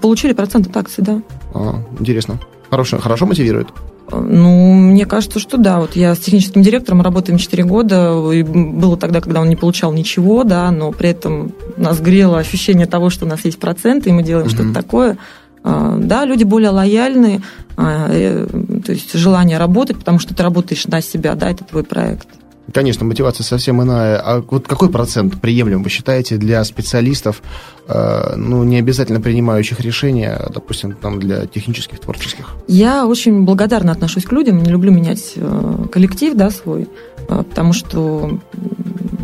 Получили 0.00 0.32
процент 0.32 0.68
от 0.68 0.76
акций, 0.76 1.04
да. 1.04 1.20
А, 1.52 1.82
интересно. 2.00 2.38
Хорошо, 2.70 2.98
хорошо 2.98 3.26
мотивирует? 3.26 3.68
Ну, 4.10 4.72
мне 4.74 5.06
кажется, 5.06 5.38
что 5.38 5.56
да. 5.56 5.80
Вот 5.80 5.96
я 5.96 6.14
с 6.14 6.18
техническим 6.18 6.62
директором 6.62 7.02
работаем 7.02 7.38
4 7.38 7.64
года, 7.64 8.30
и 8.32 8.42
было 8.42 8.96
тогда, 8.96 9.20
когда 9.20 9.40
он 9.40 9.48
не 9.48 9.56
получал 9.56 9.92
ничего, 9.92 10.44
да, 10.44 10.70
но 10.70 10.92
при 10.92 11.10
этом 11.10 11.52
нас 11.76 12.00
грело 12.00 12.38
ощущение 12.38 12.86
того, 12.86 13.10
что 13.10 13.24
у 13.24 13.28
нас 13.28 13.44
есть 13.44 13.58
проценты, 13.58 14.10
и 14.10 14.12
мы 14.12 14.22
делаем 14.22 14.46
Мгм. 14.46 14.54
что-то 14.54 14.74
такое. 14.74 15.18
А, 15.62 15.96
Да, 15.98 16.26
люди 16.26 16.44
более 16.44 16.68
лояльны, 16.70 17.40
а, 17.76 18.08
э, 18.10 18.46
то 18.84 18.92
есть 18.92 19.14
желание 19.14 19.56
работать, 19.58 19.96
потому 19.96 20.18
что 20.18 20.34
ты 20.34 20.42
работаешь 20.42 20.86
на 20.86 21.00
себя, 21.00 21.34
да, 21.34 21.50
это 21.50 21.64
твой 21.64 21.84
проект. 21.84 22.28
Конечно, 22.72 23.04
мотивация 23.04 23.44
совсем 23.44 23.82
иная. 23.82 24.16
А 24.18 24.40
вот 24.40 24.66
какой 24.66 24.88
процент 24.88 25.40
приемлем, 25.40 25.82
вы 25.82 25.90
считаете, 25.90 26.36
для 26.36 26.64
специалистов, 26.64 27.42
э, 27.88 28.34
ну, 28.36 28.64
не 28.64 28.78
обязательно 28.78 29.20
принимающих 29.20 29.80
решения, 29.80 30.30
а, 30.30 30.50
допустим, 30.50 30.92
там, 30.94 31.20
для 31.20 31.46
технических, 31.46 32.00
творческих? 32.00 32.54
Я 32.66 33.06
очень 33.06 33.44
благодарна 33.44 33.92
отношусь 33.92 34.24
к 34.24 34.32
людям, 34.32 34.62
не 34.62 34.70
люблю 34.70 34.92
менять 34.92 35.34
э, 35.36 35.86
коллектив, 35.92 36.34
да, 36.34 36.50
свой, 36.50 36.88
э, 37.28 37.42
потому 37.42 37.74
что, 37.74 38.40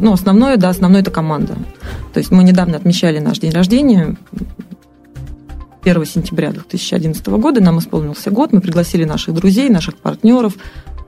ну, 0.00 0.12
основное, 0.12 0.56
да, 0.58 0.68
основное 0.68 1.00
это 1.00 1.10
команда. 1.10 1.54
То 2.12 2.18
есть 2.18 2.30
мы 2.30 2.44
недавно 2.44 2.76
отмечали 2.76 3.20
наш 3.20 3.38
день 3.38 3.52
рождения, 3.52 4.16
1 5.82 6.04
сентября 6.04 6.52
2011 6.52 7.26
года, 7.26 7.62
нам 7.62 7.78
исполнился 7.78 8.30
год, 8.30 8.52
мы 8.52 8.60
пригласили 8.60 9.04
наших 9.04 9.34
друзей, 9.34 9.70
наших 9.70 9.96
партнеров, 9.96 10.54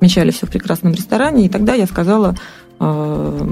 отмечали 0.03 0.32
все 0.32 0.46
в 0.46 0.50
прекрасном 0.50 0.94
ресторане, 0.94 1.46
и 1.46 1.48
тогда 1.48 1.74
я 1.74 1.86
сказала, 1.86 2.34
э, 2.80 3.48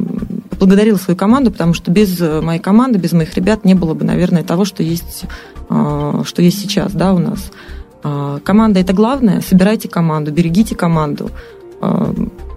поблагодарила 0.51 0.97
свою 0.97 1.17
команду, 1.17 1.53
потому 1.53 1.75
что 1.75 1.93
без 1.93 2.21
э, 2.21 2.41
моей 2.41 2.59
команды, 2.59 2.99
без 2.99 3.13
моих 3.13 3.33
ребят 3.37 3.65
не 3.65 3.75
было 3.75 3.95
бы, 3.95 4.05
наверное, 4.05 4.43
того, 4.43 4.65
что 4.65 4.83
есть, 4.83 5.27
э, 5.69 6.23
что 6.25 6.43
есть 6.43 6.61
сейчас, 6.61 6.93
да, 6.93 7.15
у 7.15 7.19
нас. 7.19 7.53
Команда 8.45 8.81
это 8.81 8.95
главное. 8.95 9.43
Собирайте 9.43 9.87
команду, 9.87 10.33
берегите 10.33 10.75
команду, 10.75 11.31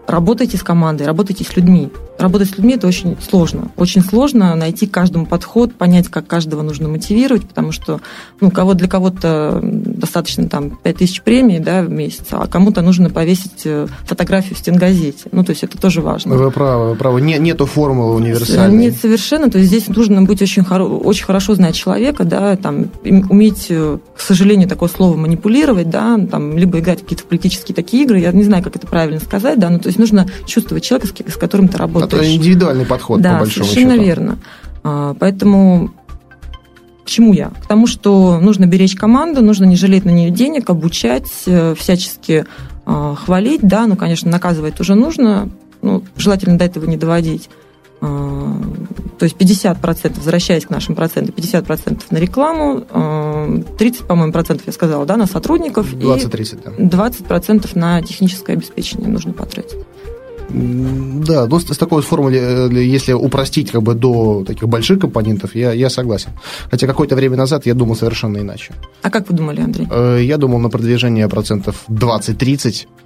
работайте 0.08 0.58
с 0.58 0.64
командой, 0.64 1.04
работайте 1.04 1.44
с 1.44 1.56
людьми. 1.56 1.90
Работать 2.20 2.50
с 2.50 2.58
людьми 2.58 2.76
это 2.76 2.88
очень 2.88 3.18
сложно. 3.28 3.72
Очень 3.76 4.02
сложно 4.02 4.54
найти 4.56 4.86
каждому 4.86 5.26
подход, 5.26 5.74
понять, 5.74 6.10
как 6.10 6.28
каждого 6.28 6.62
нужно 6.62 6.88
мотивировать, 6.88 7.48
потому 7.48 7.72
что 7.72 8.02
ну, 8.40 8.52
кого 8.52 8.76
для 8.76 8.88
кого-то 8.88 9.60
достаточно 9.64 10.48
там 10.48 10.78
5000 10.84 11.22
премий 11.22 11.60
да, 11.60 11.82
в 11.82 11.90
месяц, 11.90 12.26
а 12.32 12.48
кому-то 12.48 12.82
нужно 12.82 13.10
повесить 13.10 13.64
э, 13.66 13.88
фотографию 14.06 14.56
в 14.56 14.60
стенгазете. 14.60 15.26
Ну, 15.32 15.44
то 15.44 15.52
есть 15.52 15.64
это 15.64 15.78
тоже 15.78 16.02
важно. 16.02 16.36
Вы 16.36 16.52
правы, 16.52 16.92
вы 16.92 16.96
правы. 16.96 17.22
Не, 17.22 17.40
нету 17.40 17.66
формулы 17.66 18.16
универсальной. 18.16 18.78
Нет, 18.78 18.96
совершенно. 19.02 19.50
То 19.50 19.58
есть 19.58 19.70
здесь 19.70 19.88
нужно 19.88 20.22
быть 20.22 20.42
очень, 20.42 20.62
хоро- 20.62 21.00
очень 21.00 21.26
хорошо 21.26 21.56
знать 21.56 21.76
человека, 21.76 22.26
да, 22.26 22.56
там, 22.58 22.90
уметь, 23.04 23.68
э, 23.70 23.98
к 24.16 24.22
сожалению, 24.22 24.70
такое 24.70 24.90
слово 24.90 25.18
манипулировать, 25.18 25.90
да, 25.90 26.20
там, 26.30 26.58
либо 26.58 26.80
играть 26.80 27.00
в 27.00 27.04
какие-то 27.04 27.26
политические 27.26 27.76
такие 27.76 28.04
игры. 28.04 28.20
Я 28.20 28.32
не 28.32 28.44
знаю, 28.44 28.64
как 28.64 28.76
это 28.76 28.86
правильно 28.86 29.20
сказать, 29.20 29.60
да, 29.60 29.70
но 29.70 29.80
то 29.80 29.88
есть 29.88 29.93
нужно 29.98 30.28
чувствовать 30.46 30.84
человека, 30.84 31.14
с, 31.28 31.38
которым 31.38 31.68
ты 31.68 31.78
работаешь. 31.78 32.14
Это 32.14 32.36
индивидуальный 32.36 32.86
подход, 32.86 33.22
да, 33.22 33.34
по 33.34 33.40
большому 33.40 33.66
совершенно 33.66 33.94
счету. 33.94 34.06
верно. 34.06 34.40
А, 34.84 35.16
Поэтому 35.20 35.92
к 37.06 37.10
чему 37.10 37.34
я? 37.34 37.50
К 37.50 37.68
тому, 37.68 37.88
что 37.88 38.40
нужно 38.40 38.66
беречь 38.66 38.96
команду, 38.96 39.42
нужно 39.42 39.66
не 39.66 39.76
жалеть 39.76 40.06
на 40.06 40.10
нее 40.10 40.30
денег, 40.30 40.70
обучать, 40.70 41.30
э, 41.46 41.76
всячески 41.78 42.46
а, 42.86 43.16
хвалить, 43.16 43.62
да, 43.62 43.88
ну, 43.88 43.96
конечно, 43.96 44.32
наказывать 44.32 44.76
тоже 44.76 44.96
нужно, 44.96 45.50
ну, 45.82 46.04
желательно 46.18 46.58
до 46.58 46.66
этого 46.66 46.86
не 46.86 46.98
доводить. 46.98 47.50
А, 48.04 48.62
То 49.18 49.24
есть 49.24 49.38
50%, 49.38 50.18
возвращаясь 50.18 50.66
к 50.66 50.70
нашим 50.70 50.94
процентам, 50.94 51.34
50% 51.36 52.02
на 52.10 52.18
рекламу, 52.18 52.84
а, 52.90 53.64
30, 53.78 54.06
по-моему, 54.08 54.34
процентов, 54.34 54.68
я 54.68 54.74
сказала, 54.74 55.06
да, 55.06 55.16
на 55.16 55.26
сотрудников, 55.26 55.94
20-30, 55.94 56.60
да. 56.66 56.72
и 56.84 56.88
20% 56.88 57.70
на 57.76 58.02
техническое 58.02 58.54
обеспечение 58.54 59.08
нужно 59.08 59.32
потратить. 59.32 59.80
Да, 60.50 61.48
ну, 61.48 61.60
с, 61.60 61.78
такой 61.78 61.98
вот 61.98 62.06
формулой, 62.06 62.36
э, 62.36 62.70
если 62.84 63.14
упростить 63.14 63.72
как 63.72 63.82
бы 63.82 63.96
до 63.96 64.44
таких 64.46 64.68
больших 64.68 65.00
компонентов, 65.00 65.56
я, 65.56 65.72
я 65.72 65.90
согласен. 65.90 66.30
Хотя 66.70 66.86
какое-то 66.86 67.16
время 67.16 67.38
назад 67.38 67.66
я 67.66 67.74
думал 67.74 67.96
совершенно 67.96 68.38
иначе. 68.38 68.74
А 69.02 69.10
как 69.10 69.30
вы 69.30 69.36
думали, 69.36 69.62
Андрей? 69.62 69.88
Э, 69.90 70.20
Я 70.22 70.38
думал 70.38 70.60
на 70.60 70.70
продвижение 70.70 71.28
процентов 71.28 71.86
20-30, 71.90 72.86
э, 72.86 73.03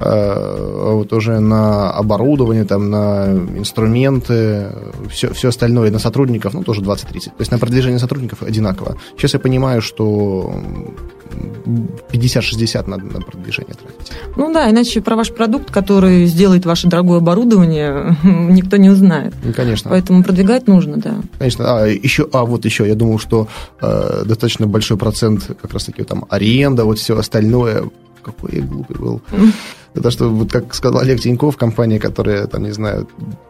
вот 0.00 1.12
уже 1.12 1.40
на 1.40 1.90
оборудование, 1.90 2.64
там, 2.64 2.90
на 2.90 3.26
инструменты, 3.56 4.68
все, 5.10 5.32
все 5.34 5.48
остальное, 5.48 5.90
на 5.90 5.98
сотрудников, 5.98 6.54
ну, 6.54 6.62
тоже 6.62 6.80
20-30. 6.80 7.24
То 7.24 7.30
есть 7.38 7.50
на 7.50 7.58
продвижение 7.58 7.98
сотрудников 7.98 8.42
одинаково. 8.42 8.96
Сейчас 9.16 9.34
я 9.34 9.40
понимаю, 9.40 9.82
что 9.82 10.52
м, 10.54 11.90
50-60 12.10 12.88
надо 12.88 13.04
на 13.04 13.20
продвижение 13.20 13.74
тратить. 13.74 14.12
Ну 14.36 14.52
да, 14.52 14.70
иначе 14.70 15.00
про 15.00 15.16
ваш 15.16 15.32
продукт, 15.32 15.70
который 15.70 16.24
сделает 16.24 16.64
ваше 16.64 16.88
дорогое 16.88 17.18
оборудование, 17.18 18.16
никто 18.22 18.76
не 18.78 18.88
узнает. 18.88 19.34
Ну, 19.44 19.52
конечно. 19.52 19.90
Поэтому 19.90 20.24
продвигать 20.24 20.66
нужно, 20.66 20.96
да. 20.96 21.16
Конечно, 21.38 21.64
а 21.82 21.86
еще, 21.86 22.26
а 22.32 22.44
вот 22.44 22.64
еще, 22.64 22.86
я 22.88 22.94
думал, 22.94 23.18
что 23.18 23.48
э, 23.80 24.22
достаточно 24.24 24.66
большой 24.66 24.96
процент 24.96 25.44
как 25.60 25.72
раз-таки 25.72 26.04
там 26.04 26.24
аренда, 26.30 26.84
вот 26.84 26.98
все 26.98 27.16
остальное. 27.18 27.84
Какой 28.22 28.56
я 28.56 28.62
глупый 28.62 28.96
был. 28.96 29.22
Это 29.94 30.10
что, 30.10 30.28
вот 30.28 30.52
как 30.52 30.74
сказал 30.74 31.00
Олег 31.00 31.20
Тиньков, 31.20 31.56
компания, 31.56 31.98
которая, 31.98 32.46
там, 32.46 32.62
не 32.62 32.70
знаю, 32.70 33.08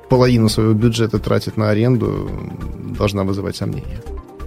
половину 0.08 0.48
своего 0.48 0.72
бюджета 0.72 1.18
тратит 1.18 1.56
на 1.56 1.70
аренду, 1.70 2.30
должна 2.98 3.24
вызывать 3.24 3.56
сомнения. 3.56 4.00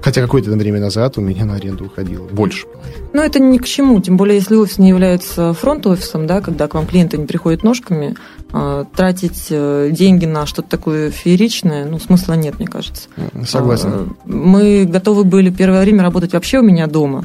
Хотя 0.03 0.21
какое-то 0.21 0.51
время 0.51 0.81
назад 0.81 1.17
у 1.17 1.21
меня 1.21 1.45
на 1.45 1.55
аренду 1.55 1.85
уходило 1.85 2.27
больше. 2.27 2.67
Ну, 3.13 3.21
это 3.21 3.39
ни 3.39 3.57
к 3.57 3.65
чему, 3.65 4.01
тем 4.01 4.17
более, 4.17 4.35
если 4.35 4.55
офис 4.55 4.77
не 4.77 4.89
является 4.89 5.53
фронт-офисом, 5.53 6.27
да, 6.27 6.41
когда 6.41 6.67
к 6.67 6.73
вам 6.73 6.85
клиенты 6.85 7.17
не 7.17 7.25
приходят 7.25 7.63
ножками, 7.63 8.17
а, 8.51 8.83
тратить 8.83 9.47
э, 9.49 9.91
деньги 9.93 10.25
на 10.25 10.45
что-то 10.45 10.69
такое 10.69 11.09
фееричное, 11.09 11.85
ну, 11.85 11.99
смысла 11.99 12.33
нет, 12.33 12.59
мне 12.59 12.67
кажется. 12.67 13.07
Согласен. 13.45 13.89
А, 13.89 14.07
мы 14.25 14.83
готовы 14.83 15.23
были 15.23 15.49
первое 15.49 15.81
время 15.81 16.03
работать 16.03 16.33
вообще 16.33 16.59
у 16.59 16.63
меня 16.63 16.87
дома, 16.87 17.23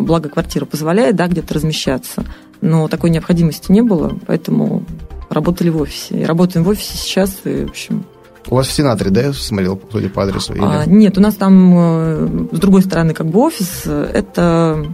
благо 0.00 0.28
квартира 0.28 0.64
позволяет, 0.64 1.16
да, 1.16 1.26
где-то 1.26 1.54
размещаться, 1.54 2.24
но 2.60 2.88
такой 2.88 3.10
необходимости 3.10 3.72
не 3.72 3.82
было, 3.82 4.18
поэтому 4.26 4.84
работали 5.28 5.70
в 5.70 5.80
офисе. 5.80 6.20
И 6.20 6.24
работаем 6.24 6.64
в 6.64 6.68
офисе 6.68 6.96
сейчас, 6.96 7.40
и, 7.44 7.64
в 7.64 7.70
общем, 7.70 8.04
у 8.48 8.56
вас 8.56 8.66
в 8.66 8.72
сенаторе, 8.72 9.10
да, 9.10 9.22
я 9.22 9.32
смотрел, 9.32 9.80
судя 9.92 10.08
по 10.08 10.22
адресу? 10.22 10.54
Или... 10.54 10.62
А, 10.62 10.84
нет, 10.86 11.18
у 11.18 11.20
нас 11.20 11.34
там 11.34 11.74
э, 11.76 12.46
с 12.52 12.58
другой 12.58 12.82
стороны 12.82 13.12
как 13.12 13.26
бы 13.26 13.38
офис. 13.40 13.86
Это, 13.86 14.84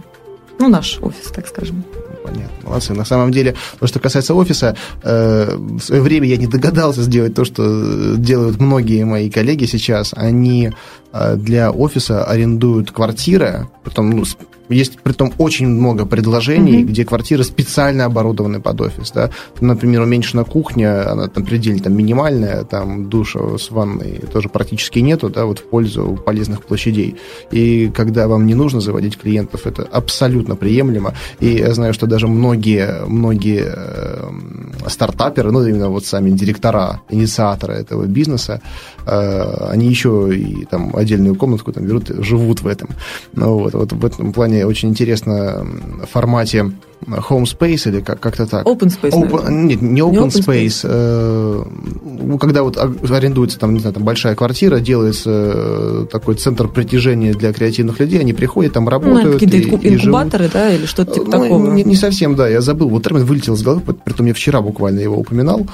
ну, 0.59 0.67
наш 0.67 0.99
офис, 1.01 1.31
так 1.33 1.47
скажем 1.47 1.83
понятно. 2.27 2.69
Молодцы. 2.69 2.93
На 2.93 3.05
самом 3.05 3.31
деле, 3.31 3.55
то, 3.79 3.87
что 3.87 3.99
касается 3.99 4.33
офиса, 4.33 4.75
э, 5.03 5.55
в 5.55 5.79
свое 5.79 6.01
время 6.01 6.27
я 6.27 6.37
не 6.37 6.47
догадался 6.47 7.01
сделать 7.01 7.33
то, 7.33 7.45
что 7.45 8.15
делают 8.17 8.59
многие 8.59 9.05
мои 9.05 9.29
коллеги 9.29 9.65
сейчас. 9.65 10.13
Они 10.15 10.71
э, 11.13 11.35
для 11.35 11.71
офиса 11.71 12.25
арендуют 12.25 12.91
квартиры, 12.91 13.69
потом 13.83 14.09
ну, 14.09 14.23
есть 14.69 14.99
при 15.01 15.13
том 15.13 15.33
очень 15.37 15.67
много 15.67 16.05
предложений, 16.05 16.81
mm-hmm. 16.81 16.87
где 16.87 17.05
квартиры 17.05 17.43
специально 17.43 18.05
оборудованы 18.05 18.59
под 18.59 18.81
офис. 18.81 19.11
Да? 19.11 19.29
Например, 19.61 20.01
уменьшена 20.01 20.43
кухня, 20.43 21.11
она 21.11 21.27
там 21.27 21.45
предельно 21.45 21.83
там, 21.83 21.95
минимальная, 21.95 22.63
там 22.63 23.09
душа 23.09 23.57
с 23.57 23.71
ванной 23.71 24.21
тоже 24.31 24.49
практически 24.49 24.99
нету, 24.99 25.29
да, 25.29 25.45
вот 25.45 25.59
в 25.59 25.63
пользу 25.63 26.19
полезных 26.25 26.63
площадей. 26.63 27.15
И 27.51 27.91
когда 27.95 28.27
вам 28.27 28.45
не 28.45 28.55
нужно 28.55 28.81
заводить 28.81 29.17
клиентов, 29.17 29.65
это 29.65 29.83
абсолютно 29.83 30.55
приемлемо. 30.55 31.13
И 31.39 31.55
я 31.55 31.73
знаю, 31.73 31.93
что 31.93 32.07
даже 32.07 32.27
многие, 32.27 33.05
многие 33.07 33.63
э, 33.65 34.89
стартаперы, 34.89 35.51
ну, 35.51 35.65
именно 35.65 35.89
вот 35.89 36.05
сами 36.05 36.31
директора, 36.31 37.01
инициаторы 37.09 37.73
этого 37.73 38.05
бизнеса, 38.05 38.61
э, 39.05 39.67
они 39.69 39.87
еще 39.87 40.29
и 40.33 40.65
там 40.65 40.95
отдельную 40.95 41.35
комнатку 41.35 41.71
там 41.71 41.85
берут, 41.85 42.09
живут 42.19 42.61
в 42.61 42.67
этом. 42.67 42.89
Ну, 43.33 43.59
вот, 43.59 43.73
вот 43.73 43.93
в 43.93 44.05
этом 44.05 44.33
плане 44.33 44.56
очень 44.65 44.89
интересно 44.89 45.65
в 46.03 46.05
формате 46.07 46.71
Home 47.05 47.43
Space 47.43 47.89
или 47.89 48.01
как- 48.01 48.19
как-то 48.19 48.45
так? 48.47 48.65
Open 48.65 48.89
Space, 48.89 49.11
open, 49.11 49.49
Нет, 49.49 49.81
не 49.81 50.01
Open, 50.01 50.11
не 50.11 50.17
open 50.17 50.27
Space. 50.27 50.67
space. 50.67 50.81
Э, 50.83 51.63
ну, 52.03 52.37
когда 52.37 52.63
вот 52.63 52.77
арендуется 52.77 53.59
там, 53.59 53.73
не 53.73 53.79
знаю, 53.79 53.93
там 53.93 54.03
большая 54.03 54.35
квартира, 54.35 54.79
делается 54.79 55.31
э, 55.33 56.05
такой 56.11 56.35
центр 56.35 56.67
притяжения 56.67 57.33
для 57.33 57.53
креативных 57.53 57.99
людей, 57.99 58.19
они 58.19 58.33
приходят, 58.33 58.73
там 58.73 58.89
работают. 58.89 59.25
Ну, 59.25 59.33
какие-то 59.33 59.57
и, 59.57 59.95
инкубаторы, 59.95 60.45
и 60.45 60.49
да, 60.49 60.73
или 60.73 60.85
что-то 60.85 61.13
типа 61.13 61.25
ну, 61.25 61.31
такого? 61.31 61.71
Не, 61.71 61.83
не 61.83 61.95
совсем, 61.95 62.35
да, 62.35 62.47
я 62.47 62.61
забыл. 62.61 62.89
Вот 62.89 63.03
термин 63.03 63.25
вылетел 63.25 63.53
из 63.53 63.63
головы, 63.63 63.81
притом 64.03 64.25
я 64.25 64.33
вчера 64.33 64.61
буквально 64.61 64.99
его 64.99 65.17
упоминал. 65.17 65.65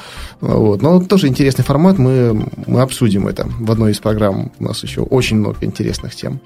Вот. 0.41 0.81
Но 0.81 1.01
тоже 1.01 1.27
интересный 1.27 1.63
формат, 1.63 1.97
мы, 1.97 2.47
мы 2.67 2.81
обсудим 2.81 3.27
это 3.27 3.47
в 3.59 3.71
одной 3.71 3.91
из 3.91 3.99
программ. 3.99 4.51
У 4.59 4.63
нас 4.63 4.83
еще 4.83 5.01
очень 5.01 5.37
много 5.37 5.57
интересных 5.61 6.15
тем. 6.15 6.39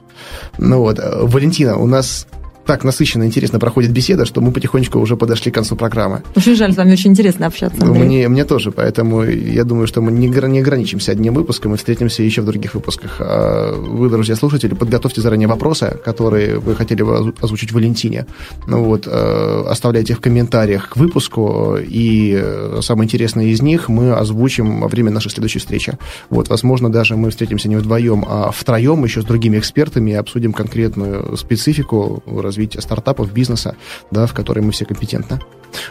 Ну 0.58 0.80
вот, 0.80 1.00
Валентина, 1.00 1.78
у 1.78 1.88
нас 1.88 2.28
так 2.68 2.84
насыщенно 2.84 3.24
интересно 3.24 3.60
проходит 3.60 3.92
беседа, 3.92 4.26
что 4.26 4.42
мы 4.42 4.52
потихонечку 4.52 5.00
уже 5.00 5.16
подошли 5.16 5.52
к 5.52 5.56
концу 5.56 5.76
программы. 5.76 6.22
Очень 6.36 6.56
жаль, 6.56 6.74
с 6.74 6.78
вами 6.78 6.92
очень 6.92 7.12
интересно 7.12 7.48
общаться. 7.48 7.82
Андрей. 7.82 8.04
Мне, 8.04 8.28
мне 8.28 8.44
тоже, 8.44 8.72
поэтому 8.72 9.24
я 9.24 9.64
думаю, 9.64 9.88
что 9.88 10.02
мы 10.02 10.12
не, 10.12 10.28
не 10.28 10.60
ограничимся 10.60 11.14
одним 11.14 11.34
выпуском, 11.34 11.72
мы 11.72 11.78
встретимся 11.78 12.24
еще 12.24 12.42
в 12.42 12.46
других 12.46 12.76
выпусках. 12.76 13.18
А 13.20 13.74
вы, 13.74 14.10
друзья 14.10 14.36
слушатели, 14.36 14.74
подготовьте 14.74 15.22
заранее 15.22 15.48
вопросы, 15.48 15.98
которые 16.04 16.60
вы 16.60 16.76
хотели 16.76 17.04
бы 17.04 17.34
озвучить 17.42 17.72
Валентине. 17.72 18.26
Ну 18.68 18.84
вот, 18.84 19.08
э, 19.08 19.64
оставляйте 19.70 20.14
в 20.14 20.20
комментариях 20.20 20.90
к 20.90 20.98
выпуску, 20.98 21.78
и 21.78 22.38
э, 22.38 22.80
самое 22.82 23.06
интересное 23.06 23.46
из 23.46 23.62
них 23.62 23.88
мы 23.88 24.12
озвучим 24.12 24.82
во 24.82 24.90
время 24.90 25.12
нашей 25.12 25.32
следующей 25.32 25.60
встречи. 25.60 25.98
Вот, 26.30 26.50
возможно, 26.50 26.92
даже 26.92 27.16
мы 27.16 27.30
встретимся 27.30 27.70
не 27.70 27.78
вдвоем, 27.78 28.26
а 28.28 28.52
втроем 28.52 29.06
еще 29.06 29.22
с 29.22 29.26
другими 29.26 29.58
экспертами 29.58 30.12
и 30.12 30.16
обсудим 30.16 30.52
конкретную 30.52 31.38
специфику 31.38 32.22
развития 32.26 32.57
развития 32.58 32.82
стартапов, 32.82 33.32
бизнеса, 33.32 33.76
да, 34.12 34.26
в 34.26 34.34
которой 34.34 34.62
мы 34.62 34.72
все 34.72 34.86
компетентны. 34.86 35.40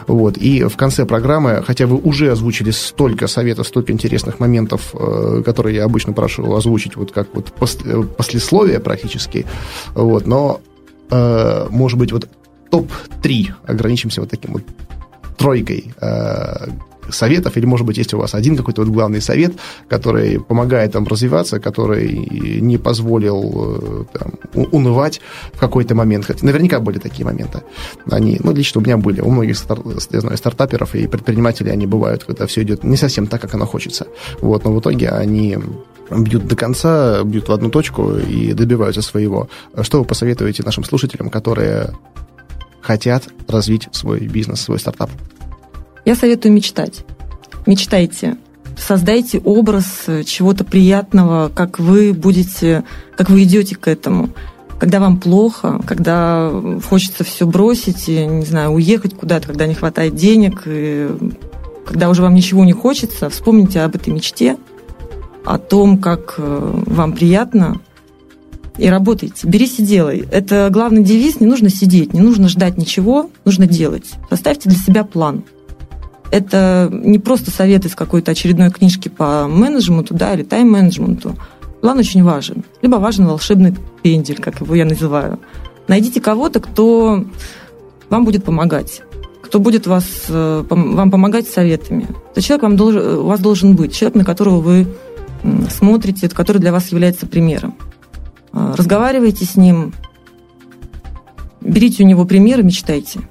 Вот. 0.07 0.37
И 0.37 0.63
в 0.63 0.75
конце 0.75 1.05
программы, 1.05 1.63
хотя 1.65 1.85
вы 1.85 1.97
уже 1.97 2.31
озвучили 2.31 2.71
столько 2.71 3.27
советов, 3.27 3.67
столько 3.67 3.93
интересных 3.93 4.39
моментов, 4.39 4.93
э, 4.93 5.43
которые 5.45 5.77
я 5.77 5.85
обычно 5.85 6.13
прошу 6.13 6.53
озвучить, 6.53 6.95
вот 6.95 7.11
как 7.11 7.27
вот 7.33 7.53
после, 7.53 8.03
послесловие 8.03 8.79
практически, 8.79 9.45
вот, 9.95 10.27
но, 10.27 10.59
э, 11.09 11.67
может 11.69 11.97
быть, 11.97 12.11
вот 12.11 12.27
топ-3 12.69 13.53
ограничимся 13.65 14.21
вот 14.21 14.29
таким 14.29 14.53
вот 14.53 14.63
тройкой 15.37 15.93
э, 16.01 16.67
советов, 17.09 17.57
или, 17.57 17.65
может 17.65 17.85
быть, 17.85 17.97
есть 17.97 18.13
у 18.13 18.17
вас 18.17 18.33
один 18.33 18.55
какой-то 18.55 18.81
вот 18.81 18.91
главный 18.91 19.21
совет, 19.21 19.53
который 19.87 20.39
помогает 20.39 20.95
вам 20.95 21.05
развиваться, 21.05 21.59
который 21.59 22.59
не 22.61 22.77
позволил 22.77 24.05
э, 24.13 24.17
там, 24.17 24.33
унывать 24.71 25.21
в 25.53 25.59
какой-то 25.59 25.95
момент. 25.95 26.29
Наверняка 26.41 26.79
были 26.79 26.99
такие 26.99 27.25
моменты. 27.25 27.61
Они, 28.09 28.39
ну, 28.43 28.53
лично 28.53 28.81
у 28.81 28.83
меня 28.83 28.97
были. 28.97 29.21
У 29.21 29.29
многих, 29.29 29.57
я 30.11 30.21
знаю, 30.21 30.37
стартаперов 30.37 30.95
и 30.95 31.07
предпринимателей 31.07 31.71
они 31.71 31.87
бывают, 31.87 32.23
когда 32.23 32.45
все 32.45 32.63
идет 32.63 32.83
не 32.83 32.97
совсем 32.97 33.27
так, 33.27 33.41
как 33.41 33.53
оно 33.53 33.65
хочется. 33.65 34.07
Вот, 34.41 34.63
но 34.65 34.73
в 34.73 34.79
итоге 34.79 35.09
они 35.09 35.57
бьют 36.09 36.47
до 36.47 36.55
конца, 36.55 37.23
бьют 37.23 37.49
в 37.49 37.51
одну 37.51 37.69
точку 37.69 38.17
и 38.17 38.53
добиваются 38.53 39.01
своего. 39.01 39.49
Что 39.81 39.99
вы 39.99 40.05
посоветуете 40.05 40.63
нашим 40.63 40.83
слушателям, 40.83 41.29
которые 41.29 41.93
хотят 42.81 43.27
развить 43.47 43.89
свой 43.91 44.19
бизнес, 44.21 44.61
свой 44.61 44.79
стартап? 44.79 45.09
Я 46.07 46.15
советую 46.15 46.53
мечтать. 46.53 47.03
Мечтайте. 47.65 48.37
Создайте 48.77 49.39
образ 49.39 50.05
чего-то 50.25 50.63
приятного, 50.63 51.51
как 51.53 51.79
вы 51.79 52.13
будете, 52.13 52.85
как 53.17 53.29
вы 53.29 53.43
идете 53.43 53.75
к 53.75 53.89
этому. 53.89 54.29
Когда 54.79 55.01
вам 55.01 55.19
плохо, 55.19 55.81
когда 55.85 56.49
хочется 56.87 57.25
все 57.25 57.45
бросить, 57.45 58.07
и, 58.07 58.25
не 58.25 58.45
знаю, 58.45 58.71
уехать 58.71 59.15
куда-то, 59.15 59.47
когда 59.47 59.67
не 59.67 59.73
хватает 59.73 60.15
денег, 60.15 60.63
и 60.65 61.09
когда 61.85 62.09
уже 62.09 62.21
вам 62.21 62.35
ничего 62.35 62.63
не 62.63 62.71
хочется, 62.71 63.29
вспомните 63.29 63.81
об 63.81 63.93
этой 63.97 64.13
мечте, 64.13 64.55
о 65.43 65.57
том, 65.57 65.97
как 65.97 66.35
э, 66.37 66.83
вам 66.85 67.11
приятно, 67.11 67.81
и 68.77 68.87
работайте. 68.87 69.45
Берись 69.45 69.79
и 69.79 69.83
делай. 69.83 70.25
Это 70.31 70.69
главный 70.71 71.03
девиз. 71.03 71.41
Не 71.41 71.47
нужно 71.47 71.69
сидеть, 71.69 72.13
не 72.13 72.21
нужно 72.21 72.47
ждать 72.47 72.77
ничего, 72.77 73.29
нужно 73.43 73.67
делать. 73.67 74.05
Составьте 74.29 74.69
для 74.69 74.79
себя 74.79 75.03
план– 75.03 75.43
это 76.31 76.89
не 76.91 77.19
просто 77.19 77.51
совет 77.51 77.85
из 77.85 77.95
какой-то 77.95 78.31
очередной 78.31 78.69
книжки 78.69 79.09
по 79.09 79.47
менеджменту, 79.47 80.13
да, 80.13 80.33
или 80.33 80.43
тайм-менеджменту. 80.43 81.35
План 81.81 81.99
очень 81.99 82.23
важен. 82.23 82.63
Либо 82.81 82.95
важен 82.97 83.27
волшебный 83.27 83.75
пендель, 84.01 84.37
как 84.37 84.61
его 84.61 84.75
я 84.75 84.85
называю. 84.85 85.39
Найдите 85.87 86.19
кого-то, 86.19 86.59
кто 86.59 87.23
вам 88.09 88.25
будет 88.25 88.43
помогать, 88.43 89.01
кто 89.41 89.59
будет 89.59 89.87
вас, 89.87 90.05
э, 90.27 90.63
вам 90.69 91.11
помогать 91.11 91.47
советами. 91.47 92.07
Это 92.31 92.41
человек 92.41 92.63
вам 92.63 92.75
должен, 92.75 93.19
у 93.19 93.25
вас 93.25 93.39
должен 93.39 93.75
быть, 93.75 93.95
человек, 93.95 94.15
на 94.15 94.25
которого 94.25 94.59
вы 94.59 94.87
смотрите, 95.69 96.29
который 96.29 96.59
для 96.59 96.71
вас 96.71 96.89
является 96.89 97.25
примером. 97.27 97.75
А, 98.51 98.75
разговаривайте 98.75 99.45
с 99.45 99.55
ним, 99.55 99.93
берите 101.61 102.03
у 102.03 102.07
него 102.07 102.25
примеры, 102.25 102.63
мечтайте. 102.63 103.21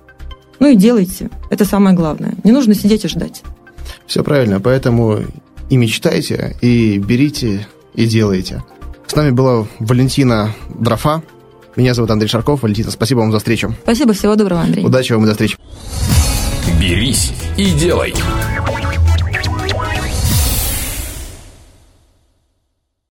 Ну 0.59 0.69
и 0.69 0.77
делайте. 0.77 1.31
Это 1.51 1.65
самое 1.65 1.95
главное. 1.95 2.35
Не 2.45 2.53
нужно 2.53 2.75
сидеть 2.75 3.05
и 3.05 3.09
ждать. 3.09 3.43
Все 4.07 4.23
правильно. 4.23 4.61
Поэтому 4.61 5.21
и 5.69 5.77
мечтайте, 5.77 6.57
и 6.61 6.99
берите, 6.99 7.67
и 7.95 8.07
делайте. 8.07 8.63
С 9.07 9.15
нами 9.15 9.31
была 9.31 9.67
Валентина 9.79 10.53
Дрофа. 10.79 11.23
Меня 11.77 11.95
зовут 11.95 12.11
Андрей 12.11 12.29
Шарков. 12.29 12.63
Валентина, 12.63 12.91
спасибо 12.91 13.21
вам 13.21 13.33
за 13.33 13.39
встречу. 13.39 13.75
Спасибо, 13.83 14.15
всего 14.15 14.35
доброго, 14.35 14.63
Андрей. 14.63 14.85
Удачи 14.85 15.13
вам 15.13 15.25
и 15.25 15.27
до 15.27 15.33
встречи. 15.33 15.57
Берись 16.81 17.33
и 17.57 17.71
делай. 17.73 18.15